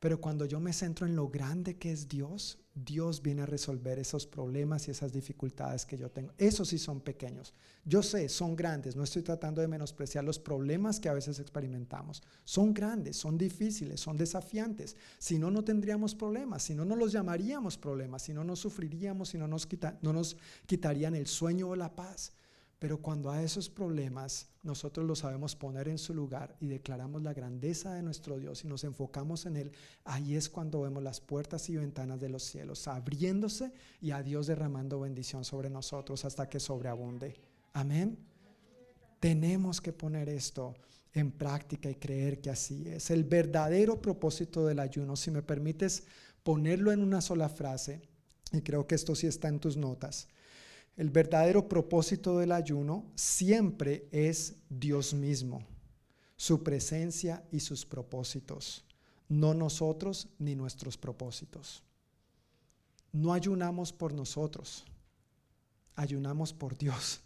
[0.00, 3.98] Pero cuando yo me centro en lo grande que es Dios, Dios viene a resolver
[3.98, 6.32] esos problemas y esas dificultades que yo tengo.
[6.38, 7.52] Esos sí son pequeños.
[7.84, 8.96] Yo sé, son grandes.
[8.96, 12.22] No estoy tratando de menospreciar los problemas que a veces experimentamos.
[12.44, 14.96] Son grandes, son difíciles, son desafiantes.
[15.18, 16.62] Si no, no tendríamos problemas.
[16.62, 18.22] Si no, no los llamaríamos problemas.
[18.22, 19.28] Si no, no sufriríamos.
[19.28, 19.68] Si no, nos
[20.00, 22.32] no nos quitarían el sueño o la paz.
[22.80, 27.34] Pero cuando a esos problemas nosotros los sabemos poner en su lugar y declaramos la
[27.34, 31.68] grandeza de nuestro Dios y nos enfocamos en Él, ahí es cuando vemos las puertas
[31.68, 33.70] y ventanas de los cielos abriéndose
[34.00, 37.36] y a Dios derramando bendición sobre nosotros hasta que sobreabunde.
[37.74, 38.18] Amén.
[39.20, 40.74] Tenemos que poner esto
[41.12, 43.10] en práctica y creer que así es.
[43.10, 46.04] El verdadero propósito del ayuno, si me permites
[46.42, 48.00] ponerlo en una sola frase,
[48.52, 50.28] y creo que esto sí está en tus notas
[51.00, 55.66] el verdadero propósito del ayuno siempre es Dios mismo,
[56.36, 58.84] su presencia y sus propósitos,
[59.26, 61.82] no nosotros ni nuestros propósitos.
[63.12, 64.84] No ayunamos por nosotros,
[65.96, 67.22] ayunamos por Dios.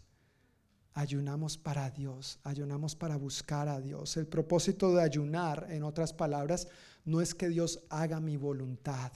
[0.93, 4.15] Ayunamos para Dios, ayunamos para buscar a Dios.
[4.15, 6.69] El propósito de ayunar, en otras palabras,
[7.03, 9.11] no es que Dios haga mi voluntad.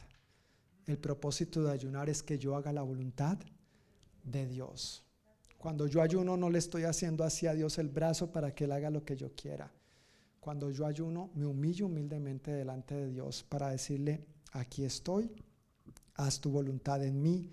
[0.86, 3.40] El propósito de ayunar es que yo haga la voluntad
[4.31, 5.03] de Dios.
[5.57, 8.89] Cuando yo ayuno no le estoy haciendo hacia Dios el brazo para que Él haga
[8.89, 9.72] lo que yo quiera.
[10.39, 15.30] Cuando yo ayuno me humillo humildemente delante de Dios para decirle, aquí estoy,
[16.15, 17.51] haz tu voluntad en mí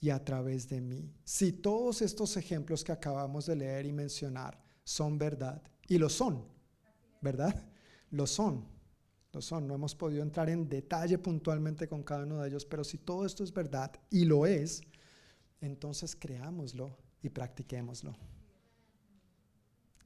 [0.00, 1.12] y a través de mí.
[1.24, 6.44] Si todos estos ejemplos que acabamos de leer y mencionar son verdad, y lo son,
[7.20, 7.66] ¿verdad?
[8.10, 8.64] Lo son,
[9.32, 9.66] lo son.
[9.66, 13.26] No hemos podido entrar en detalle puntualmente con cada uno de ellos, pero si todo
[13.26, 14.82] esto es verdad y lo es,
[15.60, 18.16] entonces creámoslo y practiquémoslo.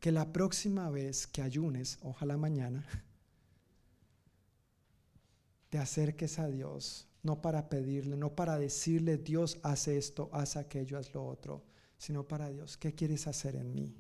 [0.01, 2.85] Que la próxima vez que ayunes, ojalá mañana,
[5.71, 10.99] te acerques a Dios, no para pedirle, no para decirle, Dios, hace esto, haz aquello,
[10.99, 11.65] haz lo otro,
[11.99, 13.95] sino para Dios, ¿qué quieres hacer en mí?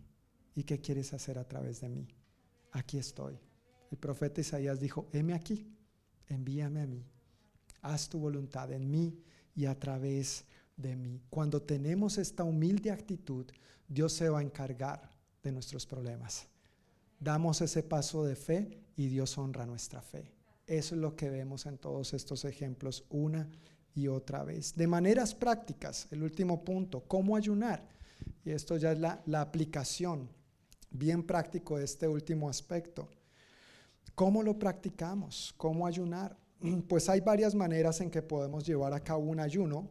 [0.54, 2.08] ¿Y qué quieres hacer a través de mí?
[2.72, 3.38] Aquí estoy.
[3.90, 5.72] El profeta Isaías dijo, heme aquí,
[6.26, 7.06] envíame a mí,
[7.80, 9.22] haz tu voluntad en mí
[9.54, 11.22] y a través de mí.
[11.30, 13.46] Cuando tenemos esta humilde actitud,
[13.88, 15.10] Dios se va a encargar
[15.42, 16.46] de nuestros problemas.
[17.20, 20.32] Damos ese paso de fe y Dios honra nuestra fe.
[20.66, 23.48] Eso es lo que vemos en todos estos ejemplos una
[23.94, 24.74] y otra vez.
[24.74, 27.88] De maneras prácticas, el último punto, ¿cómo ayunar?
[28.44, 30.28] Y esto ya es la, la aplicación
[30.90, 33.08] bien práctico de este último aspecto.
[34.14, 35.54] ¿Cómo lo practicamos?
[35.56, 36.36] ¿Cómo ayunar?
[36.88, 39.88] Pues hay varias maneras en que podemos llevar a cabo un ayuno.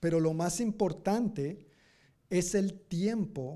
[0.00, 1.66] Pero lo más importante
[2.30, 3.54] es el tiempo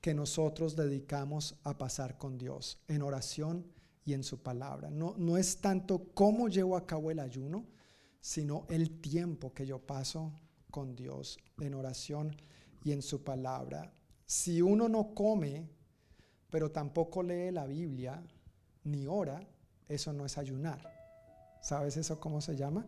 [0.00, 3.66] que nosotros dedicamos a pasar con Dios en oración
[4.04, 4.90] y en su palabra.
[4.90, 7.66] No, no es tanto cómo llevo a cabo el ayuno,
[8.20, 10.32] sino el tiempo que yo paso
[10.70, 12.34] con Dios en oración
[12.84, 13.92] y en su palabra.
[14.26, 15.68] Si uno no come,
[16.50, 18.22] pero tampoco lee la Biblia,
[18.84, 19.40] ni ora,
[19.88, 20.80] eso no es ayunar.
[21.60, 22.86] ¿Sabes eso cómo se llama?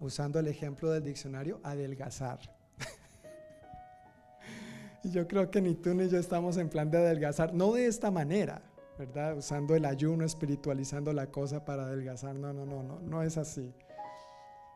[0.00, 2.38] Usando el ejemplo del diccionario, adelgazar.
[5.04, 8.10] yo creo que ni tú ni yo estamos en plan de adelgazar, no de esta
[8.10, 8.62] manera,
[8.98, 9.36] ¿verdad?
[9.36, 12.34] Usando el ayuno, espiritualizando la cosa para adelgazar.
[12.34, 13.74] No, no, no, no, no es así.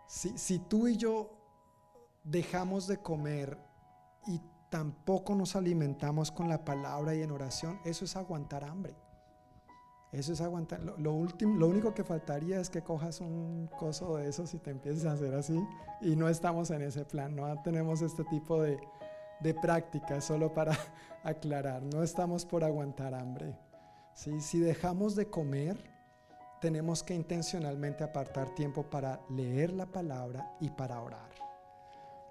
[0.07, 1.39] Si, si tú y yo
[2.25, 3.59] dejamos de comer
[4.27, 4.41] y
[4.71, 8.95] tampoco nos alimentamos con la palabra y en oración, eso es aguantar hambre.
[10.13, 10.81] Eso es aguantar.
[10.99, 14.71] Lo, último, lo único que faltaría es que cojas un coso de esos y te
[14.71, 15.59] empieces a hacer así.
[16.03, 18.79] Y no estamos en ese plan, no tenemos este tipo de,
[19.41, 20.77] de práctica, solo para
[21.25, 21.83] aclarar.
[21.83, 23.57] No estamos por aguantar hambre.
[24.15, 24.41] ¿sí?
[24.43, 25.83] Si dejamos de comer,
[26.61, 31.31] tenemos que intencionalmente apartar tiempo para leer la palabra y para orar.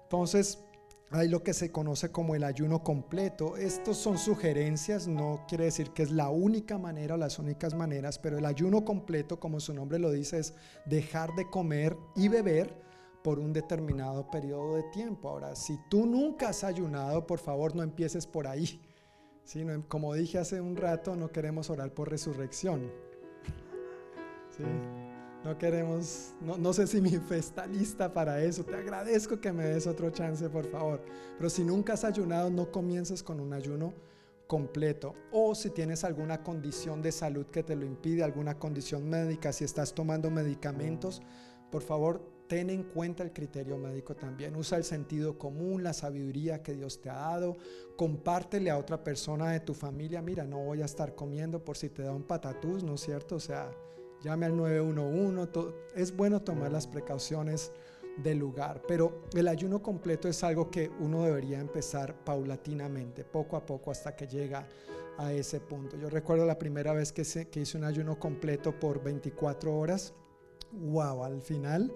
[0.04, 0.64] Entonces,
[1.12, 3.56] hay lo que se conoce como el ayuno completo.
[3.56, 8.18] Estos son sugerencias, no quiere decir que es la única manera o las únicas maneras,
[8.18, 10.54] pero el ayuno completo, como su nombre lo dice, es
[10.86, 12.74] dejar de comer y beber
[13.22, 15.28] por un determinado periodo de tiempo.
[15.28, 18.80] Ahora, si tú nunca has ayunado, por favor no empieces por ahí.
[19.44, 19.64] ¿Sí?
[19.88, 22.90] como dije hace un rato, no queremos orar por resurrección.
[24.56, 24.64] ¿Sí?
[25.44, 28.64] No queremos, no, sé si mi fe está lista para eso.
[28.64, 31.02] Te agradezco que me des otro chance, por favor.
[31.36, 33.92] Pero si nunca has ayunado, no comiences con un ayuno
[34.46, 35.14] completo.
[35.32, 39.64] O si tienes alguna condición de salud que te lo impide, alguna condición médica, si
[39.64, 41.20] estás tomando medicamentos,
[41.72, 44.54] por favor, ten en cuenta el criterio médico también.
[44.54, 47.56] Usa el sentido común, la sabiduría que Dios te ha dado.
[47.96, 51.88] Compártele a otra persona de tu familia, mira, no voy a estar comiendo por si
[51.88, 53.36] te da un patatús, ¿no es cierto?
[53.36, 53.72] O sea,
[54.22, 55.74] llame al 911.
[55.94, 57.72] Es bueno tomar las precauciones
[58.16, 63.64] del lugar, pero el ayuno completo es algo que uno debería empezar paulatinamente, poco a
[63.64, 64.66] poco, hasta que llega
[65.18, 65.96] a ese punto.
[65.96, 70.12] Yo recuerdo la primera vez que, que hice un ayuno completo por 24 horas.
[70.72, 71.92] Wow, al final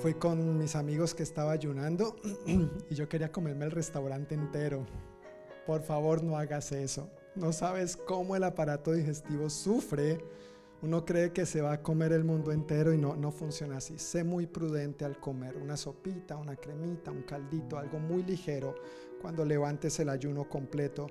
[0.00, 2.16] fui con mis amigos que estaba ayunando
[2.90, 4.86] y yo quería comerme el restaurante entero.
[5.66, 7.08] Por favor, no hagas eso.
[7.34, 10.18] No sabes cómo el aparato digestivo sufre.
[10.82, 13.98] Uno cree que se va a comer el mundo entero y no, no funciona así.
[13.98, 18.74] Sé muy prudente al comer una sopita, una cremita, un caldito, algo muy ligero
[19.20, 21.06] cuando levantes el ayuno completo.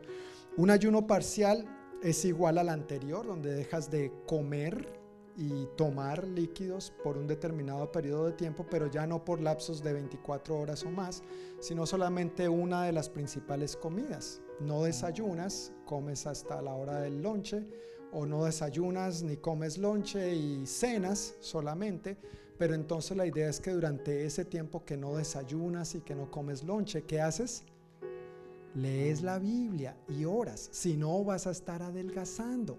[0.58, 1.66] Un ayuno parcial
[2.04, 5.00] es igual al anterior, donde dejas de comer
[5.38, 9.94] y tomar líquidos por un determinado periodo de tiempo, pero ya no por lapsos de
[9.94, 11.24] 24 horas o más,
[11.62, 14.42] sino solamente una de las principales comidas.
[14.60, 17.66] No desayunas, comes hasta la hora del lonche,
[18.14, 22.18] o no desayunas ni comes lonche y cenas solamente,
[22.58, 26.30] pero entonces la idea es que durante ese tiempo que no desayunas y que no
[26.30, 27.64] comes lonche, ¿qué haces?
[28.76, 32.78] lees la Biblia y oras, si no vas a estar adelgazando.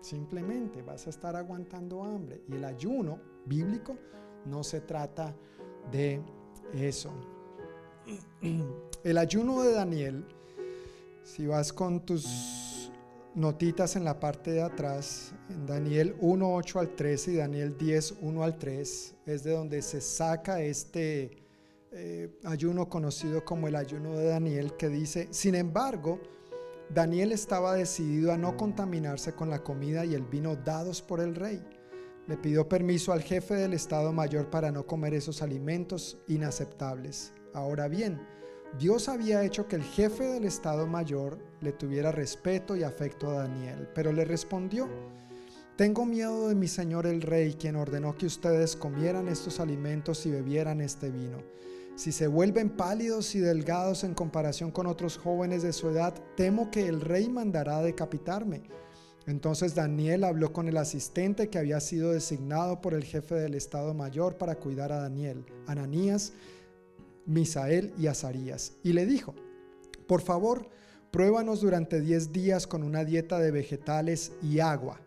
[0.00, 2.42] Simplemente vas a estar aguantando hambre.
[2.48, 3.96] Y el ayuno bíblico
[4.44, 5.34] no se trata
[5.90, 6.22] de
[6.74, 7.10] eso.
[9.04, 10.24] El ayuno de Daniel,
[11.22, 12.65] si vas con tus
[13.36, 18.14] notitas en la parte de atrás, en Daniel 1, 8 al 13 y Daniel 10,
[18.22, 21.36] 1 al 3, es de donde se saca este
[21.92, 26.18] eh, ayuno conocido como el ayuno de Daniel, que dice, sin embargo,
[26.88, 31.34] Daniel estaba decidido a no contaminarse con la comida y el vino dados por el
[31.34, 31.62] rey.
[32.26, 37.34] Le pidió permiso al jefe del Estado Mayor para no comer esos alimentos inaceptables.
[37.52, 38.20] Ahora bien,
[38.78, 43.44] Dios había hecho que el jefe del Estado Mayor le tuviera respeto y afecto a
[43.44, 44.88] Daniel, pero le respondió,
[45.76, 50.30] tengo miedo de mi señor el rey, quien ordenó que ustedes comieran estos alimentos y
[50.30, 51.38] bebieran este vino.
[51.96, 56.70] Si se vuelven pálidos y delgados en comparación con otros jóvenes de su edad, temo
[56.70, 58.62] que el rey mandará decapitarme.
[59.26, 63.92] Entonces Daniel habló con el asistente que había sido designado por el jefe del Estado
[63.92, 66.32] Mayor para cuidar a Daniel, Ananías,
[67.26, 69.34] Misael y Azarías, y le dijo,
[70.06, 70.68] por favor,
[71.10, 75.00] pruébanos durante 10 días con una dieta de vegetales y agua.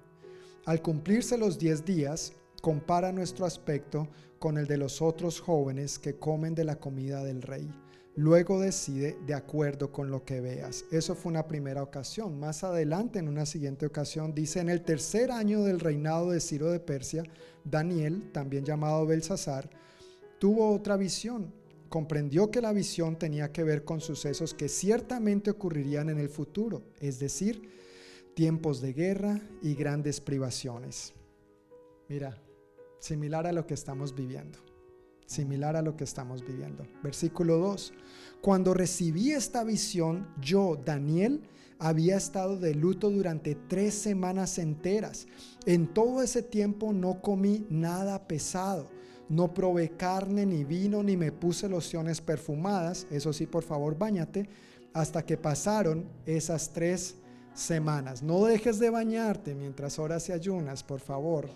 [0.66, 4.10] Al cumplirse los 10 días, compara nuestro aspecto
[4.40, 7.72] con el de los otros jóvenes que comen de la comida del rey.
[8.16, 10.84] Luego decide de acuerdo con lo que veas.
[10.91, 12.38] Eso fue una primera ocasión.
[12.38, 16.70] Más adelante, en una siguiente ocasión, dice, en el tercer año del reinado de Ciro
[16.70, 17.24] de Persia,
[17.64, 19.70] Daniel, también llamado Belsasar,
[20.38, 21.54] tuvo otra visión.
[21.90, 26.84] Comprendió que la visión tenía que ver con sucesos que ciertamente ocurrirían en el futuro,
[26.99, 27.70] es decir,
[28.36, 31.14] tiempos de guerra y grandes privaciones.
[32.07, 32.41] Mira,
[32.99, 34.60] similar a lo que estamos viviendo.
[35.26, 36.88] Similar a lo que estamos viviendo.
[37.03, 37.94] Versículo 2.
[38.41, 41.41] Cuando recibí esta visión, yo, Daniel,
[41.80, 45.28] había estado de luto durante tres semanas enteras.
[45.66, 48.90] En todo ese tiempo no comí nada pesado.
[49.30, 53.06] No probé carne ni vino ni me puse lociones perfumadas.
[53.11, 54.49] Eso sí, por favor, bañate.
[54.93, 57.15] Hasta que pasaron esas tres
[57.53, 58.23] semanas.
[58.23, 61.47] No dejes de bañarte mientras oras y ayunas, por favor.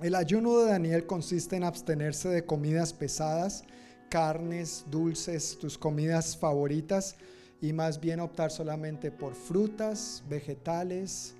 [0.00, 3.62] El ayuno de Daniel consiste en abstenerse de comidas pesadas,
[4.08, 7.16] carnes, dulces, tus comidas favoritas
[7.60, 11.36] y más bien optar solamente por frutas, vegetales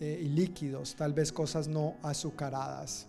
[0.00, 3.08] eh, y líquidos, tal vez cosas no azucaradas.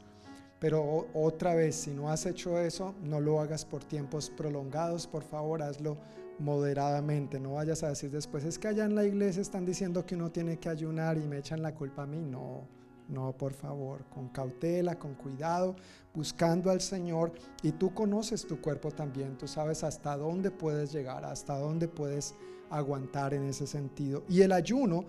[0.60, 5.24] Pero otra vez, si no has hecho eso, no lo hagas por tiempos prolongados, por
[5.24, 5.98] favor, hazlo
[6.38, 7.40] moderadamente.
[7.40, 10.32] No vayas a decir después, es que allá en la iglesia están diciendo que uno
[10.32, 12.22] tiene que ayunar y me echan la culpa a mí.
[12.22, 12.68] No,
[13.08, 15.76] no, por favor, con cautela, con cuidado,
[16.14, 17.32] buscando al Señor.
[17.64, 22.36] Y tú conoces tu cuerpo también, tú sabes hasta dónde puedes llegar, hasta dónde puedes
[22.70, 24.24] aguantar en ese sentido.
[24.28, 25.06] Y el ayuno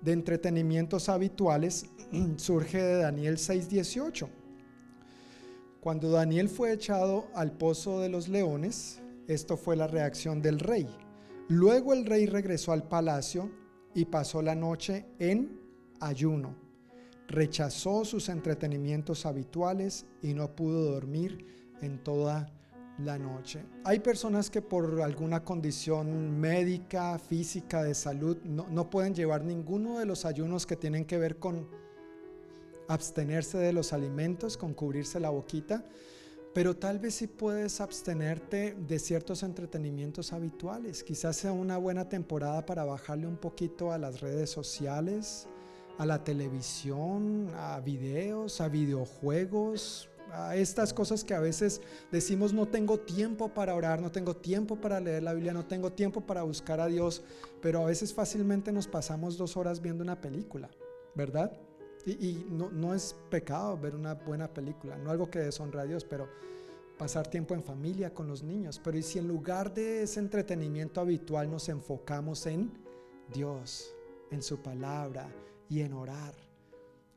[0.00, 1.86] de entretenimientos habituales
[2.36, 4.45] surge de Daniel 6:18.
[5.86, 10.88] Cuando Daniel fue echado al pozo de los leones, esto fue la reacción del rey.
[11.46, 13.52] Luego el rey regresó al palacio
[13.94, 15.60] y pasó la noche en
[16.00, 16.56] ayuno
[17.28, 21.46] rechazó sus entretenimientos habituales y no pudo dormir
[21.80, 22.52] en toda
[22.98, 23.64] la noche.
[23.84, 30.06] Hay personas que por alguna condición médica, física, de salud, no, pueden llevar ninguno de
[30.06, 31.68] los ayunos que tienen que ver con
[32.88, 35.84] abstenerse de los alimentos, con cubrirse la boquita,
[36.54, 41.04] pero tal vez sí puedes abstenerte de ciertos entretenimientos habituales.
[41.04, 45.48] Quizás sea una buena temporada para bajarle un poquito a las redes sociales,
[45.98, 51.80] a la televisión, a videos, a videojuegos, a estas cosas que a veces
[52.10, 55.92] decimos no tengo tiempo para orar, no tengo tiempo para leer la Biblia, no tengo
[55.92, 57.22] tiempo para buscar a Dios,
[57.60, 60.70] pero a veces fácilmente nos pasamos dos horas viendo una película,
[61.14, 61.52] ¿verdad?
[62.06, 66.04] Y, no, no, es pecado ver una buena película, no algo que deshonra a Dios,
[66.04, 66.28] pero
[66.96, 68.80] pasar tiempo en familia con los niños.
[68.82, 72.70] Pero ¿y si en lugar de ese entretenimiento habitual nos enfocamos en
[73.32, 73.92] Dios,
[74.30, 75.28] en su palabra
[75.68, 76.34] y en orar?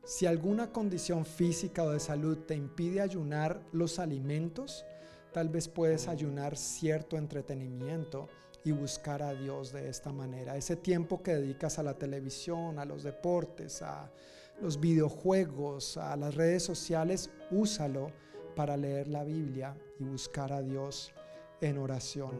[0.04, 4.84] Si alguna condición física o de salud te impide ayunar los alimentos,
[5.32, 8.28] tal vez puedes ayunar cierto entretenimiento
[8.64, 10.56] y buscar a Dios de esta manera.
[10.56, 14.10] Ese tiempo que dedicas a la televisión, a los deportes, a
[14.60, 18.12] los videojuegos, a las redes sociales, úsalo
[18.54, 21.12] para leer la Biblia y buscar a Dios
[21.60, 22.30] en oración.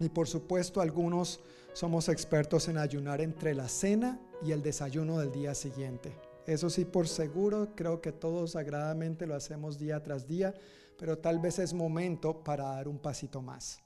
[0.00, 1.40] Y por supuesto, algunos
[1.72, 6.16] somos expertos en ayunar entre la cena y el desayuno del día siguiente.
[6.46, 10.54] Eso sí, por seguro, creo que todos sagradamente lo hacemos día tras día,
[10.98, 13.80] pero tal vez es momento para dar un pasito más.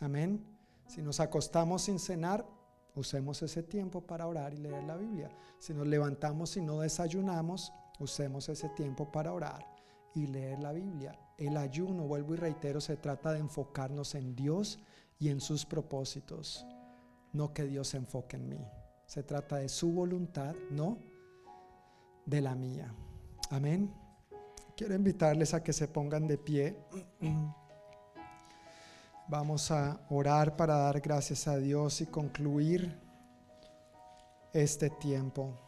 [0.00, 0.42] Amén.
[0.86, 2.46] Si nos acostamos sin cenar,
[2.94, 5.30] Usemos ese tiempo para orar y leer la Biblia.
[5.58, 9.66] Si nos levantamos y no desayunamos, usemos ese tiempo para orar
[10.14, 11.18] y leer la Biblia.
[11.38, 14.78] El ayuno, vuelvo y reitero, se trata de enfocarnos en Dios
[15.18, 16.66] y en sus propósitos,
[17.32, 18.66] no que Dios se enfoque en mí.
[19.06, 20.98] Se trata de su voluntad, no
[22.26, 22.94] de la mía.
[23.50, 23.92] Amén.
[24.76, 26.76] Quiero invitarles a que se pongan de pie.
[29.28, 32.98] Vamos a orar para dar gracias a Dios y concluir
[34.52, 35.58] este tiempo.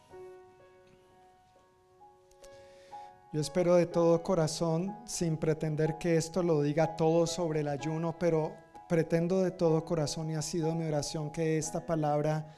[3.33, 8.17] Yo espero de todo corazón, sin pretender que esto lo diga todo sobre el ayuno,
[8.19, 8.53] pero
[8.89, 12.55] pretendo de todo corazón y ha sido mi oración que esta palabra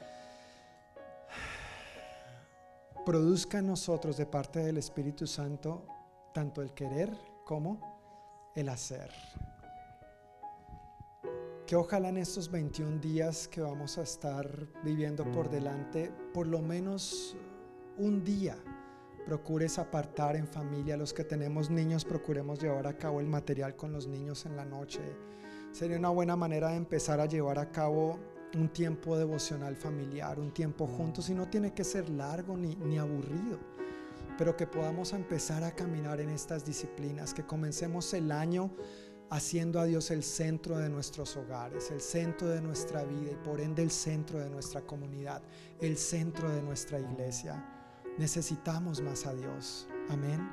[3.05, 5.87] produzca en nosotros de parte del Espíritu Santo
[6.33, 7.11] tanto el querer
[7.45, 9.09] como el hacer
[11.67, 14.49] que ojalá en estos 21 días que vamos a estar
[14.85, 17.35] viviendo por delante, por lo menos
[17.97, 18.55] un día,
[19.25, 20.95] procures apartar en familia.
[20.95, 24.63] Los que tenemos niños, procuremos llevar a cabo el material con los niños en la
[24.63, 25.01] noche.
[25.73, 28.17] Sería una buena manera de empezar a llevar a cabo
[28.55, 32.97] un tiempo devocional familiar, un tiempo juntos, y no tiene que ser largo ni, ni
[32.97, 33.59] aburrido,
[34.37, 38.71] pero que podamos empezar a caminar en estas disciplinas, que comencemos el año
[39.29, 43.59] haciendo a Dios el centro de nuestros hogares, el centro de nuestra vida y por
[43.59, 45.41] ende el centro de nuestra comunidad,
[45.81, 47.63] el centro de nuestra iglesia.
[48.17, 49.87] Necesitamos más a Dios.
[50.09, 50.49] Amén.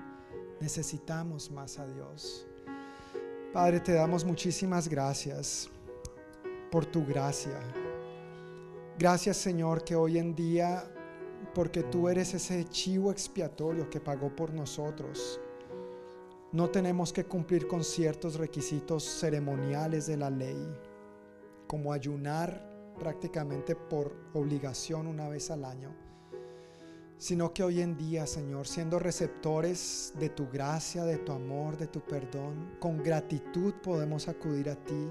[0.61, 2.47] Necesitamos más a Dios.
[3.53, 5.71] Padre, te damos muchísimas gracias
[6.71, 7.61] por tu gracia.
[8.99, 10.85] Gracias Señor que hoy en día,
[11.55, 15.41] porque tú eres ese chivo expiatorio que pagó por nosotros,
[16.55, 20.72] no tenemos que cumplir con ciertos requisitos ceremoniales de la ley,
[21.66, 25.93] como ayunar prácticamente por obligación una vez al año,
[27.18, 31.89] sino que hoy en día, Señor, siendo receptores de tu gracia, de tu amor, de
[31.89, 35.10] tu perdón, con gratitud podemos acudir a ti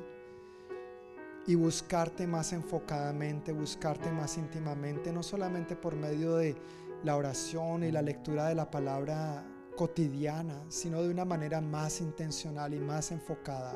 [1.46, 6.56] y buscarte más enfocadamente, buscarte más íntimamente, no solamente por medio de
[7.04, 9.46] la oración y la lectura de la palabra
[9.76, 13.76] cotidiana, sino de una manera más intencional y más enfocada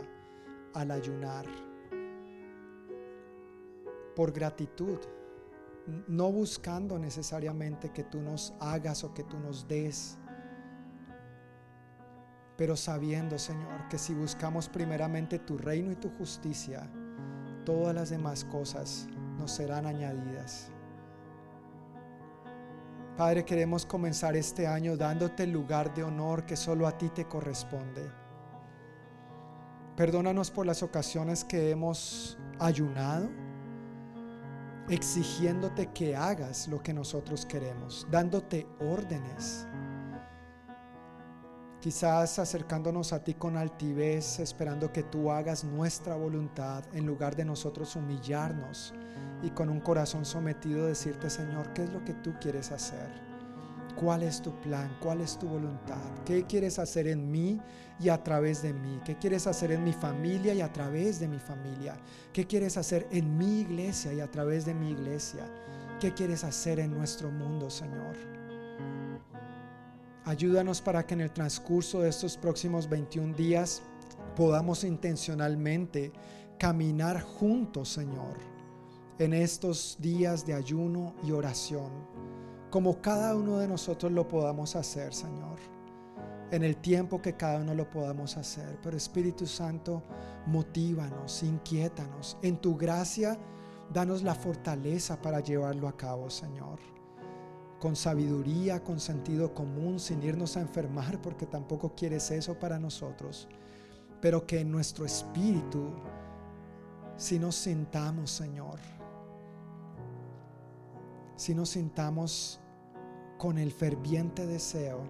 [0.74, 1.46] al ayunar.
[4.16, 5.00] Por gratitud,
[6.08, 10.18] no buscando necesariamente que tú nos hagas o que tú nos des,
[12.58, 16.90] pero sabiendo, Señor, que si buscamos primeramente tu reino y tu justicia,
[17.66, 19.08] todas las demás cosas
[19.38, 20.72] nos serán añadidas.
[23.18, 27.26] Padre, queremos comenzar este año dándote el lugar de honor que solo a ti te
[27.26, 28.12] corresponde.
[29.96, 33.28] Perdónanos por las ocasiones que hemos ayunado,
[34.88, 39.66] exigiéndote que hagas lo que nosotros queremos, dándote órdenes.
[41.88, 47.46] Quizás acercándonos a ti con altivez, esperando que tú hagas nuestra voluntad en lugar de
[47.46, 48.94] nosotros humillarnos
[49.42, 53.10] y con un corazón sometido decirte, Señor, ¿qué es lo que tú quieres hacer?
[53.96, 54.98] ¿Cuál es tu plan?
[55.00, 55.96] ¿Cuál es tu voluntad?
[56.26, 57.62] ¿Qué quieres hacer en mí
[58.02, 59.00] y a través de mí?
[59.06, 61.96] ¿Qué quieres hacer en mi familia y a través de mi familia?
[62.34, 65.46] ¿Qué quieres hacer en mi iglesia y a través de mi iglesia?
[66.02, 68.37] ¿Qué quieres hacer en nuestro mundo, Señor?
[70.28, 73.82] Ayúdanos para que en el transcurso de estos próximos 21 días
[74.36, 76.12] podamos intencionalmente
[76.60, 78.58] caminar juntos, Señor
[79.20, 81.92] en estos días de ayuno y oración,
[82.70, 85.58] como cada uno de nosotros lo podamos hacer, Señor.
[86.52, 88.80] En el tiempo que cada uno lo podamos hacer.
[88.82, 90.04] Pero Espíritu Santo,
[90.46, 92.38] motívanos, inquiétanos.
[92.42, 93.38] En tu gracia,
[93.92, 96.97] danos la fortaleza para llevarlo a cabo, Señor.
[97.80, 103.48] Con sabiduría, con sentido común, sin irnos a enfermar, porque tampoco quieres eso para nosotros.
[104.20, 105.92] Pero que en nuestro espíritu,
[107.18, 108.80] si nos sintamos, Señor,
[111.36, 112.60] si nos sintamos
[113.38, 115.04] con el ferviente deseo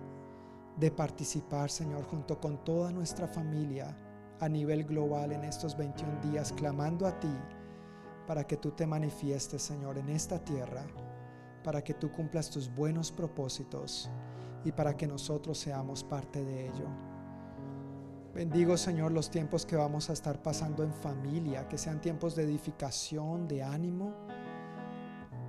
[0.77, 3.97] de participar, Señor, junto con toda nuestra familia
[4.39, 7.33] a nivel global en estos 21 días, clamando a ti
[8.27, 10.85] para que tú te manifiestes, Señor, en esta tierra,
[11.67, 14.09] para que tú cumplas tus buenos propósitos
[14.63, 16.87] y para que nosotros seamos parte de ello.
[18.33, 22.43] Bendigo, Señor, los tiempos que vamos a estar pasando en familia, que sean tiempos de
[22.43, 24.15] edificación, de ánimo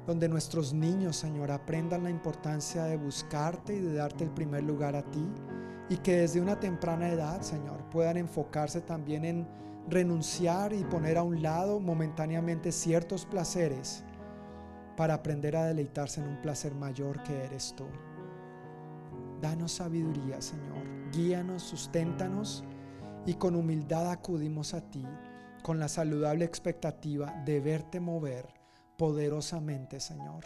[0.09, 4.97] donde nuestros niños, Señor, aprendan la importancia de buscarte y de darte el primer lugar
[4.97, 5.25] a ti,
[5.89, 9.47] y que desde una temprana edad, Señor, puedan enfocarse también en
[9.89, 14.03] renunciar y poner a un lado momentáneamente ciertos placeres
[14.99, 17.87] para aprender a deleitarse en un placer mayor que eres tú.
[19.41, 20.83] Danos sabiduría, Señor.
[21.13, 22.65] Guíanos, susténtanos
[23.25, 25.07] y con humildad acudimos a ti
[25.63, 28.49] con la saludable expectativa de verte mover
[28.97, 30.45] poderosamente, Señor.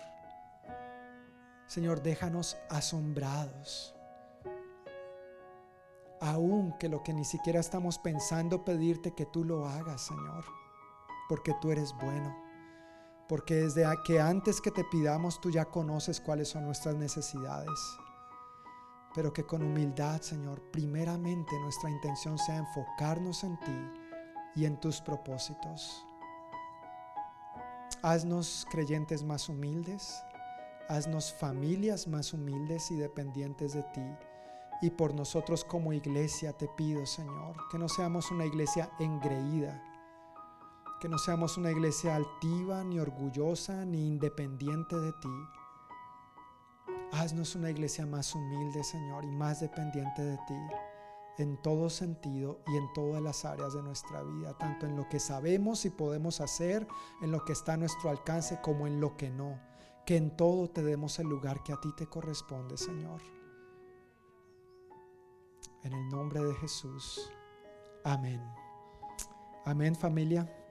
[1.66, 3.94] Señor, déjanos asombrados.
[6.20, 10.44] Aún que lo que ni siquiera estamos pensando pedirte que tú lo hagas, Señor.
[11.30, 12.51] Porque tú eres bueno.
[13.32, 17.80] Porque desde que antes que te pidamos tú ya conoces cuáles son nuestras necesidades.
[19.14, 23.90] Pero que con humildad, Señor, primeramente nuestra intención sea enfocarnos en ti
[24.54, 26.04] y en tus propósitos.
[28.02, 30.22] Haznos creyentes más humildes,
[30.90, 34.14] haznos familias más humildes y dependientes de ti.
[34.82, 39.82] Y por nosotros como iglesia te pido, Señor, que no seamos una iglesia engreída,
[41.02, 45.28] que no seamos una iglesia altiva, ni orgullosa, ni independiente de ti.
[47.10, 50.54] Haznos una iglesia más humilde, Señor, y más dependiente de ti
[51.38, 55.18] en todo sentido y en todas las áreas de nuestra vida, tanto en lo que
[55.18, 56.86] sabemos y podemos hacer,
[57.20, 59.58] en lo que está a nuestro alcance, como en lo que no.
[60.06, 63.20] Que en todo te demos el lugar que a ti te corresponde, Señor.
[65.82, 67.28] En el nombre de Jesús.
[68.04, 68.40] Amén.
[69.64, 70.61] Amén familia.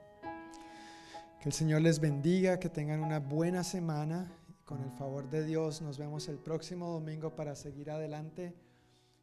[1.42, 4.30] Que el Señor les bendiga, que tengan una buena semana.
[4.64, 8.54] Con el favor de Dios nos vemos el próximo domingo para seguir adelante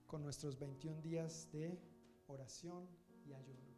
[0.05, 1.79] con nuestros 21 días de
[2.27, 2.89] oración
[3.25, 3.68] y ayuno.